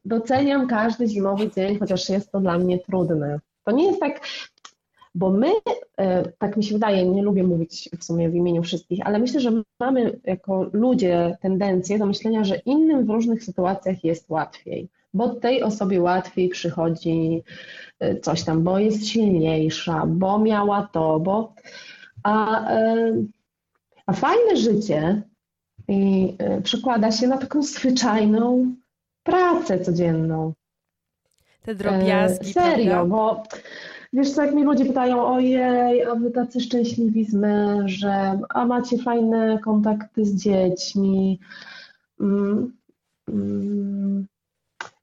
doceniam 0.05 0.67
każdy 0.67 1.07
zimowy 1.07 1.51
dzień, 1.51 1.79
chociaż 1.79 2.09
jest 2.09 2.33
to 2.33 2.41
dla 2.41 2.59
mnie 2.59 2.79
trudne. 2.79 3.41
To 3.65 3.73
nie 3.73 3.87
jest 3.87 4.01
tak, 4.01 4.21
bo 5.17 5.31
my, 5.31 5.53
e, 5.99 6.33
tak 6.39 6.57
mi 6.57 6.65
się 6.65 6.75
wydaje, 6.75 7.09
nie 7.09 7.23
lubię 7.23 7.43
mówić 7.43 7.91
w 7.99 8.05
sumie 8.05 8.29
w 8.29 8.35
imieniu 8.35 8.63
wszystkich, 8.63 9.07
ale 9.07 9.19
myślę, 9.19 9.41
że 9.41 9.63
mamy 9.81 10.19
jako 10.25 10.67
ludzie 10.73 11.37
tendencję 11.41 11.99
do 11.99 12.07
myślenia, 12.07 12.45
że 12.45 12.57
innym 12.57 13.07
w 13.07 13.11
różnych 13.11 13.45
sytuacjach 13.45 14.05
jest 14.05 14.31
łatwiej, 14.31 14.89
bo 15.15 15.29
tej 15.29 15.63
osobie 15.63 16.01
łatwiej 16.01 16.49
przychodzi 16.49 17.43
e, 18.01 18.21
coś 18.21 18.45
tam, 18.45 18.63
bo 18.63 18.79
jest 18.79 19.07
silniejsza, 19.07 20.07
bo 20.07 20.39
miała 20.39 20.89
to, 20.93 21.21
bo. 21.21 21.55
A, 22.23 22.69
e, 22.71 23.13
a 24.07 24.13
fajne 24.13 24.57
życie 24.57 25.23
i 25.89 26.35
przekłada 26.63 27.13
się 27.13 27.27
na 27.29 27.39
taką 27.39 27.63
zwyczajną 27.63 28.75
pracę 29.23 29.81
codzienną. 29.81 30.53
Te 31.63 31.75
drobiazgi. 31.75 32.53
Serio, 32.53 32.85
prawda? 32.85 33.05
bo 33.05 33.43
Wiesz 34.13 34.31
co, 34.31 34.45
jak 34.45 34.55
mi 34.55 34.65
ludzie 34.65 34.85
pytają, 34.85 35.27
ojej, 35.27 36.05
a 36.05 36.15
wy 36.15 36.31
tacy 36.31 36.61
szczęśliwi 36.61 37.25
z 37.25 37.35
mężem, 37.35 38.43
a 38.49 38.67
macie 38.67 38.99
fajne 38.99 39.59
kontakty 39.65 40.25
z 40.25 40.35
dziećmi. 40.35 41.41
Mm, 42.21 42.73
mm, 43.29 44.27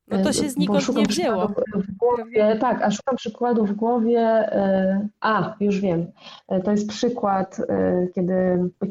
no 0.08 0.24
to 0.24 0.34
się 0.34 0.50
znikąd 0.50 0.96
nie 0.96 1.06
wzięło. 1.06 1.52
Głowie, 2.00 2.58
tak, 2.60 2.82
a 2.82 2.92
szukam 2.92 3.16
przykładu 3.16 3.66
w 3.66 3.74
głowie. 3.74 4.20
E, 4.20 5.08
a, 5.22 5.56
już 5.60 5.80
wiem. 5.80 6.06
E, 6.48 6.62
to 6.62 6.72
jest 6.72 6.90
przykład, 6.90 7.62
e, 7.70 8.08
kiedy, 8.16 8.34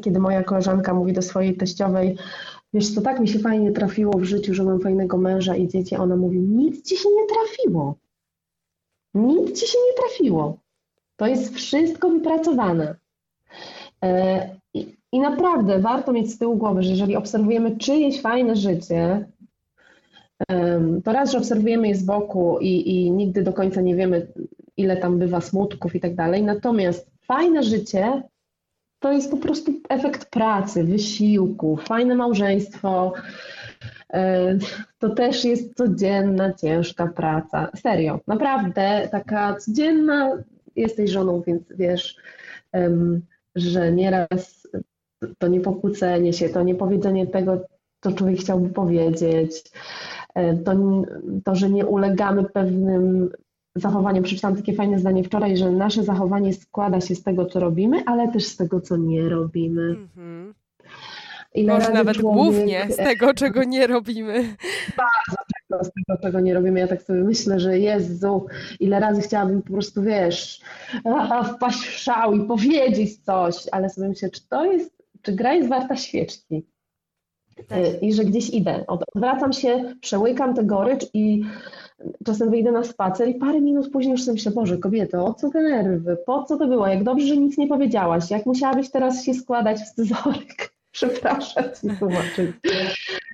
kiedy 0.01 0.19
moja 0.19 0.43
koleżanka 0.43 0.93
mówi 0.93 1.13
do 1.13 1.21
swojej 1.21 1.57
teściowej, 1.57 2.17
wiesz 2.73 2.95
co, 2.95 3.01
tak 3.01 3.19
mi 3.19 3.27
się 3.27 3.39
fajnie 3.39 3.71
trafiło 3.71 4.13
w 4.17 4.23
życiu, 4.23 4.53
że 4.53 4.63
mam 4.63 4.79
fajnego 4.79 5.17
męża 5.17 5.55
i 5.55 5.67
dzieci. 5.67 5.95
Ona 5.95 6.15
mówi, 6.15 6.39
nic 6.39 6.89
ci 6.89 6.97
się 6.97 7.09
nie 7.09 7.27
trafiło. 7.27 7.95
Nic 9.13 9.59
ci 9.59 9.67
się 9.67 9.77
nie 9.87 10.03
trafiło. 10.03 10.57
To 11.15 11.27
jest 11.27 11.55
wszystko 11.55 12.09
wypracowane. 12.09 12.95
E, 14.03 14.49
I, 14.73 14.95
I, 15.11 15.19
naprawdę 15.19 15.79
warto 15.79 16.11
mieć 16.11 16.31
z 16.31 16.37
tyłu 16.37 16.55
głowy, 16.57 16.83
że 16.83 16.89
jeżeli 16.89 17.15
obserwujemy 17.15 17.77
czyjeś 17.77 18.21
fajne 18.21 18.55
życie, 18.55 19.25
to 21.03 21.13
raz, 21.13 21.31
że 21.31 21.37
obserwujemy 21.37 21.87
je 21.87 21.95
z 21.95 22.03
boku 22.03 22.57
i, 22.61 22.95
i 22.95 23.11
nigdy 23.11 23.43
do 23.43 23.53
końca 23.53 23.81
nie 23.81 23.95
wiemy, 23.95 24.27
ile 24.77 24.97
tam 24.97 25.19
bywa 25.19 25.41
smutków 25.41 25.95
i 25.95 25.99
tak 25.99 26.15
dalej. 26.15 26.43
Natomiast 26.43 27.11
fajne 27.27 27.63
życie 27.63 28.23
to 28.99 29.11
jest 29.11 29.31
po 29.31 29.37
prostu 29.37 29.71
efekt 29.89 30.29
pracy, 30.29 30.83
wysiłku, 30.83 31.77
fajne 31.77 32.15
małżeństwo, 32.15 33.13
to 34.99 35.09
też 35.09 35.45
jest 35.45 35.75
codzienna, 35.75 36.53
ciężka 36.53 37.07
praca. 37.07 37.69
Serio, 37.75 38.19
naprawdę 38.27 39.09
taka 39.11 39.55
codzienna, 39.55 40.43
jesteś 40.75 41.09
żoną, 41.09 41.41
więc 41.41 41.63
wiesz, 41.77 42.17
że 43.55 43.91
nieraz 43.91 44.67
to 45.37 45.47
niepokłócenie 45.47 46.33
się, 46.33 46.49
to 46.49 46.63
niepowiedzenie 46.63 47.27
tego, 47.27 47.61
co 48.01 48.11
człowiek 48.11 48.39
chciałby 48.39 48.69
powiedzieć, 48.69 49.71
e, 50.35 50.57
to, 50.57 50.73
to, 51.43 51.55
że 51.55 51.69
nie 51.69 51.85
ulegamy 51.85 52.43
pewnym 52.43 53.29
zachowaniom. 53.75 54.23
Przeczytałam 54.23 54.57
takie 54.57 54.73
fajne 54.73 54.99
zdanie 54.99 55.23
wczoraj, 55.23 55.57
że 55.57 55.71
nasze 55.71 56.03
zachowanie 56.03 56.53
składa 56.53 57.01
się 57.01 57.15
z 57.15 57.23
tego, 57.23 57.45
co 57.45 57.59
robimy, 57.59 58.03
ale 58.05 58.31
też 58.31 58.45
z 58.45 58.57
tego, 58.57 58.81
co 58.81 58.97
nie 58.97 59.29
robimy. 59.29 59.81
Mm 59.81 60.07
-hmm. 60.17 60.62
Ile 61.55 61.73
Może 61.73 61.91
nawet 61.91 62.17
człowiek... 62.17 62.43
głównie 62.43 62.87
z 62.89 62.95
tego, 62.95 63.33
czego 63.33 63.63
nie 63.63 63.87
robimy. 63.87 64.33
Bardzo 64.97 65.43
często 65.53 65.91
z 65.91 65.93
tego, 65.93 66.21
czego 66.21 66.39
nie 66.39 66.53
robimy. 66.53 66.79
Ja 66.79 66.87
tak 66.87 67.03
sobie 67.03 67.23
myślę, 67.23 67.59
że 67.59 67.79
Jezu, 67.79 68.45
ile 68.79 68.99
razy 68.99 69.21
chciałabym 69.21 69.61
po 69.61 69.73
prostu, 69.73 70.01
wiesz, 70.01 70.61
wpaść 71.55 71.79
w 71.79 71.97
szał 71.97 72.33
i 72.33 72.45
powiedzieć 72.45 73.23
coś, 73.25 73.55
ale 73.71 73.89
sobie 73.89 74.09
myślę, 74.09 74.29
czy 74.29 74.47
to 74.47 74.65
jest, 74.65 75.03
czy 75.21 75.31
gra 75.31 75.53
jest 75.53 75.69
warta 75.69 75.95
świeczki? 75.95 76.65
Tak. 77.67 78.03
I 78.03 78.13
że 78.13 78.25
gdzieś 78.25 78.49
idę. 78.49 78.85
Odwracam 78.87 79.53
się, 79.53 79.95
przełykam 80.01 80.55
tę 80.55 80.63
gorycz 80.63 81.05
i 81.13 81.43
czasem 82.25 82.49
wyjdę 82.49 82.71
na 82.71 82.83
spacer 82.83 83.27
i 83.27 83.35
parę 83.35 83.61
minut 83.61 83.91
później 83.91 84.11
już 84.11 84.23
sobie 84.23 84.33
myślę, 84.33 84.51
Boże, 84.51 84.77
kobieto, 84.77 85.25
o 85.25 85.33
co 85.33 85.49
te 85.49 85.61
nerwy, 85.61 86.17
po 86.25 86.43
co 86.43 86.57
to 86.57 86.67
było, 86.67 86.87
jak 86.87 87.03
dobrze, 87.03 87.27
że 87.27 87.37
nic 87.37 87.57
nie 87.57 87.67
powiedziałaś, 87.67 88.31
jak 88.31 88.45
musiałabyś 88.45 88.89
teraz 88.91 89.23
się 89.23 89.33
składać 89.33 89.77
w 89.77 89.87
scyzoryk 89.87 90.72
przepraszam 90.93 91.63
i 91.83 91.97
tłumaczyć. 91.97 92.51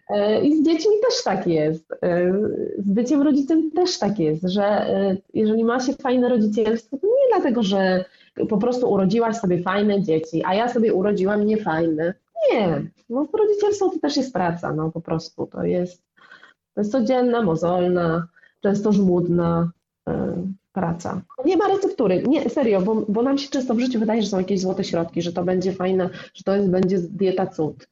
E, 0.09 0.45
I 0.45 0.57
z 0.57 0.65
dziećmi 0.65 0.91
też 1.09 1.23
tak 1.23 1.47
jest. 1.47 1.91
E, 2.03 2.33
z 2.77 2.91
byciem 2.91 3.21
rodzicem 3.21 3.71
też 3.71 3.99
tak 3.99 4.19
jest, 4.19 4.43
że 4.43 4.63
e, 4.63 5.17
jeżeli 5.33 5.63
ma 5.63 5.79
się 5.79 5.93
fajne 5.93 6.29
rodzicielstwo, 6.29 6.97
to 6.97 7.07
nie 7.07 7.35
dlatego, 7.35 7.63
że 7.63 8.05
po 8.49 8.57
prostu 8.57 8.91
urodziłaś 8.91 9.35
sobie 9.35 9.61
fajne 9.63 10.01
dzieci, 10.01 10.43
a 10.45 10.53
ja 10.53 10.69
sobie 10.69 10.93
urodziłam 10.93 11.45
niefajne. 11.45 12.13
Nie, 12.51 12.81
no 13.09 13.27
rodzicielstwo 13.33 13.89
to 13.89 13.99
też 13.99 14.17
jest 14.17 14.33
praca, 14.33 14.73
no 14.73 14.91
po 14.91 15.01
prostu 15.01 15.47
to 15.47 15.63
jest, 15.63 16.03
to 16.73 16.81
jest 16.81 16.91
codzienna, 16.91 17.41
mozolna, 17.41 18.27
często 18.61 18.91
żmudna 18.91 19.71
praca. 20.79 21.21
Nie 21.45 21.57
ma 21.57 21.67
receptury, 21.67 22.23
nie, 22.27 22.49
serio, 22.49 22.81
bo, 22.81 22.95
bo 23.09 23.23
nam 23.23 23.37
się 23.37 23.49
często 23.49 23.73
w 23.73 23.79
życiu 23.79 23.99
wydaje, 23.99 24.21
że 24.21 24.27
są 24.27 24.37
jakieś 24.37 24.59
złote 24.59 24.83
środki, 24.83 25.21
że 25.21 25.33
to 25.33 25.43
będzie 25.43 25.73
fajne, 25.73 26.09
że 26.33 26.43
to 26.43 26.55
jest, 26.55 26.69
będzie 26.69 26.99
dieta 26.99 27.47
cud, 27.47 27.87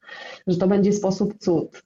że 0.46 0.56
to 0.56 0.66
będzie 0.66 0.92
sposób 0.92 1.38
cud. 1.38 1.82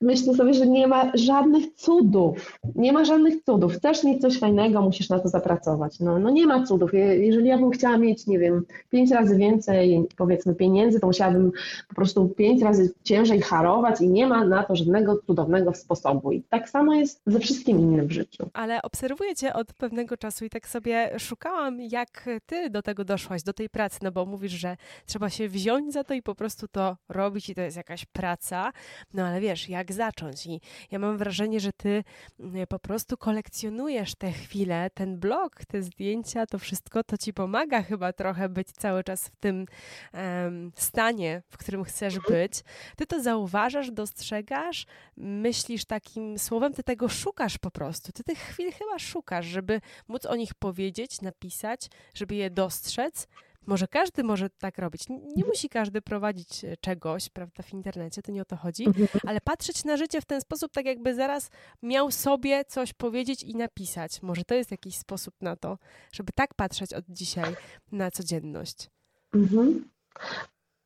Myślę 0.00 0.34
sobie, 0.34 0.54
że 0.54 0.66
nie 0.66 0.86
ma 0.86 1.12
żadnych 1.14 1.74
cudów, 1.74 2.58
nie 2.74 2.92
ma 2.92 3.04
żadnych 3.04 3.44
cudów. 3.44 3.72
Chcesz 3.72 4.04
mieć 4.04 4.20
coś 4.20 4.38
fajnego, 4.38 4.82
musisz 4.82 5.08
na 5.08 5.18
to 5.18 5.28
zapracować. 5.28 6.00
No, 6.00 6.18
no 6.18 6.30
nie 6.30 6.46
ma 6.46 6.66
cudów. 6.66 6.94
Jeżeli 6.94 7.48
ja 7.48 7.58
bym 7.58 7.70
chciała 7.70 7.98
mieć, 7.98 8.26
nie 8.26 8.38
wiem, 8.38 8.64
pięć 8.90 9.10
razy 9.10 9.36
więcej, 9.36 10.06
powiedzmy, 10.16 10.54
pieniędzy, 10.54 11.00
to 11.00 11.06
musiałabym 11.06 11.52
po 11.88 11.94
prostu 11.94 12.28
pięć 12.28 12.62
razy 12.62 12.94
ciężej 13.04 13.40
harować 13.40 14.00
i 14.00 14.08
nie 14.08 14.26
ma 14.26 14.44
na 14.44 14.62
to 14.62 14.76
żadnego 14.76 15.16
cudownego 15.26 15.74
sposobu. 15.74 16.32
I 16.32 16.42
tak 16.42 16.68
samo 16.68 16.94
jest 16.94 17.20
ze 17.26 17.38
wszystkim 17.40 17.80
innym 17.80 18.06
w 18.06 18.12
życiu. 18.12 18.50
Ale 18.52 18.82
obserwuję 18.82 19.34
cię 19.34 19.54
od 19.54 19.72
pewnego 19.72 20.16
czasu 20.16 20.31
i 20.40 20.50
tak 20.50 20.68
sobie 20.68 21.18
szukałam, 21.18 21.80
jak 21.80 22.28
ty 22.46 22.70
do 22.70 22.82
tego 22.82 23.04
doszłaś, 23.04 23.42
do 23.42 23.52
tej 23.52 23.68
pracy, 23.68 23.98
no 24.02 24.12
bo 24.12 24.26
mówisz, 24.26 24.52
że 24.52 24.76
trzeba 25.06 25.30
się 25.30 25.48
wziąć 25.48 25.92
za 25.92 26.04
to 26.04 26.14
i 26.14 26.22
po 26.22 26.34
prostu 26.34 26.68
to 26.68 26.96
robić 27.08 27.48
i 27.48 27.54
to 27.54 27.60
jest 27.60 27.76
jakaś 27.76 28.04
praca, 28.04 28.72
no 29.14 29.26
ale 29.26 29.40
wiesz, 29.40 29.68
jak 29.68 29.92
zacząć? 29.92 30.46
I 30.46 30.60
ja 30.90 30.98
mam 30.98 31.18
wrażenie, 31.18 31.60
że 31.60 31.72
ty 31.72 32.04
mm, 32.40 32.66
po 32.66 32.78
prostu 32.78 33.16
kolekcjonujesz 33.16 34.14
te 34.14 34.32
chwile, 34.32 34.90
ten 34.94 35.18
blog, 35.18 35.64
te 35.64 35.82
zdjęcia, 35.82 36.46
to 36.46 36.58
wszystko, 36.58 37.04
to 37.04 37.18
ci 37.18 37.32
pomaga 37.32 37.82
chyba 37.82 38.12
trochę 38.12 38.48
być 38.48 38.72
cały 38.72 39.04
czas 39.04 39.28
w 39.28 39.36
tym 39.36 39.66
um, 40.14 40.72
stanie, 40.76 41.42
w 41.48 41.56
którym 41.56 41.84
chcesz 41.84 42.18
być. 42.18 42.52
Ty 42.96 43.06
to 43.06 43.22
zauważasz, 43.22 43.90
dostrzegasz, 43.90 44.86
myślisz 45.16 45.84
takim 45.84 46.38
słowem, 46.38 46.72
ty 46.72 46.82
tego 46.82 47.08
szukasz 47.08 47.58
po 47.58 47.70
prostu. 47.70 48.12
Ty 48.12 48.24
tych 48.24 48.38
chwil 48.38 48.72
chyba 48.72 48.98
szukasz, 48.98 49.46
żeby 49.46 49.80
móc 50.08 50.21
o 50.26 50.36
nich 50.36 50.54
powiedzieć, 50.54 51.20
napisać, 51.20 51.90
żeby 52.14 52.34
je 52.34 52.50
dostrzec. 52.50 53.28
Może 53.66 53.88
każdy 53.88 54.24
może 54.24 54.50
tak 54.50 54.78
robić. 54.78 55.08
Nie 55.36 55.44
musi 55.44 55.68
każdy 55.68 56.02
prowadzić 56.02 56.64
e, 56.64 56.76
czegoś, 56.76 57.28
prawda, 57.28 57.62
w 57.62 57.72
internecie, 57.72 58.22
to 58.22 58.32
nie 58.32 58.42
o 58.42 58.44
to 58.44 58.56
chodzi, 58.56 58.86
mhm. 58.86 59.08
ale 59.26 59.40
patrzeć 59.40 59.84
na 59.84 59.96
życie 59.96 60.20
w 60.20 60.24
ten 60.24 60.40
sposób, 60.40 60.72
tak 60.72 60.86
jakby 60.86 61.14
zaraz 61.14 61.50
miał 61.82 62.10
sobie 62.10 62.64
coś 62.64 62.92
powiedzieć 62.92 63.42
i 63.42 63.56
napisać. 63.56 64.22
Może 64.22 64.44
to 64.44 64.54
jest 64.54 64.70
jakiś 64.70 64.96
sposób 64.96 65.34
na 65.40 65.56
to, 65.56 65.78
żeby 66.12 66.32
tak 66.34 66.54
patrzeć 66.54 66.94
od 66.94 67.04
dzisiaj 67.08 67.56
na 67.92 68.10
codzienność. 68.10 68.90
Mhm. 69.34 69.84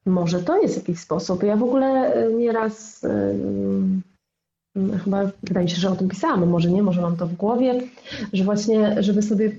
Może 0.06 0.42
to 0.42 0.62
jest 0.62 0.76
jakiś 0.76 1.00
sposób. 1.00 1.42
Ja 1.42 1.56
w 1.56 1.62
ogóle 1.62 2.14
e, 2.14 2.32
nieraz 2.32 3.04
chyba 5.04 5.30
wydaje 5.42 5.64
mi 5.64 5.70
się, 5.70 5.76
że 5.76 5.90
o 5.90 5.96
tym 5.96 6.08
pisałam, 6.08 6.48
może 6.48 6.70
nie, 6.70 6.82
może 6.82 7.00
mam 7.00 7.16
to 7.16 7.26
w 7.26 7.34
głowie, 7.34 7.80
że 8.32 8.44
właśnie, 8.44 9.02
żeby 9.02 9.22
sobie 9.22 9.52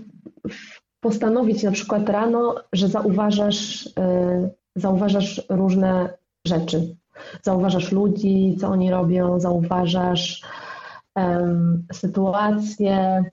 postanowić 1.00 1.64
na 1.64 1.72
przykład 1.72 2.10
rano, 2.10 2.56
że 2.74 2.88
zauważasz, 2.88 3.90
e, 4.00 4.50
zauważasz 4.76 5.42
różne 5.50 6.10
rzeczy. 6.46 6.96
Zauważasz 7.42 7.92
ludzi, 7.92 8.58
co 8.60 8.68
oni 8.68 8.92
robią, 8.92 9.40
zauważasz 9.40 10.42
um, 11.16 11.86
sytuacje, 11.94 13.24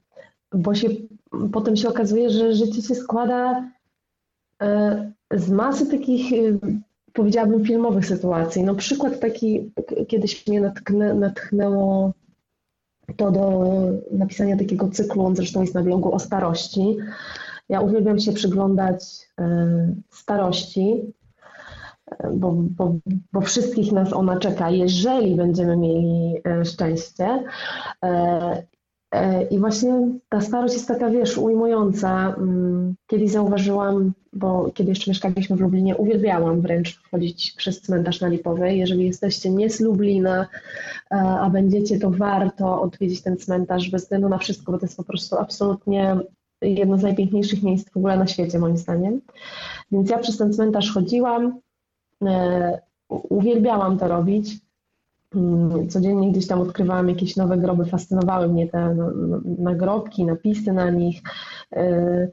bo 0.52 0.74
się 0.74 0.88
potem 1.52 1.76
się 1.76 1.88
okazuje, 1.88 2.30
że 2.30 2.54
życie 2.54 2.82
się 2.82 2.94
składa 2.94 3.70
e, 4.62 5.12
z 5.30 5.50
masy 5.50 5.86
takich 5.86 6.32
powiedziałabym, 7.14 7.64
filmowych 7.64 8.06
sytuacji. 8.06 8.62
No 8.62 8.74
przykład 8.74 9.20
taki, 9.20 9.72
kiedyś 10.08 10.46
mnie 10.46 10.60
natknę, 10.60 11.14
natchnęło 11.14 12.12
to 13.16 13.30
do 13.30 13.64
napisania 14.12 14.56
takiego 14.56 14.88
cyklu, 14.88 15.24
on 15.24 15.36
zresztą 15.36 15.60
jest 15.60 15.74
na 15.74 15.82
blogu 15.82 16.14
o 16.14 16.18
starości. 16.18 16.96
Ja 17.68 17.80
uwielbiam 17.80 18.18
się 18.18 18.32
przyglądać 18.32 19.28
e, 19.40 19.94
starości, 20.10 21.12
e, 22.06 22.30
bo, 22.30 22.52
bo, 22.52 22.94
bo 23.32 23.40
wszystkich 23.40 23.92
nas 23.92 24.12
ona 24.12 24.38
czeka, 24.38 24.70
jeżeli 24.70 25.36
będziemy 25.36 25.76
mieli 25.76 26.34
e, 26.44 26.64
szczęście. 26.64 27.44
E, 29.14 29.42
I 29.42 29.58
właśnie 29.58 30.08
ta 30.28 30.40
starość 30.40 30.74
jest 30.74 30.88
taka, 30.88 31.10
wiesz, 31.10 31.38
ujmująca. 31.38 32.34
Mm, 32.38 32.94
kiedyś 33.06 33.30
zauważyłam, 33.30 34.12
bo 34.32 34.70
kiedy 34.74 34.90
jeszcze 34.90 35.10
mieszkaliśmy 35.10 35.56
w 35.56 35.60
Lublinie, 35.60 35.96
uwielbiałam 35.96 36.60
wręcz 36.60 37.02
chodzić 37.10 37.52
przez 37.56 37.80
cmentarz 37.80 38.20
na 38.20 38.28
Lipowej. 38.28 38.78
Jeżeli 38.78 39.06
jesteście 39.06 39.50
nie 39.50 39.70
z 39.70 39.80
Lublina, 39.80 40.46
e, 41.10 41.16
a 41.16 41.50
będziecie, 41.50 41.98
to 41.98 42.10
warto 42.10 42.82
odwiedzić 42.82 43.22
ten 43.22 43.36
cmentarz 43.36 43.90
bez 43.90 44.02
względu 44.02 44.28
na 44.28 44.38
wszystko, 44.38 44.72
bo 44.72 44.78
to 44.78 44.86
jest 44.86 44.96
po 44.96 45.04
prostu 45.04 45.36
absolutnie 45.36 46.16
jedno 46.62 46.98
z 46.98 47.02
najpiękniejszych 47.02 47.62
miejsc 47.62 47.90
w 47.90 47.96
ogóle 47.96 48.16
na 48.16 48.26
świecie, 48.26 48.58
moim 48.58 48.76
zdaniem. 48.76 49.20
Więc 49.92 50.10
ja 50.10 50.18
przez 50.18 50.36
ten 50.36 50.52
cmentarz 50.52 50.92
chodziłam, 50.92 51.60
e, 52.22 52.78
uwielbiałam 53.08 53.98
to 53.98 54.08
robić. 54.08 54.63
Mm, 55.36 55.88
codziennie 55.88 56.32
gdzieś 56.32 56.46
tam 56.46 56.60
odkrywałam 56.60 57.08
jakieś 57.08 57.36
nowe 57.36 57.56
groby, 57.56 57.84
fascynowały 57.84 58.48
mnie 58.48 58.68
te 58.68 58.94
no, 58.94 59.10
no, 59.10 59.40
nagrobki, 59.58 60.24
napisy 60.24 60.72
na 60.72 60.90
nich. 60.90 61.22
Y, 61.76 62.32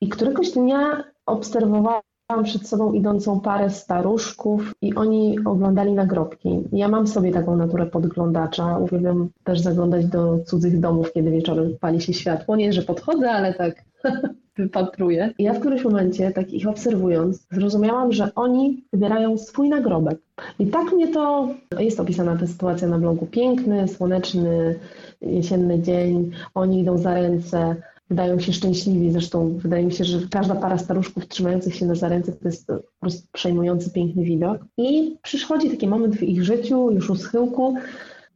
I 0.00 0.08
któregoś 0.08 0.50
dnia 0.50 1.04
obserwowałam 1.26 2.02
przed 2.44 2.68
sobą 2.68 2.92
idącą 2.92 3.40
parę 3.40 3.70
staruszków 3.70 4.72
i 4.82 4.94
oni 4.94 5.38
oglądali 5.44 5.92
nagrobki. 5.92 6.64
Ja 6.72 6.88
mam 6.88 7.06
sobie 7.06 7.32
taką 7.32 7.56
naturę 7.56 7.86
podglądacza. 7.86 8.78
Uwielbiam 8.78 9.28
też 9.44 9.60
zaglądać 9.60 10.06
do 10.06 10.38
cudzych 10.38 10.80
domów, 10.80 11.12
kiedy 11.12 11.30
wieczorem 11.30 11.76
pali 11.80 12.00
się 12.00 12.12
światło. 12.12 12.56
Nie, 12.56 12.72
że 12.72 12.82
podchodzę, 12.82 13.30
ale 13.30 13.54
tak 13.54 13.84
wypatruję. 14.56 15.34
I 15.38 15.42
ja 15.42 15.52
w 15.52 15.60
którymś 15.60 15.84
momencie, 15.84 16.30
tak 16.30 16.52
ich 16.52 16.68
obserwując, 16.68 17.46
zrozumiałam, 17.50 18.12
że 18.12 18.34
oni 18.34 18.84
wybierają 18.92 19.38
swój 19.38 19.68
nagrobek. 19.68 20.18
I 20.58 20.66
tak 20.66 20.92
mnie 20.92 21.08
to, 21.08 21.48
jest 21.78 22.00
opisana 22.00 22.36
ta 22.36 22.46
sytuacja 22.46 22.88
na 22.88 22.98
blogu, 22.98 23.26
piękny, 23.26 23.88
słoneczny, 23.88 24.78
jesienny 25.20 25.82
dzień, 25.82 26.30
oni 26.54 26.80
idą 26.80 26.98
za 26.98 27.14
ręce, 27.14 27.76
wydają 28.08 28.40
się 28.40 28.52
szczęśliwi, 28.52 29.12
zresztą 29.12 29.58
wydaje 29.58 29.84
mi 29.84 29.92
się, 29.92 30.04
że 30.04 30.18
każda 30.30 30.54
para 30.54 30.78
staruszków 30.78 31.28
trzymających 31.28 31.74
się 31.74 31.86
na 31.86 31.94
za 31.94 32.08
ręce 32.08 32.32
to 32.32 32.48
jest 32.48 32.66
po 32.66 32.74
prostu 33.00 33.28
przejmujący, 33.32 33.90
piękny 33.90 34.24
widok. 34.24 34.58
I 34.78 35.16
przychodzi 35.22 35.70
taki 35.70 35.88
moment 35.88 36.16
w 36.16 36.22
ich 36.22 36.44
życiu, 36.44 36.90
już 36.90 37.10
u 37.10 37.16
schyłku, 37.16 37.74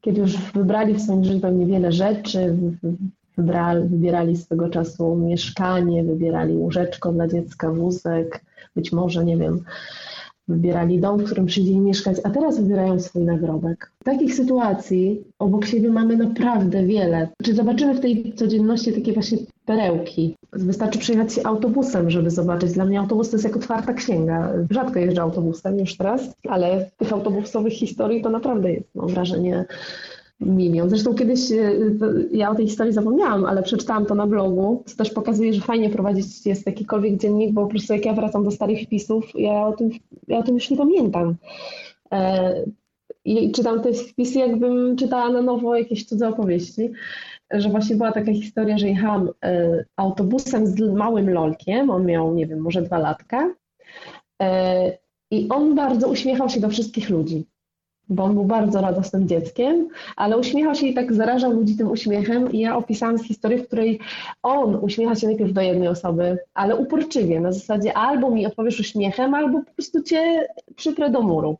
kiedy 0.00 0.20
już 0.20 0.36
wybrali 0.54 0.94
w 0.94 1.02
swoim 1.02 1.24
życiu 1.24 1.40
pewnie 1.40 1.66
wiele 1.66 1.92
rzeczy, 1.92 2.56
wybierali 3.84 4.36
swego 4.36 4.68
czasu 4.68 5.16
mieszkanie, 5.16 6.04
wybierali 6.04 6.56
łóżeczko 6.56 7.12
dla 7.12 7.28
dziecka, 7.28 7.72
wózek, 7.72 8.44
być 8.76 8.92
może, 8.92 9.24
nie 9.24 9.36
wiem, 9.36 9.64
wybierali 10.48 11.00
dom, 11.00 11.18
w 11.18 11.24
którym 11.24 11.46
przyjdzie 11.46 11.80
mieszkać, 11.80 12.16
a 12.24 12.30
teraz 12.30 12.60
wybierają 12.60 13.00
swój 13.00 13.22
nagrobek. 13.22 13.92
Takich 14.04 14.34
sytuacji 14.34 15.24
obok 15.38 15.66
siebie 15.66 15.90
mamy 15.90 16.16
naprawdę 16.16 16.84
wiele. 16.84 17.28
Czy 17.42 17.54
zobaczymy 17.54 17.94
w 17.94 18.00
tej 18.00 18.32
codzienności 18.34 18.92
takie 18.92 19.12
właśnie 19.12 19.38
perełki? 19.66 20.36
Wystarczy 20.52 20.98
przyjechać 20.98 21.32
się 21.32 21.46
autobusem, 21.46 22.10
żeby 22.10 22.30
zobaczyć. 22.30 22.72
Dla 22.72 22.84
mnie 22.84 23.00
autobus 23.00 23.30
to 23.30 23.36
jest 23.36 23.44
jak 23.44 23.56
otwarta 23.56 23.92
księga. 23.92 24.52
Rzadko 24.70 24.98
jeżdżę 24.98 25.22
autobusem 25.22 25.78
już 25.78 25.96
teraz, 25.96 26.34
ale 26.48 26.90
tych 26.96 27.12
autobusowych 27.12 27.72
historii 27.72 28.22
to 28.22 28.30
naprawdę 28.30 28.72
jest, 28.72 28.94
mam 28.94 29.08
wrażenie, 29.08 29.64
milion. 30.40 30.90
Zresztą 30.90 31.14
kiedyś 31.14 31.52
e, 31.52 31.72
ja 32.32 32.50
o 32.50 32.54
tej 32.54 32.66
historii 32.66 32.92
zapomniałam, 32.92 33.44
ale 33.44 33.62
przeczytałam 33.62 34.06
to 34.06 34.14
na 34.14 34.26
blogu, 34.26 34.82
co 34.86 34.96
też 34.96 35.10
pokazuje, 35.10 35.52
że 35.54 35.60
fajnie 35.60 35.90
prowadzić 35.90 36.46
jest 36.46 36.66
jakikolwiek 36.66 37.16
dziennik, 37.16 37.52
bo 37.52 37.62
po 37.62 37.68
prostu 37.68 37.92
jak 37.92 38.04
ja 38.04 38.12
wracam 38.12 38.44
do 38.44 38.50
starych 38.50 38.82
wpisów, 38.82 39.24
ja 39.34 39.66
o 39.66 39.72
tym, 39.72 39.90
ja 40.28 40.38
o 40.38 40.42
tym 40.42 40.54
już 40.54 40.70
nie 40.70 40.76
pamiętam. 40.76 41.36
E, 42.12 42.54
I 43.24 43.52
czytam 43.52 43.82
te 43.82 43.92
wpisy, 43.92 44.38
jakbym 44.38 44.96
czytała 44.96 45.30
na 45.30 45.42
nowo 45.42 45.76
jakieś 45.76 46.04
cudze 46.04 46.28
opowieści, 46.28 46.90
że 47.50 47.68
właśnie 47.68 47.96
była 47.96 48.12
taka 48.12 48.32
historia, 48.32 48.78
że 48.78 48.88
jechałam 48.88 49.28
e, 49.44 49.84
autobusem 49.96 50.66
z 50.66 50.80
małym 50.80 51.30
lolkiem, 51.30 51.90
on 51.90 52.06
miał, 52.06 52.34
nie 52.34 52.46
wiem, 52.46 52.58
może 52.60 52.82
dwa 52.82 52.98
latka 52.98 53.54
i 55.30 55.48
on 55.48 55.74
bardzo 55.74 56.08
uśmiechał 56.08 56.48
się 56.48 56.60
do 56.60 56.68
wszystkich 56.68 57.10
ludzi 57.10 57.46
bo 58.08 58.24
on 58.24 58.34
był 58.34 58.44
bardzo 58.44 58.80
radosnym 58.80 59.28
dzieckiem, 59.28 59.88
ale 60.16 60.38
uśmiechał 60.38 60.74
się 60.74 60.86
i 60.86 60.94
tak 60.94 61.12
zarażał 61.12 61.52
ludzi 61.52 61.76
tym 61.76 61.90
uśmiechem 61.90 62.52
i 62.52 62.58
ja 62.58 62.76
opisałam 62.76 63.18
historię, 63.18 63.58
w 63.58 63.66
której 63.66 64.00
on 64.42 64.74
uśmiecha 64.74 65.14
się 65.14 65.26
najpierw 65.26 65.52
do 65.52 65.60
jednej 65.60 65.88
osoby, 65.88 66.38
ale 66.54 66.76
uporczywie, 66.76 67.40
na 67.40 67.52
zasadzie 67.52 67.96
albo 67.96 68.30
mi 68.30 68.46
odpowiesz 68.46 68.80
uśmiechem, 68.80 69.34
albo 69.34 69.58
po 69.62 69.72
prostu 69.72 70.02
cię 70.02 70.48
przyprę 70.76 71.10
do 71.10 71.22
muru. 71.22 71.56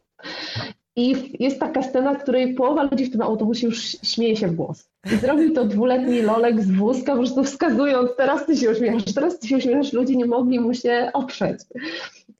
I 0.99 1.37
jest 1.45 1.61
taka 1.61 1.83
scena, 1.83 2.15
w 2.15 2.23
której 2.23 2.55
połowa 2.55 2.83
ludzi 2.83 3.05
w 3.05 3.13
tym 3.13 3.23
autobusie 3.23 3.67
już 3.67 3.83
śmieje 3.83 4.37
się 4.37 4.49
w 4.49 4.55
głos. 4.55 4.91
I 5.13 5.17
zrobił 5.17 5.55
to 5.55 5.65
dwuletni 5.65 6.23
Lolek 6.23 6.61
z 6.61 6.71
wózka, 6.71 7.13
po 7.13 7.19
prostu 7.19 7.45
wskazując, 7.45 8.11
teraz 8.17 8.47
ty 8.47 8.57
się 8.57 8.71
uśmiechasz, 8.71 9.15
teraz 9.15 9.39
ty 9.39 9.49
się 9.49 9.57
uśmiechasz, 9.57 9.93
ludzie 9.93 10.17
nie 10.17 10.27
mogli 10.27 10.61
mu 10.61 10.75
się 10.75 11.11
oprzeć. 11.13 11.61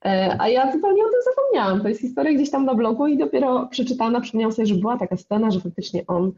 E, 0.05 0.35
a 0.39 0.49
ja 0.49 0.71
zupełnie 0.71 1.03
o 1.03 1.09
tym 1.09 1.19
zapomniałam. 1.25 1.81
To 1.81 1.89
jest 1.89 2.01
historia 2.01 2.33
gdzieś 2.33 2.51
tam 2.51 2.65
na 2.65 2.75
blogu 2.75 3.07
i 3.07 3.17
dopiero 3.17 3.67
przeczytana 3.71 4.21
przypomniałam 4.21 4.53
sobie, 4.53 4.65
że 4.65 4.75
była 4.75 4.97
taka 4.97 5.17
scena, 5.17 5.51
że 5.51 5.59
faktycznie 5.59 6.03
on 6.07 6.31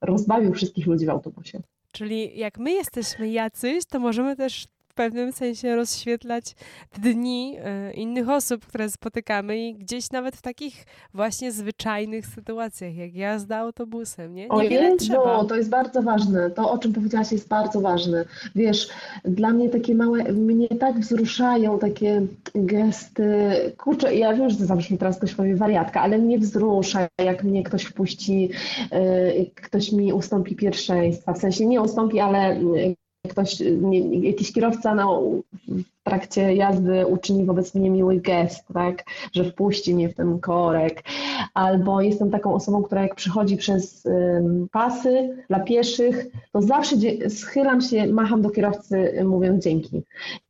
rozbawił 0.00 0.54
wszystkich 0.54 0.86
ludzi 0.86 1.06
w 1.06 1.10
autobusie. 1.10 1.60
Czyli 1.92 2.38
jak 2.38 2.58
my 2.58 2.72
jesteśmy 2.72 3.28
jacyś, 3.28 3.84
to 3.84 4.00
możemy 4.00 4.36
też 4.36 4.66
pewnym 4.98 5.32
sensie 5.32 5.76
rozświetlać 5.76 6.54
dni 7.02 7.56
e, 7.58 7.92
innych 7.92 8.28
osób, 8.28 8.66
które 8.66 8.90
spotykamy 8.90 9.58
i 9.58 9.74
gdzieś 9.74 10.10
nawet 10.10 10.36
w 10.36 10.42
takich 10.42 10.86
właśnie 11.14 11.52
zwyczajnych 11.52 12.26
sytuacjach, 12.26 12.96
jak 12.96 13.14
jazda 13.14 13.56
autobusem, 13.56 14.34
nie? 14.34 14.48
Niewiele 14.48 14.96
trzeba. 14.96 15.44
to 15.44 15.56
jest 15.56 15.70
bardzo 15.70 16.02
ważne. 16.02 16.50
To, 16.50 16.70
o 16.70 16.78
czym 16.78 16.92
powiedziałaś, 16.92 17.32
jest 17.32 17.48
bardzo 17.48 17.80
ważne. 17.80 18.24
Wiesz, 18.54 18.88
dla 19.24 19.50
mnie 19.50 19.68
takie 19.68 19.94
małe, 19.94 20.32
mnie 20.32 20.68
tak 20.68 21.00
wzruszają 21.00 21.78
takie 21.78 22.26
gesty, 22.54 23.24
kurczę, 23.76 24.14
ja 24.14 24.34
wiem, 24.34 24.50
że 24.50 24.56
to 24.56 24.66
zabrzmi 24.66 24.98
teraz 24.98 25.18
ktoś 25.18 25.34
powie 25.34 25.56
wariatka, 25.56 26.00
ale 26.00 26.18
mnie 26.18 26.38
wzrusza, 26.38 27.08
jak 27.18 27.44
mnie 27.44 27.62
ktoś 27.62 27.84
wpuści, 27.84 28.50
e, 28.90 29.46
ktoś 29.46 29.92
mi 29.92 30.12
ustąpi 30.12 30.56
pierwszeństwa, 30.56 31.32
w 31.32 31.38
sensie 31.38 31.66
nie 31.66 31.80
ustąpi, 31.80 32.20
ale 32.20 32.60
ktoś, 33.28 33.62
nie, 33.80 34.28
jakiś 34.28 34.52
kierowca 34.52 34.94
no, 34.94 35.22
w 35.68 36.02
trakcie 36.04 36.54
jazdy 36.54 37.06
uczyni 37.06 37.44
wobec 37.44 37.74
mnie 37.74 37.90
miły 37.90 38.20
gest, 38.20 38.64
tak, 38.74 39.04
że 39.32 39.44
wpuści 39.44 39.94
mnie 39.94 40.08
w 40.08 40.14
ten 40.14 40.40
korek, 40.40 41.02
albo 41.54 42.00
jestem 42.00 42.30
taką 42.30 42.54
osobą, 42.54 42.82
która 42.82 43.02
jak 43.02 43.14
przychodzi 43.14 43.56
przez 43.56 44.04
um, 44.06 44.68
pasy 44.72 45.36
dla 45.48 45.60
pieszych, 45.60 46.26
to 46.52 46.62
zawsze 46.62 46.96
schylam 47.28 47.80
się, 47.80 48.06
macham 48.06 48.42
do 48.42 48.50
kierowcy 48.50 49.24
mówiąc 49.24 49.64
dzięki. 49.64 50.02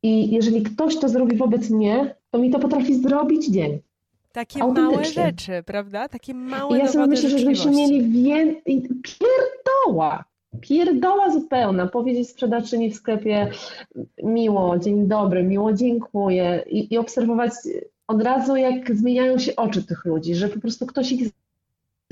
I 0.02 0.30
jeżeli 0.30 0.62
ktoś 0.62 0.98
to 0.98 1.08
zrobi 1.08 1.36
wobec 1.36 1.70
mnie, 1.70 2.14
to 2.30 2.38
mi 2.38 2.50
to 2.50 2.58
potrafi 2.58 3.02
zrobić 3.02 3.48
dzień. 3.48 3.80
Takie 4.32 4.66
małe 4.66 5.04
rzeczy, 5.04 5.62
prawda? 5.66 6.08
Takie 6.08 6.34
małe 6.34 6.76
I 6.76 6.80
ja 6.80 6.88
sobie 6.88 7.06
myślę, 7.06 7.30
że 7.30 7.38
żebyśmy 7.38 7.70
mieli 7.70 8.22
więcej, 8.24 8.88
pierdoła, 9.02 10.24
pierdoła 10.60 11.30
zupełna, 11.30 11.86
powiedzieć 11.86 12.28
sprzedawczyni 12.28 12.90
w 12.90 12.96
sklepie 12.96 13.50
miło, 14.22 14.78
dzień 14.78 15.06
dobry, 15.06 15.42
miło 15.42 15.72
dziękuję. 15.72 16.64
I, 16.70 16.94
i 16.94 16.98
obserwować 16.98 17.52
od 18.06 18.22
razu, 18.22 18.56
jak 18.56 18.96
zmieniają 18.96 19.38
się 19.38 19.56
oczy 19.56 19.86
tych 19.86 20.04
ludzi, 20.04 20.34
że 20.34 20.48
po 20.48 20.60
prostu 20.60 20.86
ktoś 20.86 21.12
ich 21.12 21.30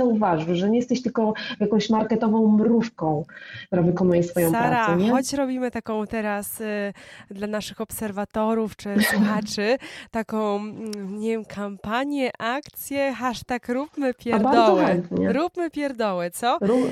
zauważył, 0.00 0.54
że 0.54 0.70
nie 0.70 0.78
jesteś 0.78 1.02
tylko 1.02 1.34
jakąś 1.60 1.90
marketową 1.90 2.48
mrówką, 2.48 3.24
która 3.66 3.82
wykonuje 3.82 4.22
swoją 4.22 4.50
Sara, 4.50 4.68
pracę. 4.68 5.00
Sara, 5.00 5.12
choć 5.12 5.32
robimy 5.32 5.70
taką 5.70 6.06
teraz 6.06 6.60
y, 6.60 6.92
dla 7.30 7.46
naszych 7.46 7.80
obserwatorów 7.80 8.76
czy 8.76 8.94
słuchaczy, 9.10 9.76
taką, 10.10 10.56
mm, 10.56 11.18
nie 11.18 11.30
wiem, 11.30 11.44
kampanię, 11.44 12.30
akcję, 12.38 13.12
hashtag 13.12 13.68
róbmy 13.68 14.14
pierdołę. 14.14 15.02
Róbmy 15.10 15.70
pierdołę, 15.70 16.30
co? 16.30 16.58
Rób, 16.60 16.90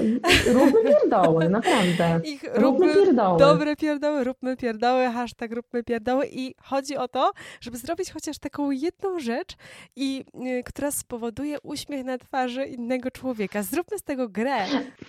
róbmy 0.52 0.82
pierdoły, 0.84 1.48
naprawdę. 1.58 2.20
Ich 2.24 2.42
róbmy, 2.42 2.60
róbmy 2.62 2.94
pierdoły. 2.94 3.38
Dobre 3.38 3.76
pierdoły, 3.76 4.24
róbmy 4.24 4.56
pierdoły, 4.56 5.06
hashtag 5.06 5.52
róbmy 5.52 5.82
pierdoły 5.82 6.26
i 6.32 6.54
chodzi 6.62 6.96
o 6.96 7.08
to, 7.08 7.32
żeby 7.60 7.76
zrobić 7.76 8.10
chociaż 8.12 8.38
taką 8.38 8.70
jedną 8.70 9.18
rzecz, 9.18 9.56
i, 9.96 10.24
y, 10.58 10.62
która 10.62 10.90
spowoduje 10.90 11.60
uśmiech 11.60 12.04
na 12.04 12.18
twarzy 12.18 12.64
innego 12.64 12.93
innego 12.94 13.10
człowieka. 13.10 13.62
Zróbmy 13.62 13.98
z 13.98 14.02
tego 14.02 14.28
grę. 14.28 14.56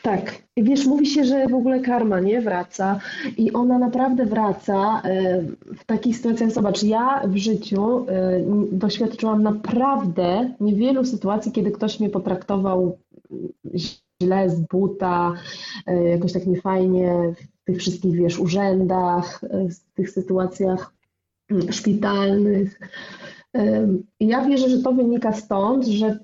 Tak. 0.01 0.35
Wiesz, 0.57 0.85
mówi 0.85 1.05
się, 1.05 1.25
że 1.25 1.47
w 1.47 1.53
ogóle 1.53 1.79
karma 1.79 2.19
nie 2.19 2.41
wraca 2.41 2.99
i 3.37 3.53
ona 3.53 3.79
naprawdę 3.79 4.25
wraca 4.25 5.01
e, 5.03 5.41
w 5.77 5.85
takich 5.85 6.17
sytuacjach. 6.17 6.51
Zobacz, 6.51 6.83
ja 6.83 7.21
w 7.27 7.37
życiu 7.37 8.05
e, 8.09 8.41
doświadczyłam 8.71 9.43
naprawdę 9.43 10.53
niewielu 10.59 11.05
sytuacji, 11.05 11.51
kiedy 11.51 11.71
ktoś 11.71 11.99
mnie 11.99 12.09
potraktował 12.09 12.97
źle 14.21 14.49
z 14.49 14.59
buta, 14.59 15.33
e, 15.87 16.03
jakoś 16.03 16.33
tak 16.33 16.45
niefajnie 16.45 17.33
w 17.61 17.65
tych 17.65 17.77
wszystkich, 17.77 18.15
wiesz, 18.15 18.39
urzędach, 18.39 19.41
w 19.51 19.93
tych 19.93 20.09
sytuacjach 20.09 20.93
mm, 21.51 21.71
szpitalnych. 21.71 22.79
Ja 24.19 24.45
wierzę, 24.45 24.69
że 24.69 24.77
to 24.77 24.93
wynika 24.93 25.33
stąd, 25.33 25.85
że 25.85 26.19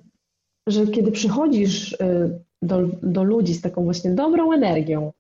że 0.68 0.88
kiedy 0.88 1.12
przychodzisz 1.12 1.94
y, 1.94 2.40
do, 2.62 2.82
do 3.04 3.24
ludzi 3.24 3.54
z 3.54 3.62
taką 3.62 3.84
właśnie 3.84 4.12
dobrą 4.12 4.52
energią, 4.52 5.12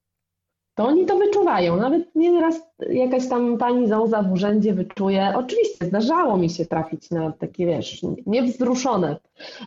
to 0.76 0.86
oni 0.86 1.06
to 1.06 1.18
wyczuwają. 1.18 1.78
Nawet 1.78 2.16
nieraz 2.16 2.62
jakaś 2.90 3.28
tam 3.28 3.58
pani 3.58 3.88
zauza 3.88 4.24
w 4.24 4.32
urzędzie 4.32 4.74
wyczuje. 4.74 5.34
Oczywiście 5.36 5.86
zdarzało 5.86 6.38
mi 6.38 6.50
się 6.50 6.66
trafić 6.66 7.12
na 7.12 7.32
takie, 7.32 7.66
wiesz, 7.66 8.02
niewzruszone 8.26 9.16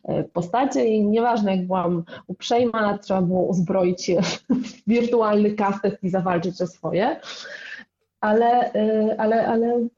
y, 0.09 0.25
postacie 0.33 0.87
i 0.87 1.07
nieważne 1.07 1.57
jak 1.57 1.67
byłam 1.67 2.05
uprzejma, 2.27 2.99
trzeba 2.99 3.23
było 3.23 3.43
uzbroić 3.43 4.05
się 4.05 4.23
w 4.51 4.83
wirtualny 4.87 5.51
kastet 5.51 5.99
i 6.03 6.09
zawalczyć 6.09 6.63
o 6.63 6.67
swoje. 6.67 7.21
Ale, 8.21 8.75
y, 8.75 9.19
ale, 9.19 9.47
ale 9.47 9.89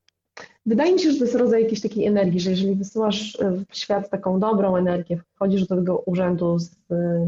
Wydaje 0.66 0.92
mi 0.92 0.98
się, 0.98 1.12
że 1.12 1.18
to 1.18 1.24
jest 1.24 1.36
rodzaj 1.36 1.62
jakiejś 1.62 1.80
takiej 1.80 2.06
energii, 2.06 2.40
że 2.40 2.50
jeżeli 2.50 2.74
wysyłasz 2.74 3.40
e, 3.40 3.50
w 3.50 3.76
świat 3.76 4.10
taką 4.10 4.40
dobrą 4.40 4.76
energię, 4.76 5.20
wchodzisz 5.34 5.66
do 5.66 5.76
tego 5.76 5.98
urzędu 5.98 6.58
z, 6.58 6.76
e, 6.90 7.26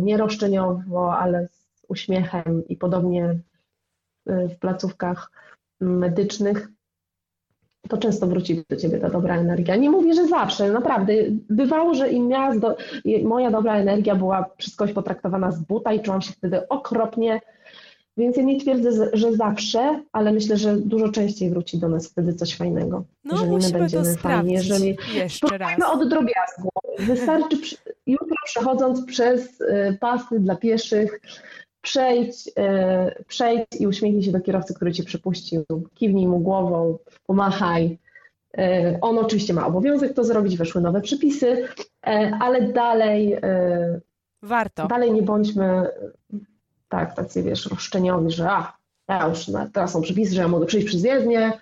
ale 1.18 1.48
z 1.48 1.84
uśmiechem 1.88 2.68
i 2.68 2.76
podobnie 2.76 3.38
e, 4.26 4.48
w 4.48 4.58
placówkach 4.58 5.30
medycznych, 5.80 6.68
to 7.88 7.98
często 7.98 8.26
wróci 8.26 8.64
do 8.70 8.76
ciebie 8.76 8.98
ta 8.98 9.10
dobra 9.10 9.36
energia. 9.36 9.76
Nie 9.76 9.90
mówię, 9.90 10.14
że 10.14 10.26
zawsze, 10.26 10.72
naprawdę. 10.72 11.12
Bywało, 11.50 11.94
że 11.94 12.10
do, 12.60 12.76
moja 13.24 13.50
dobra 13.50 13.74
energia 13.76 14.14
była 14.14 14.50
przez 14.56 14.76
kogoś 14.76 14.94
potraktowana 14.94 15.52
z 15.52 15.60
buta 15.60 15.92
i 15.92 16.02
czułam 16.02 16.22
się 16.22 16.32
wtedy 16.32 16.68
okropnie 16.68 17.40
więc 18.18 18.36
ja 18.36 18.42
nie 18.42 18.60
twierdzę, 18.60 19.10
że 19.12 19.32
zawsze, 19.32 20.02
ale 20.12 20.32
myślę, 20.32 20.56
że 20.56 20.76
dużo 20.76 21.08
częściej 21.08 21.50
wróci 21.50 21.78
do 21.78 21.88
nas 21.88 22.08
wtedy 22.08 22.34
coś 22.34 22.56
fajnego. 22.56 23.04
No, 23.24 23.32
jeżeli 23.32 23.50
musimy 23.50 23.72
my 23.72 23.78
będziemy 23.78 24.14
to 24.14 24.20
fajni, 24.20 24.52
jeżeli 24.52 24.96
raz. 25.58 25.72
od 25.92 26.08
drobiazgu. 26.08 26.68
Wystarczy 26.98 27.56
jutro 28.06 28.36
przechodząc 28.44 29.06
przez 29.06 29.60
y, 29.60 29.96
pasy 30.00 30.40
dla 30.40 30.56
pieszych, 30.56 31.20
przejdź, 31.80 32.48
y, 32.48 33.24
przejdź 33.24 33.66
i 33.80 33.86
uśmiechnij 33.86 34.22
się 34.22 34.32
do 34.32 34.40
kierowcy, 34.40 34.74
który 34.74 34.92
cię 34.92 35.04
przepuścił. 35.04 35.64
Kiwnij 35.94 36.28
mu 36.28 36.38
głową, 36.38 36.98
pomachaj. 37.26 37.98
Y, 38.58 38.98
on 39.00 39.18
oczywiście 39.18 39.54
ma 39.54 39.66
obowiązek 39.66 40.14
to 40.14 40.24
zrobić, 40.24 40.56
weszły 40.56 40.80
nowe 40.80 41.00
przepisy, 41.00 41.68
ale 42.40 42.72
dalej 42.72 43.36
warto. 44.42 44.86
Dalej 44.86 45.12
nie 45.12 45.22
bądźmy 45.22 45.86
tak, 46.88 47.16
tacy 47.16 47.42
wiesz, 47.42 47.66
roszczeniowi, 47.66 48.30
że 48.30 48.50
a, 48.50 48.76
ja 49.08 49.28
już 49.28 49.50
teraz 49.72 49.92
są 49.92 50.00
przepisy, 50.02 50.34
że 50.34 50.40
ja 50.40 50.48
mogę 50.48 50.66
przejść 50.66 50.86
przez 50.86 51.04
jezdnię, 51.04 51.52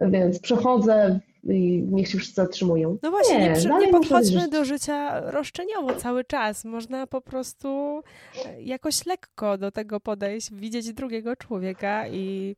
więc 0.00 0.38
przechodzę 0.38 1.20
i 1.44 1.84
niech 1.90 2.08
się 2.08 2.18
wszyscy 2.18 2.34
zatrzymują. 2.34 2.98
No 3.02 3.10
właśnie, 3.10 3.38
nie, 3.38 3.70
nie, 3.70 3.86
nie 3.86 3.92
podchodźmy 3.92 4.48
do 4.48 4.64
życia 4.64 5.20
roszczeniowo 5.30 5.94
cały 5.94 6.24
czas. 6.24 6.64
Można 6.64 7.06
po 7.06 7.20
prostu 7.20 8.00
e, 8.46 8.62
jakoś 8.62 9.06
lekko 9.06 9.58
do 9.58 9.70
tego 9.70 10.00
podejść, 10.00 10.52
widzieć 10.52 10.92
drugiego 10.92 11.36
człowieka 11.36 12.08
i 12.08 12.56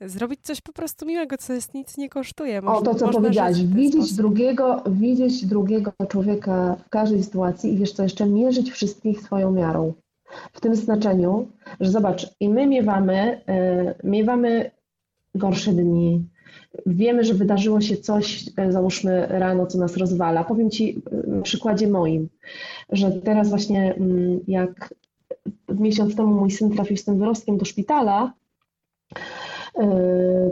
zrobić 0.00 0.40
coś 0.42 0.60
po 0.60 0.72
prostu 0.72 1.06
miłego, 1.06 1.36
co 1.36 1.52
jest 1.52 1.74
nic 1.74 1.96
nie 1.96 2.08
kosztuje. 2.08 2.62
Można, 2.62 2.90
o, 2.90 2.94
to 2.94 2.98
co 2.98 3.08
powiedziałaś, 3.08 3.64
widzieć 3.64 4.12
drugiego, 4.12 4.82
widzieć 4.86 5.46
drugiego 5.46 5.92
człowieka 6.08 6.76
w 6.86 6.88
każdej 6.88 7.22
sytuacji 7.22 7.72
i 7.72 7.76
wiesz 7.76 7.92
co, 7.92 8.02
jeszcze 8.02 8.26
mierzyć 8.26 8.70
wszystkich 8.70 9.20
swoją 9.20 9.52
miarą 9.52 9.92
w 10.52 10.60
tym 10.60 10.74
znaczeniu, 10.74 11.48
że 11.80 11.90
zobacz, 11.90 12.34
i 12.40 12.48
my 12.48 12.66
miewamy, 12.66 13.40
e, 13.48 13.94
miewamy 14.04 14.70
gorsze 15.34 15.72
dni, 15.72 16.24
wiemy, 16.86 17.24
że 17.24 17.34
wydarzyło 17.34 17.80
się 17.80 17.96
coś, 17.96 18.44
e, 18.56 18.72
załóżmy 18.72 19.26
rano, 19.26 19.66
co 19.66 19.78
nas 19.78 19.96
rozwala. 19.96 20.44
Powiem 20.44 20.70
Ci 20.70 21.02
e, 21.12 21.30
na 21.30 21.42
przykładzie 21.42 21.88
moim, 21.88 22.28
że 22.92 23.10
teraz 23.10 23.48
właśnie 23.48 23.94
mm, 23.94 24.40
jak 24.48 24.94
miesiąc 25.68 26.16
temu 26.16 26.34
mój 26.34 26.50
syn 26.50 26.70
trafił 26.70 26.96
z 26.96 27.04
tym 27.04 27.18
wyrostkiem 27.18 27.58
do 27.58 27.64
szpitala, 27.64 28.32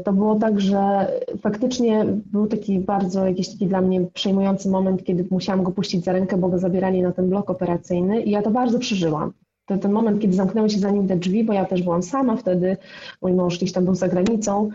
to 0.05 0.13
było 0.13 0.35
tak, 0.35 0.61
że 0.61 1.13
faktycznie 1.41 2.07
był 2.33 2.47
taki 2.47 2.79
bardzo 2.79 3.27
jakiś 3.27 3.49
taki 3.49 3.67
dla 3.67 3.81
mnie 3.81 4.07
przejmujący 4.15 4.69
moment, 4.69 5.05
kiedy 5.05 5.27
musiałam 5.31 5.63
go 5.65 5.73
puścić 5.73 6.05
za 6.05 6.13
rękę, 6.13 6.37
bo 6.37 6.49
go 6.49 6.59
zabierali 6.59 7.03
na 7.03 7.13
ten 7.13 7.29
blok 7.29 7.51
operacyjny 7.51 8.23
i 8.23 8.31
ja 8.31 8.43
to 8.43 8.51
bardzo 8.51 8.79
przeżyłam 8.79 9.33
ten, 9.67 9.81
ten 9.81 9.93
moment, 9.93 10.23
kiedy 10.23 10.35
zamknęły 10.35 10.71
się 10.71 10.79
za 10.79 10.91
nim 10.91 11.09
te 11.09 11.17
drzwi, 11.17 11.45
bo 11.45 11.53
ja 11.53 11.65
też 11.65 11.83
byłam 11.83 12.03
sama 12.03 12.37
wtedy, 12.37 12.77
mój 13.23 13.33
mąż 13.33 13.57
gdzieś 13.57 13.73
tam 13.73 13.85
był 13.85 13.95
za 13.95 14.09
granicą 14.09 14.71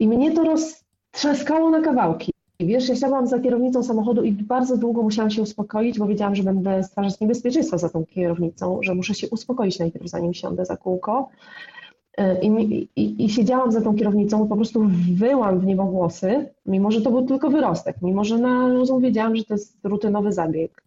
i 0.00 0.08
mnie 0.08 0.32
to 0.32 0.44
roztrzaskało 0.44 1.70
na 1.70 1.80
kawałki. 1.80 2.32
Wiesz, 2.60 2.88
ja 2.88 2.96
siadłam 2.96 3.26
za 3.26 3.38
kierownicą 3.38 3.82
samochodu 3.82 4.22
i 4.22 4.32
bardzo 4.32 4.76
długo 4.76 5.02
musiałam 5.02 5.30
się 5.30 5.42
uspokoić, 5.42 5.98
bo 5.98 6.06
wiedziałam, 6.06 6.34
że 6.34 6.42
będę 6.42 6.82
stwarzać 6.82 7.20
niebezpieczeństwo 7.20 7.78
za 7.78 7.88
tą 7.88 8.04
kierownicą, 8.06 8.78
że 8.82 8.94
muszę 8.94 9.14
się 9.14 9.28
uspokoić 9.30 9.78
najpierw, 9.78 10.06
zanim 10.06 10.34
siądę 10.34 10.64
za 10.64 10.76
kółko. 10.76 11.28
I, 12.42 12.48
i, 12.96 13.24
I, 13.24 13.30
siedziałam 13.30 13.72
za 13.72 13.80
tą 13.80 13.96
kierownicą, 13.96 14.48
po 14.48 14.56
prostu 14.56 14.86
wyłam 15.14 15.60
w 15.60 15.66
niebogłosy, 15.66 16.48
mimo 16.66 16.90
że 16.90 17.00
to 17.00 17.10
był 17.10 17.26
tylko 17.26 17.50
wyrostek, 17.50 17.96
mimo 18.02 18.24
że 18.24 18.38
na 18.38 18.68
rozum 18.68 19.02
wiedziałam, 19.02 19.36
że 19.36 19.44
to 19.44 19.54
jest 19.54 19.78
rutynowy 19.84 20.32
zabieg. 20.32 20.82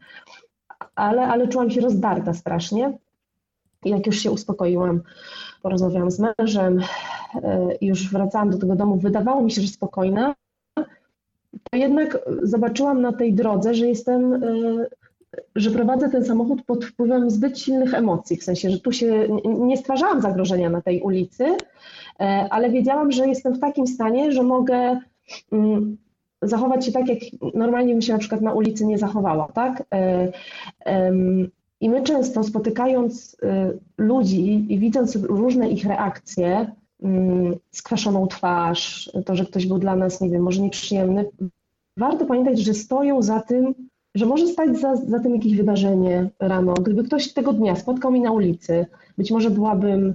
Ale, 0.96 1.28
ale 1.28 1.48
czułam 1.48 1.70
się 1.70 1.82
rozdarta 1.82 2.34
strasznie. 2.34 2.98
Jak 3.86 4.08
już 4.08 4.20
się 4.20 4.32
uspokoiłam, 4.32 5.02
porozmawiałam 5.62 6.12
z 6.12 6.20
mężem 6.20 6.82
i 7.82 7.86
już 7.88 8.12
wracałam 8.12 8.50
do 8.50 8.58
tego 8.58 8.76
domu, 8.76 8.96
wydawało 8.98 9.42
mi 9.42 9.52
się, 9.52 9.62
że 9.62 9.68
spokojna, 9.68 10.36
to 11.72 11.78
jednak 11.78 12.20
zobaczyłam 12.44 13.02
na 13.02 13.14
tej 13.14 13.34
drodze, 13.34 13.74
że 13.74 13.88
jestem 13.88 14.42
że 15.56 15.72
prowadzę 15.72 16.10
ten 16.10 16.26
samochód 16.26 16.64
pod 16.66 16.86
wpływem 16.86 17.30
zbyt 17.30 17.60
silnych 17.60 17.94
emocji, 17.94 18.38
w 18.38 18.44
sensie, 18.44 18.70
że 18.70 18.80
tu 18.80 18.92
się 18.92 19.28
nie 19.46 19.78
stwarzałam 19.78 20.22
zagrożenia 20.22 20.70
na 20.70 20.82
tej 20.82 21.02
ulicy, 21.02 21.46
e, 22.20 22.48
ale 22.50 22.70
wiedziałam, 22.70 23.12
że 23.12 23.28
jestem 23.28 23.54
w 23.54 23.60
takim 23.60 23.88
stanie, 23.88 24.32
że 24.32 24.44
mogę 24.44 25.00
mm, 25.52 25.98
zachować 26.42 26.86
się 26.86 26.92
tak, 26.92 27.08
jak 27.08 27.20
normalnie 27.54 27.94
bym 27.94 28.02
się 28.02 28.14
na 28.14 28.20
przykład 28.20 28.42
na 28.42 28.54
ulicy 28.54 28.86
nie 28.86 28.98
zachowała, 28.98 29.48
tak? 29.54 29.84
I 31.86 31.90
my 31.90 32.04
często 32.04 32.44
spotykając 32.44 33.38
e, 33.44 33.74
ludzi 33.98 34.74
i 34.74 34.80
widząc 34.80 35.16
różne 35.16 35.70
ich 35.70 35.86
reakcje, 35.86 36.72
mm, 37.04 37.56
skwaszoną 37.72 38.28
twarz, 38.28 39.12
to, 39.26 39.36
że 39.36 39.46
ktoś 39.46 39.66
był 39.66 39.78
dla 39.78 39.96
nas, 39.96 40.22
nie 40.22 40.30
wiem, 40.30 40.42
może 40.42 40.62
nieprzyjemny, 40.62 41.26
warto 41.98 42.26
pamiętać, 42.26 42.60
że 42.60 42.74
stoją 42.74 43.22
za 43.22 43.40
tym 43.40 43.74
że 44.16 44.26
może 44.26 44.48
stać 44.48 44.80
za, 44.80 44.96
za 44.96 45.20
tym 45.20 45.36
jakieś 45.36 45.56
wydarzenie 45.56 46.30
rano. 46.40 46.74
Gdyby 46.74 47.04
ktoś 47.04 47.34
tego 47.34 47.54
dnia 47.54 47.76
spotkał 47.76 48.12
mnie 48.12 48.22
na 48.22 48.32
ulicy, 48.32 48.86
być 49.18 49.32
może 49.32 49.50
byłabym, 49.50 50.14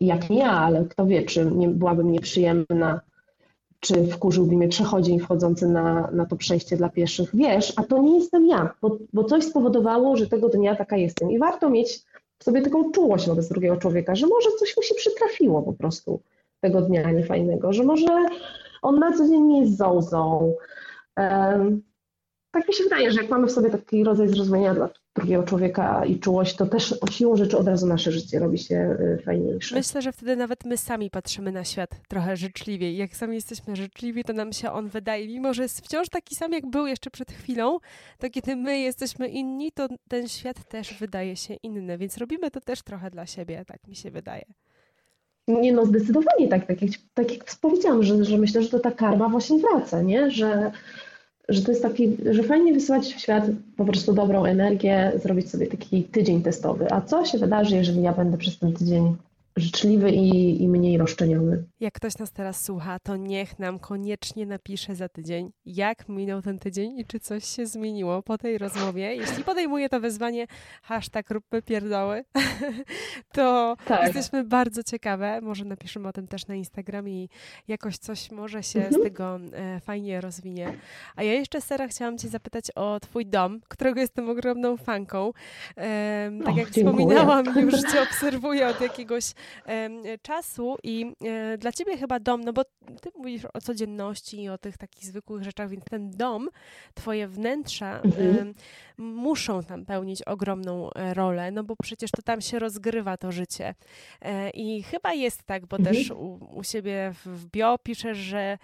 jak 0.00 0.30
nie 0.30 0.38
ja, 0.38 0.50
ale 0.50 0.84
kto 0.84 1.06
wie, 1.06 1.22
czy 1.22 1.44
nie, 1.44 1.68
byłabym 1.68 2.12
nieprzyjemna, 2.12 3.00
czy 3.82 4.06
wkurzyłby 4.06 4.56
mnie 4.56 4.68
przechodzień 4.68 5.20
wchodzący 5.20 5.68
na, 5.68 6.10
na 6.12 6.26
to 6.26 6.36
przejście 6.36 6.76
dla 6.76 6.88
pieszych. 6.88 7.30
Wiesz, 7.34 7.72
a 7.76 7.82
to 7.82 7.98
nie 7.98 8.18
jestem 8.18 8.46
ja, 8.46 8.74
bo, 8.82 8.98
bo 9.12 9.24
coś 9.24 9.44
spowodowało, 9.44 10.16
że 10.16 10.26
tego 10.26 10.48
dnia 10.48 10.76
taka 10.76 10.96
jestem. 10.96 11.30
I 11.30 11.38
warto 11.38 11.70
mieć 11.70 12.00
w 12.38 12.44
sobie 12.44 12.62
taką 12.62 12.92
czułość 12.92 13.26
wobec 13.26 13.48
drugiego 13.48 13.76
człowieka, 13.76 14.14
że 14.14 14.26
może 14.26 14.50
coś 14.58 14.76
mu 14.76 14.82
się 14.82 14.94
przytrafiło 14.94 15.62
po 15.62 15.72
prostu 15.72 16.20
tego 16.60 16.82
dnia 16.82 17.10
niefajnego, 17.10 17.72
że 17.72 17.84
może 17.84 18.26
on 18.82 18.98
na 18.98 19.12
co 19.12 19.28
dzień 19.28 19.42
nie 19.42 19.60
jest 19.60 19.76
zołzą. 19.76 20.54
Um, 21.16 21.82
tak 22.52 22.68
mi 22.68 22.74
się 22.74 22.84
wydaje, 22.84 23.12
że 23.12 23.20
jak 23.20 23.30
mamy 23.30 23.46
w 23.46 23.52
sobie 23.52 23.70
taki 23.70 24.04
rodzaj 24.04 24.28
zrozumienia 24.28 24.74
dla 24.74 24.88
drugiego 25.14 25.42
człowieka 25.42 26.04
i 26.04 26.18
czułość, 26.18 26.56
to 26.56 26.66
też 26.66 26.94
o 27.00 27.06
siłą 27.06 27.36
rzeczy 27.36 27.58
od 27.58 27.68
razu 27.68 27.86
nasze 27.86 28.12
życie 28.12 28.38
robi 28.38 28.58
się 28.58 28.96
y, 29.00 29.22
fajniejsze. 29.24 29.74
Myślę, 29.74 30.02
że 30.02 30.12
wtedy 30.12 30.36
nawet 30.36 30.64
my 30.64 30.76
sami 30.76 31.10
patrzymy 31.10 31.52
na 31.52 31.64
świat 31.64 31.90
trochę 32.08 32.36
życzliwiej. 32.36 32.96
Jak 32.96 33.16
sami 33.16 33.34
jesteśmy 33.34 33.76
życzliwi, 33.76 34.24
to 34.24 34.32
nam 34.32 34.52
się 34.52 34.72
on 34.72 34.88
wydaje, 34.88 35.26
mimo 35.26 35.54
że 35.54 35.62
jest 35.62 35.80
wciąż 35.80 36.08
taki 36.08 36.34
sam, 36.34 36.52
jak 36.52 36.66
był 36.66 36.86
jeszcze 36.86 37.10
przed 37.10 37.32
chwilą, 37.32 37.78
to 38.18 38.30
kiedy 38.30 38.56
my 38.56 38.78
jesteśmy 38.78 39.28
inni, 39.28 39.72
to 39.72 39.88
ten 40.08 40.28
świat 40.28 40.68
też 40.68 40.94
wydaje 40.94 41.36
się 41.36 41.54
inny, 41.54 41.98
więc 41.98 42.18
robimy 42.18 42.50
to 42.50 42.60
też 42.60 42.82
trochę 42.82 43.10
dla 43.10 43.26
siebie, 43.26 43.64
tak 43.66 43.88
mi 43.88 43.96
się 43.96 44.10
wydaje. 44.10 44.44
Nie 45.48 45.72
no, 45.72 45.86
zdecydowanie 45.86 46.48
tak, 46.48 46.66
tak 46.66 46.82
jak, 46.82 46.90
tak 47.14 47.32
jak 47.32 47.44
powiedziałam, 47.60 48.02
że, 48.02 48.24
że 48.24 48.38
myślę, 48.38 48.62
że 48.62 48.68
to 48.68 48.78
ta 48.78 48.90
karma 48.90 49.28
właśnie 49.28 49.58
wraca, 49.58 50.02
nie? 50.02 50.30
Że 50.30 50.72
że 51.48 51.62
to 51.62 51.70
jest 51.70 51.82
taki, 51.82 52.16
że 52.30 52.42
fajnie 52.42 52.74
wysyłać 52.74 53.14
w 53.14 53.20
świat 53.20 53.44
po 53.76 53.84
prostu 53.84 54.12
dobrą 54.12 54.44
energię, 54.44 55.12
zrobić 55.22 55.50
sobie 55.50 55.66
taki 55.66 56.04
tydzień 56.04 56.42
testowy. 56.42 56.92
A 56.92 57.00
co 57.00 57.24
się 57.24 57.38
wydarzy, 57.38 57.76
jeżeli 57.76 58.02
ja 58.02 58.12
będę 58.12 58.38
przez 58.38 58.58
ten 58.58 58.72
tydzień 58.72 59.16
życzliwy 59.56 60.10
i, 60.10 60.62
i 60.62 60.68
mniej 60.68 60.98
roszczeniowy. 60.98 61.64
Jak 61.80 61.94
ktoś 61.94 62.18
nas 62.18 62.32
teraz 62.32 62.64
słucha, 62.64 62.98
to 62.98 63.16
niech 63.16 63.58
nam 63.58 63.78
koniecznie 63.78 64.46
napisze 64.46 64.94
za 64.94 65.08
tydzień, 65.08 65.52
jak 65.66 66.08
minął 66.08 66.42
ten 66.42 66.58
tydzień 66.58 66.98
i 66.98 67.04
czy 67.06 67.20
coś 67.20 67.44
się 67.44 67.66
zmieniło 67.66 68.22
po 68.22 68.38
tej 68.38 68.58
rozmowie. 68.58 69.14
Jeśli 69.14 69.44
podejmuje 69.44 69.88
to 69.88 70.00
wyzwanie 70.00 70.46
hashtag 70.82 71.30
róbmy 71.30 71.62
pierdoły, 71.62 72.24
to 73.36 73.76
tak. 73.84 74.04
jesteśmy 74.04 74.44
bardzo 74.44 74.82
ciekawe. 74.82 75.40
Może 75.40 75.64
napiszemy 75.64 76.08
o 76.08 76.12
tym 76.12 76.28
też 76.28 76.46
na 76.46 76.54
Instagramie 76.54 77.24
i 77.24 77.28
jakoś 77.68 77.98
coś 77.98 78.30
może 78.30 78.62
się 78.62 78.78
mhm. 78.78 79.00
z 79.00 79.04
tego 79.04 79.40
e, 79.52 79.80
fajnie 79.80 80.20
rozwinie. 80.20 80.72
A 81.16 81.22
ja 81.22 81.32
jeszcze, 81.32 81.60
Sara, 81.60 81.88
chciałam 81.88 82.18
cię 82.18 82.28
zapytać 82.28 82.70
o 82.74 83.00
twój 83.00 83.26
dom, 83.26 83.60
którego 83.68 84.00
jestem 84.00 84.30
ogromną 84.30 84.76
fanką. 84.76 85.32
Tak 86.44 86.56
jak 86.56 86.68
wspominałam, 86.68 87.44
już 87.62 87.74
cię 87.74 88.02
obserwuję 88.02 88.68
od 88.68 88.80
jakiegoś 88.80 89.24
czasu 90.22 90.76
i 90.82 91.12
e, 91.24 91.58
dla 91.58 91.72
ciebie 91.72 91.96
chyba 91.96 92.20
dom, 92.20 92.44
no 92.44 92.52
bo 92.52 92.64
ty 93.00 93.10
mówisz 93.14 93.44
o 93.54 93.60
codzienności 93.60 94.42
i 94.42 94.48
o 94.48 94.58
tych 94.58 94.78
takich 94.78 95.04
zwykłych 95.04 95.42
rzeczach, 95.42 95.68
więc 95.68 95.84
ten 95.84 96.10
dom, 96.10 96.48
twoje 96.94 97.28
wnętrza 97.28 98.00
mhm. 98.00 98.54
muszą 98.98 99.62
tam 99.62 99.84
pełnić 99.84 100.22
ogromną 100.22 100.92
e, 100.92 101.14
rolę, 101.14 101.50
no 101.50 101.64
bo 101.64 101.74
przecież 101.82 102.10
to 102.10 102.22
tam 102.22 102.40
się 102.40 102.58
rozgrywa 102.58 103.16
to 103.16 103.32
życie. 103.32 103.74
E, 104.20 104.50
I 104.50 104.82
chyba 104.82 105.12
jest 105.12 105.42
tak, 105.42 105.66
bo 105.66 105.76
mhm. 105.76 105.96
też 105.96 106.10
u, 106.10 106.38
u 106.54 106.64
siebie 106.64 107.12
w 107.24 107.46
bio 107.46 107.78
piszesz, 107.78 108.18
że 108.18 108.58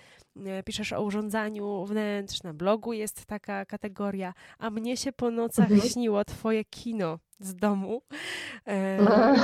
piszesz 0.64 0.92
o 0.92 1.02
urządzaniu 1.02 1.84
wnętrz, 1.84 2.42
na 2.42 2.54
blogu 2.54 2.92
jest 2.92 3.26
taka 3.26 3.64
kategoria, 3.64 4.34
a 4.58 4.70
mnie 4.70 4.96
się 4.96 5.12
po 5.12 5.30
nocach 5.30 5.70
mhm. 5.70 5.90
śniło 5.90 6.24
twoje 6.24 6.64
kino 6.64 7.18
z 7.40 7.54
domu. 7.54 8.02
E, 8.66 8.98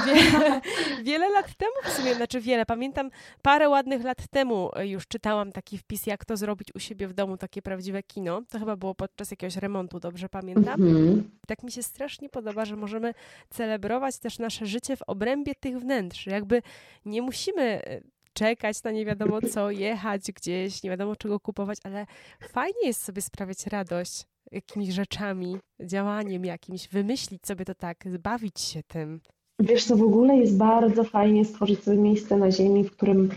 wie, 0.06 0.60
wiele 1.04 1.30
lat 1.30 1.54
temu 1.56 1.72
w 1.84 1.88
sumie, 1.88 2.14
znaczy 2.14 2.40
wiele, 2.40 2.66
pamiętam 2.66 3.10
parę 3.42 3.68
ładnych 3.68 4.04
lat 4.04 4.28
temu 4.30 4.70
już 4.82 5.06
czytałam 5.06 5.52
taki 5.52 5.78
wpis, 5.78 6.06
jak 6.06 6.24
to 6.24 6.36
zrobić 6.36 6.68
u 6.74 6.78
siebie 6.78 7.08
w 7.08 7.12
domu, 7.12 7.36
takie 7.36 7.62
prawdziwe 7.62 8.02
kino. 8.02 8.42
To 8.48 8.58
chyba 8.58 8.76
było 8.76 8.94
podczas 8.94 9.30
jakiegoś 9.30 9.56
remontu, 9.56 10.00
dobrze 10.00 10.28
pamiętam. 10.28 10.82
Mhm. 10.82 11.30
Tak 11.46 11.62
mi 11.62 11.72
się 11.72 11.82
strasznie 11.82 12.28
podoba, 12.28 12.64
że 12.64 12.76
możemy 12.76 13.14
celebrować 13.50 14.18
też 14.18 14.38
nasze 14.38 14.66
życie 14.66 14.96
w 14.96 15.02
obrębie 15.02 15.54
tych 15.54 15.78
wnętrz. 15.78 16.26
Jakby 16.26 16.62
nie 17.04 17.22
musimy 17.22 17.62
e, 17.62 18.00
czekać 18.32 18.82
na 18.82 18.90
nie 18.90 19.04
wiadomo 19.04 19.40
co, 19.40 19.70
jechać 19.70 20.32
gdzieś, 20.32 20.82
nie 20.82 20.90
wiadomo 20.90 21.16
czego 21.16 21.40
kupować, 21.40 21.78
ale 21.84 22.06
fajnie 22.48 22.86
jest 22.86 23.02
sobie 23.02 23.22
sprawiać 23.22 23.66
radość 23.66 24.26
jakimiś 24.52 24.88
rzeczami, 24.88 25.56
działaniem 25.82 26.44
jakimś, 26.44 26.88
wymyślić 26.88 27.46
sobie 27.46 27.64
to 27.64 27.74
tak, 27.74 28.04
bawić 28.18 28.60
się 28.60 28.82
tym. 28.82 29.20
Wiesz 29.58 29.84
co, 29.84 29.96
w 29.96 30.02
ogóle 30.02 30.36
jest 30.36 30.56
bardzo 30.56 31.04
fajnie 31.04 31.44
stworzyć 31.44 31.84
sobie 31.84 31.96
miejsce 31.96 32.36
na 32.36 32.50
ziemi, 32.50 32.84
w 32.84 32.90
którym 32.90 33.30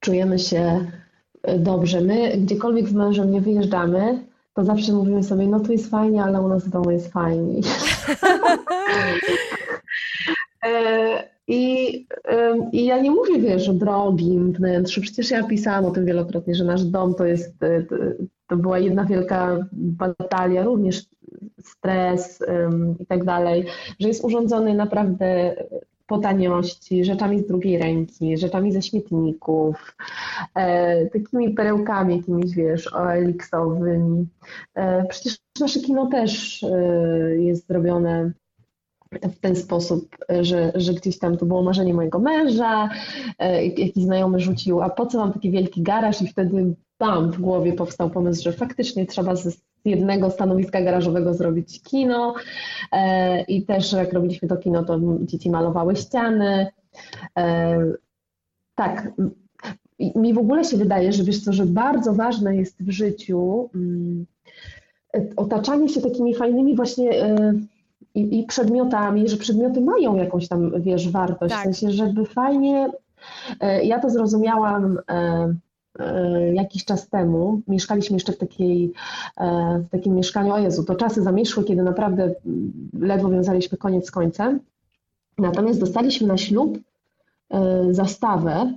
czujemy 0.00 0.38
się 0.38 0.86
e, 1.42 1.58
dobrze. 1.58 2.00
My 2.00 2.36
gdziekolwiek 2.36 2.88
z 2.88 2.92
mężem 2.92 3.30
nie 3.30 3.40
wyjeżdżamy, 3.40 4.24
to 4.54 4.64
zawsze 4.64 4.92
mówimy 4.92 5.22
sobie, 5.22 5.46
no 5.46 5.60
tu 5.60 5.72
jest 5.72 5.90
fajnie, 5.90 6.22
ale 6.22 6.40
u 6.40 6.48
nas 6.48 6.64
w 6.64 6.70
domu 6.70 6.90
jest 6.90 7.12
fajniej. 7.12 7.62
E, 10.64 11.28
I, 11.48 12.06
I 12.72 12.84
ja 12.84 12.98
nie 12.98 13.10
mówię, 13.10 13.40
wiesz, 13.40 13.68
o 13.68 13.72
drogim 13.72 14.52
wnętrzu. 14.52 15.00
Przecież 15.00 15.30
ja 15.30 15.42
pisałam 15.42 15.84
o 15.84 15.90
tym 15.90 16.06
wielokrotnie, 16.06 16.54
że 16.54 16.64
nasz 16.64 16.84
dom 16.84 17.14
to 17.14 17.24
jest, 17.24 17.62
e, 17.62 17.86
to 18.50 18.56
była 18.56 18.78
jedna 18.78 19.04
wielka 19.04 19.66
batalia, 19.72 20.62
również 20.62 21.06
stres 21.58 22.42
i 22.98 23.06
tak 23.06 23.24
dalej, 23.24 23.66
że 24.00 24.08
jest 24.08 24.24
urządzony 24.24 24.74
naprawdę 24.74 25.54
po 26.06 26.18
taniości, 26.18 27.04
rzeczami 27.04 27.38
z 27.38 27.46
drugiej 27.46 27.78
ręki, 27.78 28.38
rzeczami 28.38 28.72
ze 28.72 28.82
śmietników, 28.82 29.96
e, 30.54 31.06
takimi 31.06 31.50
perełkami 31.54 32.16
jakimiś, 32.16 32.54
wiesz, 32.54 32.92
oeliksowymi. 32.92 34.26
E, 34.74 35.04
przecież 35.04 35.38
nasze 35.60 35.80
kino 35.80 36.06
też 36.06 36.62
e, 36.62 37.36
jest 37.36 37.66
zrobione 37.66 38.32
w 39.22 39.40
ten 39.40 39.56
sposób, 39.56 40.16
że, 40.40 40.72
że 40.74 40.94
gdzieś 40.94 41.18
tam 41.18 41.36
to 41.36 41.46
było 41.46 41.62
marzenie 41.62 41.94
mojego 41.94 42.18
męża, 42.18 42.88
e, 43.38 43.66
jakiś 43.66 44.04
znajomy 44.04 44.40
rzucił, 44.40 44.82
a 44.82 44.90
po 44.90 45.06
co 45.06 45.18
mam 45.18 45.32
taki 45.32 45.50
wielki 45.50 45.82
garaż 45.82 46.22
i 46.22 46.28
wtedy 46.28 46.74
tam 47.00 47.32
w 47.32 47.40
głowie 47.40 47.72
powstał 47.72 48.10
pomysł, 48.10 48.42
że 48.42 48.52
faktycznie 48.52 49.06
trzeba 49.06 49.36
z 49.36 49.60
jednego 49.84 50.30
stanowiska 50.30 50.82
garażowego 50.82 51.34
zrobić 51.34 51.82
kino 51.82 52.34
e, 52.92 53.42
i 53.42 53.62
też 53.62 53.92
jak 53.92 54.12
robiliśmy 54.12 54.48
to 54.48 54.56
kino, 54.56 54.84
to 54.84 55.00
dzieci 55.20 55.50
malowały 55.50 55.96
ściany. 55.96 56.66
E, 57.38 57.78
tak, 58.74 59.12
mi 60.14 60.34
w 60.34 60.38
ogóle 60.38 60.64
się 60.64 60.76
wydaje, 60.76 61.12
że 61.12 61.24
wiesz 61.24 61.44
co, 61.44 61.52
że 61.52 61.66
bardzo 61.66 62.12
ważne 62.12 62.56
jest 62.56 62.82
w 62.82 62.90
życiu 62.90 63.70
mm, 63.74 64.26
otaczanie 65.36 65.88
się 65.88 66.00
takimi 66.00 66.34
fajnymi 66.34 66.76
właśnie 66.76 67.10
i, 68.14 68.38
i, 68.38 68.44
przedmiotami, 68.44 69.28
że 69.28 69.36
przedmioty 69.36 69.80
mają 69.80 70.16
jakąś 70.16 70.48
tam, 70.48 70.82
wiesz, 70.82 71.10
wartość, 71.10 71.54
tak. 71.54 71.60
w 71.60 71.64
sensie, 71.64 71.90
żeby 71.90 72.24
fajnie, 72.24 72.92
e, 73.60 73.84
ja 73.84 74.00
to 74.00 74.10
zrozumiałam 74.10 74.98
e, 74.98 75.14
e, 75.14 75.54
jakiś 76.54 76.84
czas 76.84 77.08
temu, 77.08 77.60
mieszkaliśmy 77.68 78.16
jeszcze 78.16 78.32
w, 78.32 78.38
takiej, 78.38 78.92
w 79.78 79.88
takim 79.90 80.14
mieszkaniu, 80.14 80.52
o 80.52 80.58
Jezu, 80.58 80.84
to 80.84 80.94
czasy 80.94 81.22
zamieszły, 81.22 81.64
kiedy 81.64 81.82
naprawdę 81.82 82.34
ledwo 83.00 83.28
wiązaliśmy 83.28 83.78
koniec 83.78 84.06
z 84.06 84.10
końcem, 84.10 84.60
natomiast 85.38 85.80
dostaliśmy 85.80 86.26
na 86.26 86.36
ślub 86.36 86.78
zastawę, 87.90 88.72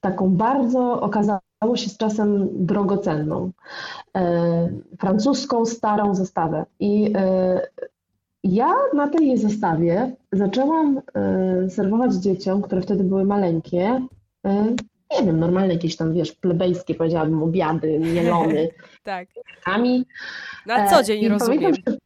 taką 0.00 0.30
bardzo, 0.30 1.00
okazało 1.00 1.40
się 1.74 1.90
z 1.90 1.96
czasem 1.96 2.48
drogocenną, 2.66 3.50
francuską 4.98 5.66
starą 5.66 6.14
zastawę. 6.14 6.66
I 6.80 7.12
ja 8.44 8.74
na 8.94 9.08
tej 9.08 9.38
zestawie 9.38 10.16
zaczęłam 10.32 11.00
serwować 11.68 12.14
dzieciom, 12.14 12.62
które 12.62 12.80
wtedy 12.82 13.04
były 13.04 13.24
maleńkie, 13.24 14.06
nie 15.20 15.26
wiem, 15.26 15.40
normalne 15.40 15.74
jakieś 15.74 15.96
tam, 15.96 16.12
wiesz, 16.12 16.32
plebejskie, 16.32 16.94
powiedziałabym, 16.94 17.42
obiady, 17.42 17.98
mielony. 17.98 18.68
tak. 19.02 19.28
Kami. 19.64 20.04
Na 20.66 20.90
co 20.90 21.02
dzień, 21.02 21.24
e, 21.24 21.28
rozumiem. 21.28 21.60
Pamiętam, 21.60 21.94
że, 21.94 21.98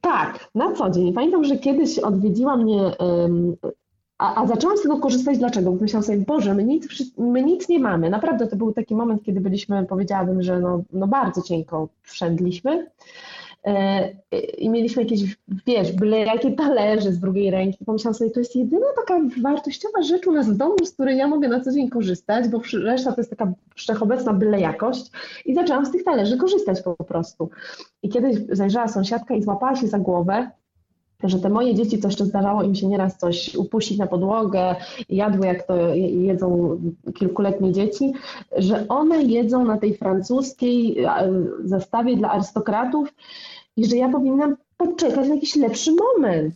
tak, 0.00 0.48
na 0.54 0.72
co 0.72 0.90
dzień. 0.90 1.12
Pamiętam, 1.12 1.44
że 1.44 1.56
kiedyś 1.56 1.98
odwiedziła 1.98 2.56
mnie 2.56 2.92
a, 4.18 4.42
a 4.42 4.46
zaczęłam 4.46 4.76
z 4.76 4.82
tego 4.82 4.98
korzystać 4.98 5.38
dlaczego? 5.38 5.72
Bo 5.72 5.82
myślałam 5.82 6.04
sobie, 6.04 6.18
Boże, 6.18 6.54
my 6.54 6.64
nic, 6.64 6.88
my 7.18 7.42
nic 7.42 7.68
nie 7.68 7.78
mamy. 7.78 8.10
Naprawdę 8.10 8.46
to 8.46 8.56
był 8.56 8.72
taki 8.72 8.94
moment, 8.94 9.22
kiedy 9.22 9.40
byliśmy, 9.40 9.86
powiedziałabym, 9.86 10.42
że 10.42 10.60
no, 10.60 10.82
no 10.92 11.06
bardzo 11.06 11.42
cienko 11.42 11.88
wszedliśmy. 12.02 12.86
E, 13.66 14.08
I 14.58 14.70
mieliśmy 14.70 15.02
jakieś, 15.02 15.36
wiesz, 15.66 15.92
byle 15.92 16.18
jakie 16.18 16.52
talerze 16.52 17.12
z 17.12 17.18
drugiej 17.18 17.50
ręki. 17.50 17.84
Pomyślałam 17.84 18.14
sobie, 18.14 18.30
to 18.30 18.40
jest 18.40 18.56
jedyna 18.56 18.86
taka 18.96 19.20
wartościowa 19.42 20.02
rzecz 20.02 20.26
u 20.26 20.32
nas 20.32 20.50
w 20.50 20.56
domu, 20.56 20.74
z 20.84 20.92
której 20.92 21.18
ja 21.18 21.28
mogę 21.28 21.48
na 21.48 21.60
co 21.60 21.72
dzień 21.72 21.88
korzystać, 21.88 22.48
bo 22.48 22.60
reszta 22.82 23.12
to 23.12 23.20
jest 23.20 23.30
taka 23.30 23.52
wszechobecna 23.74 24.32
byle 24.32 24.60
jakość. 24.60 25.10
I 25.44 25.54
zaczęłam 25.54 25.86
z 25.86 25.90
tych 25.90 26.04
talerzy 26.04 26.36
korzystać 26.36 26.82
po 26.82 27.04
prostu. 27.04 27.50
I 28.02 28.08
kiedyś 28.08 28.36
zajrzała 28.48 28.88
sąsiadka 28.88 29.34
i 29.34 29.42
złapała 29.42 29.76
się 29.76 29.86
za 29.86 29.98
głowę, 29.98 30.50
że 31.24 31.38
te 31.38 31.48
moje 31.48 31.74
dzieci, 31.74 31.98
co 31.98 32.08
jeszcze 32.08 32.24
zdarzało 32.24 32.62
im 32.62 32.74
się 32.74 32.86
nieraz 32.86 33.18
coś 33.18 33.54
upuścić 33.54 33.98
na 33.98 34.06
podłogę, 34.06 34.76
jadły 35.08 35.46
jak 35.46 35.66
to 35.66 35.94
jedzą 35.94 36.78
kilkuletnie 37.14 37.72
dzieci, 37.72 38.12
że 38.56 38.88
one 38.88 39.22
jedzą 39.22 39.64
na 39.64 39.78
tej 39.78 39.96
francuskiej 39.96 40.96
zestawie 41.64 42.16
dla 42.16 42.30
arystokratów 42.30 43.08
i 43.76 43.86
że 43.86 43.96
ja 43.96 44.08
powinnam 44.08 44.56
poczekać 44.76 45.28
na 45.28 45.34
jakiś 45.34 45.56
lepszy 45.56 45.92
moment 45.92 46.54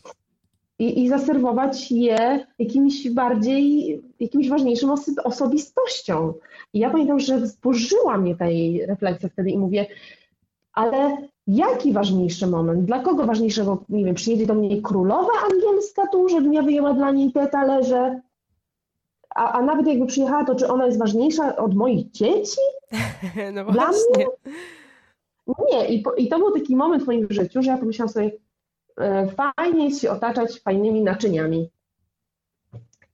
i, 0.78 1.02
i 1.02 1.08
zaserwować 1.08 1.90
je 1.90 2.46
jakimś 2.58 3.10
bardziej, 3.10 4.02
jakimś 4.20 4.48
ważniejszym 4.48 4.90
osobistością. 5.24 6.34
I 6.72 6.78
ja 6.78 6.90
pamiętam, 6.90 7.20
że 7.20 7.46
zburzyła 7.46 8.18
mnie 8.18 8.36
ta 8.36 8.46
jej 8.46 8.86
refleksja 8.86 9.28
wtedy 9.28 9.50
i 9.50 9.58
mówię, 9.58 9.86
ale 10.72 11.16
jaki 11.46 11.92
ważniejszy 11.92 12.46
moment? 12.46 12.84
Dla 12.84 12.98
kogo 12.98 13.26
ważniejszego, 13.26 13.84
nie 13.88 14.04
wiem, 14.04 14.14
przyjedzie 14.14 14.46
do 14.46 14.54
mnie 14.54 14.82
królowa 14.82 15.32
angielska 15.52 16.06
tu, 16.06 16.28
żebym 16.28 16.54
ja 16.54 16.62
wyjęła 16.62 16.94
dla 16.94 17.10
niej 17.10 17.32
te 17.32 17.46
talerze? 17.46 18.20
A, 19.34 19.52
a 19.52 19.62
nawet 19.62 19.86
jakby 19.86 20.06
przyjechała, 20.06 20.44
to 20.44 20.54
czy 20.54 20.68
ona 20.68 20.86
jest 20.86 20.98
ważniejsza 20.98 21.56
od 21.56 21.74
moich 21.74 22.10
dzieci? 22.10 22.60
No 23.54 23.64
dla 23.64 23.72
właśnie. 23.72 24.16
mnie? 24.16 24.54
Nie, 25.72 25.88
i, 25.88 26.04
i 26.16 26.28
to 26.28 26.38
był 26.38 26.50
taki 26.50 26.76
moment 26.76 27.02
w 27.02 27.06
moim 27.06 27.26
życiu, 27.30 27.62
że 27.62 27.70
ja 27.70 27.78
pomyślałam 27.78 28.12
sobie, 28.12 28.30
e, 29.00 29.28
fajnie 29.28 29.84
jest 29.84 30.00
się 30.00 30.10
otaczać 30.10 30.60
fajnymi 30.60 31.02
naczyniami. 31.02 31.70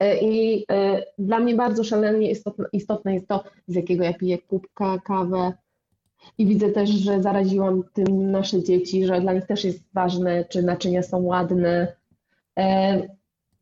E, 0.01 0.21
I 0.21 0.65
e, 0.71 1.03
dla 1.19 1.41
mnie 1.41 1.55
bardzo 1.55 1.85
szalenie 1.85 2.31
istotne, 2.31 2.67
istotne 2.73 3.15
jest 3.15 3.29
to, 3.29 3.45
z 3.67 3.75
jakiego 3.75 4.05
ja 4.05 4.15
piję 4.15 4.39
kubka, 4.39 4.99
kawę, 5.05 5.53
i 6.39 6.47
widzę 6.47 6.69
też, 6.69 6.91
że 6.91 7.23
zaraziłam 7.23 7.83
tym 7.93 8.31
nasze 8.31 8.63
dzieci, 8.63 9.07
że 9.07 9.21
dla 9.21 9.33
nich 9.33 9.47
też 9.47 9.65
jest 9.65 9.81
ważne, 9.95 10.45
czy 10.45 10.63
naczynia 10.63 11.03
są 11.03 11.23
ładne. 11.23 11.97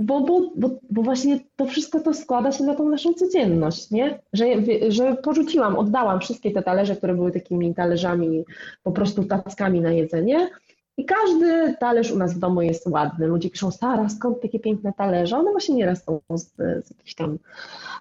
Bo, 0.01 0.21
bo, 0.21 0.51
bo, 0.57 0.71
bo 0.91 1.03
właśnie 1.03 1.41
to 1.57 1.67
wszystko 1.67 2.01
to 2.01 2.15
składa 2.15 2.53
się 2.53 2.65
na 2.65 2.75
tą 2.75 2.89
naszą 2.89 3.15
codzienność, 3.15 3.91
nie? 3.91 4.19
Że, 4.33 4.47
że 4.89 5.17
porzuciłam, 5.17 5.77
oddałam 5.77 6.21
wszystkie 6.21 6.51
te 6.51 6.63
talerze, 6.63 6.97
które 6.97 7.15
były 7.15 7.33
takimi 7.33 7.75
talerzami, 7.75 8.45
po 8.83 8.93
prostu 8.93 9.25
tackami 9.25 9.81
na 9.81 9.93
jedzenie 9.93 10.51
i 10.97 11.05
każdy 11.05 11.75
talerz 11.81 12.13
u 12.13 12.19
nas 12.19 12.35
w 12.35 12.39
domu 12.39 12.63
jest 12.63 12.87
ładny. 12.87 13.27
Ludzie 13.27 13.51
piszą, 13.51 13.71
Sara, 13.71 14.09
skąd 14.09 14.41
takie 14.41 14.61
piękne 14.61 14.93
talerze? 14.93 15.37
One 15.37 15.51
właśnie 15.51 15.75
nieraz 15.75 16.05
są 16.05 16.21
z, 16.35 16.47
z 16.57 16.91
jakichś 16.91 17.15
tam, 17.15 17.39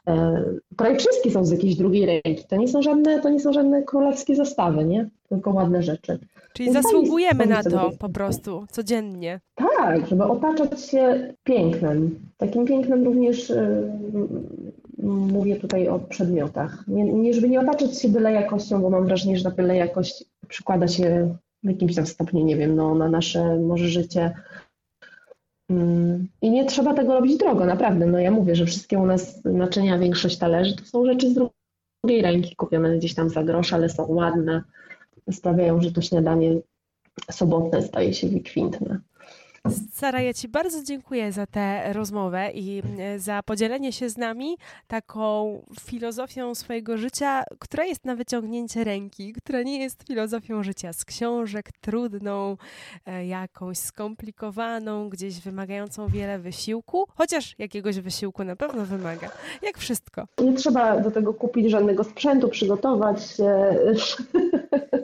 e, 0.08 0.44
prawie 0.78 0.96
wszystkie 0.96 1.32
są 1.32 1.46
z 1.46 1.52
jakiejś 1.52 1.76
drugiej 1.76 2.06
ręki. 2.06 2.44
To 2.50 2.56
nie 2.56 2.68
są 2.68 2.82
żadne, 2.82 3.22
to 3.22 3.30
nie 3.30 3.39
są 3.39 3.54
żadne 3.54 3.84
królewskie 3.84 4.36
zestawy, 4.36 4.86
nie? 4.86 5.10
Tylko 5.30 5.52
ładne 5.52 5.84
rzeczy. 5.84 6.20
Czyli 6.54 6.72
Więc 6.72 6.86
zasługujemy 6.86 7.46
na 7.46 7.64
to 7.64 7.91
po 8.00 8.10
prostu, 8.10 8.66
codziennie. 8.72 9.39
Tak, 9.56 10.08
żeby 10.08 10.24
otaczać 10.24 10.82
się 10.82 11.34
pięknem. 11.44 12.20
Takim 12.38 12.66
pięknem 12.66 13.04
również 13.04 13.50
y, 13.50 13.91
mówię 15.04 15.56
tutaj 15.56 15.88
o 15.88 16.00
przedmiotach. 16.00 16.84
Nie, 16.88 17.04
nie, 17.04 17.34
żeby 17.34 17.50
nie 17.50 17.60
otaczać 17.60 18.02
się 18.02 18.10
byle 18.10 18.32
jakością, 18.32 18.82
bo 18.82 18.89
mam 18.89 19.06
wrażenie, 19.06 19.38
że 19.38 19.44
ta 19.44 19.52
byle 19.52 19.76
jakość 19.76 20.26
przykłada 20.48 20.88
się 20.88 21.36
w 21.64 21.68
jakimś 21.68 21.95
tam 21.95 22.05
stopniu, 22.05 22.45
nie 22.45 22.57
wiem, 22.57 22.76
no, 22.76 22.95
na 22.95 23.09
nasze 23.09 23.59
może 23.59 23.88
życie. 23.88 24.34
Mm, 25.70 26.28
I 26.41 26.51
nie 26.51 26.66
trzeba 26.66 26.93
tego 26.93 27.14
robić 27.14 27.38
drogo, 27.38 27.66
naprawdę. 27.66 28.05
No 28.05 28.20
ja 28.20 28.32
mówię, 28.32 28.55
że 28.55 28.66
wszystkie 28.66 28.97
u 28.97 29.05
nas 29.05 29.45
naczynia, 29.45 29.99
większość 29.99 30.38
talerzy 30.38 30.76
to 30.76 30.86
są 30.86 31.05
rzeczy 31.05 31.30
z 31.30 31.34
drugiej 31.34 32.22
ręki, 32.22 32.55
kupione 32.55 32.97
gdzieś 32.97 33.14
tam 33.14 33.30
za 33.30 33.43
grosz, 33.43 33.74
ale 33.74 33.89
są 33.89 34.05
ładne, 34.07 34.64
sprawiają, 35.32 35.82
że 35.82 35.91
to 35.91 36.01
śniadanie 36.01 36.61
sobotne 37.32 37.82
staje 37.82 38.14
się 38.14 38.28
wykwintne. 38.28 38.99
Sara, 39.93 40.22
ja 40.22 40.34
Ci 40.34 40.47
bardzo 40.47 40.84
dziękuję 40.84 41.32
za 41.32 41.45
tę 41.45 41.93
rozmowę 41.93 42.51
i 42.53 42.82
e, 42.99 43.20
za 43.20 43.43
podzielenie 43.43 43.91
się 43.91 44.09
z 44.09 44.18
nami 44.18 44.57
taką 44.88 45.61
filozofią 45.82 46.55
swojego 46.55 46.97
życia, 46.97 47.43
która 47.59 47.86
jest 47.86 48.05
na 48.05 48.16
wyciągnięcie 48.16 48.84
ręki, 48.84 49.34
która 49.34 49.61
nie 49.61 49.80
jest 49.80 50.03
filozofią 50.07 50.64
życia 50.64 50.93
z 50.93 51.05
książek, 51.05 51.70
trudną, 51.82 52.57
e, 53.05 53.26
jakąś 53.26 53.78
skomplikowaną, 53.78 55.09
gdzieś 55.09 55.39
wymagającą 55.39 56.07
wiele 56.07 56.39
wysiłku, 56.39 57.05
chociaż 57.16 57.55
jakiegoś 57.59 57.99
wysiłku 57.99 58.43
na 58.43 58.55
pewno 58.55 58.86
wymaga, 58.86 59.30
jak 59.61 59.78
wszystko. 59.78 60.28
Nie 60.41 60.53
trzeba 60.53 60.99
do 60.99 61.11
tego 61.11 61.34
kupić 61.34 61.72
żadnego 61.72 62.03
sprzętu, 62.03 62.49
przygotować 62.49 63.30
się. 63.30 63.76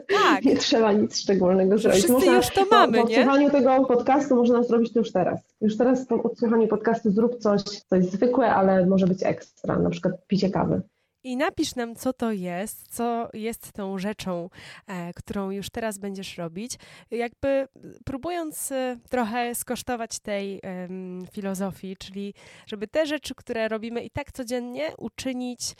Tak. 0.08 0.44
Nie 0.50 0.56
trzeba 0.56 0.92
nic 0.92 1.20
szczególnego 1.20 1.78
zrobić. 1.78 1.98
Wszyscy 1.98 2.12
można, 2.12 2.36
już 2.36 2.50
to 2.50 2.64
mamy, 2.70 2.98
po, 2.98 3.04
po 3.04 3.10
odsłuchaniu 3.10 3.50
tego 3.50 3.84
podcastu 3.84 4.36
można 4.36 4.49
zrobić 4.62 4.92
to 4.92 4.98
już 4.98 5.12
teraz. 5.12 5.40
Już 5.60 5.76
teraz 5.76 6.06
po 6.06 6.22
odsłuchaniu 6.22 6.68
podcastu 6.68 7.10
zrób 7.10 7.38
coś, 7.38 7.62
coś 7.62 8.04
zwykłe, 8.04 8.54
ale 8.54 8.86
może 8.86 9.06
być 9.06 9.22
ekstra, 9.22 9.78
na 9.78 9.90
przykład 9.90 10.26
picie 10.26 10.50
kawy. 10.50 10.82
I 11.24 11.36
napisz 11.36 11.74
nam, 11.74 11.94
co 11.94 12.12
to 12.12 12.32
jest, 12.32 12.88
co 12.88 13.28
jest 13.32 13.72
tą 13.72 13.98
rzeczą, 13.98 14.50
e, 14.86 15.12
którą 15.12 15.50
już 15.50 15.70
teraz 15.70 15.98
będziesz 15.98 16.38
robić. 16.38 16.78
Jakby 17.10 17.68
próbując 18.04 18.72
e, 18.72 18.96
trochę 19.10 19.54
skosztować 19.54 20.18
tej 20.18 20.56
e, 20.56 20.88
filozofii, 21.32 21.96
czyli 21.96 22.34
żeby 22.66 22.88
te 22.88 23.06
rzeczy, 23.06 23.34
które 23.34 23.68
robimy 23.68 24.04
i 24.04 24.10
tak 24.10 24.32
codziennie, 24.32 24.88
uczynić 24.98 25.74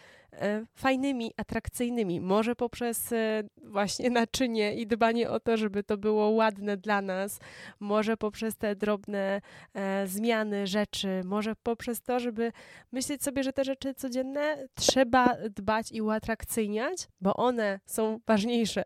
fajnymi, 0.74 1.33
atrakcyjnymi. 1.37 2.20
Może 2.20 2.57
poprzez 2.57 3.12
e, 3.12 3.43
właśnie 3.64 4.11
naczynie 4.11 4.74
i 4.74 4.87
dbanie 4.87 5.31
o 5.31 5.41
to, 5.41 5.57
żeby 5.57 5.83
to 5.83 5.97
było 5.97 6.31
ładne 6.31 6.76
dla 6.76 7.03
nas, 7.03 7.41
może 7.81 8.16
poprzez 8.16 8.57
te 8.57 8.76
drobne 8.76 9.41
e, 9.74 10.07
zmiany 10.07 10.66
rzeczy, 10.66 11.20
może 11.24 11.55
poprzez 11.62 12.03
to, 12.03 12.20
żeby 12.20 12.53
myśleć 12.93 13.22
sobie, 13.22 13.43
że 13.43 13.53
te 13.53 13.64
rzeczy 13.64 13.95
codzienne 13.95 14.66
trzeba 14.74 15.37
dbać 15.57 15.93
i 15.93 16.03
uatrakcyjniać, 16.03 17.09
bo 17.20 17.37
one 17.37 17.81
są 17.87 18.20
ważniejsze 18.26 18.83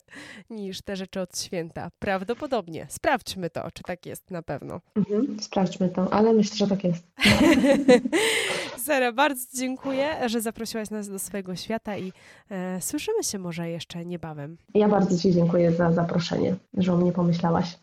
niż 0.50 0.82
te 0.82 0.96
rzeczy 0.96 1.20
od 1.20 1.38
święta. 1.38 1.90
Prawdopodobnie. 1.98 2.86
Sprawdźmy 2.90 3.50
to, 3.50 3.70
czy 3.74 3.82
tak 3.82 4.06
jest 4.06 4.30
na 4.30 4.42
pewno. 4.42 4.80
Mhm, 4.96 5.40
sprawdźmy 5.40 5.88
to, 5.88 6.12
ale 6.12 6.32
myślę, 6.32 6.56
że 6.56 6.66
tak 6.66 6.84
jest. 6.84 7.06
Sara, 8.84 9.12
bardzo 9.12 9.46
dziękuję, 9.54 10.28
że 10.28 10.40
zaprosiłaś 10.40 10.90
nas 10.90 11.08
do 11.08 11.18
swojego 11.18 11.33
swojego 11.34 11.56
świata 11.56 11.96
i 11.96 12.12
e, 12.50 12.80
słyszymy 12.80 13.24
się 13.24 13.38
może 13.38 13.70
jeszcze 13.70 14.04
niebawem. 14.04 14.56
Ja 14.74 14.88
bardzo 14.88 15.18
Ci 15.18 15.32
dziękuję 15.32 15.72
za 15.72 15.92
zaproszenie, 15.92 16.56
że 16.74 16.92
o 16.92 16.96
mnie 16.96 17.12
pomyślałaś. 17.12 17.78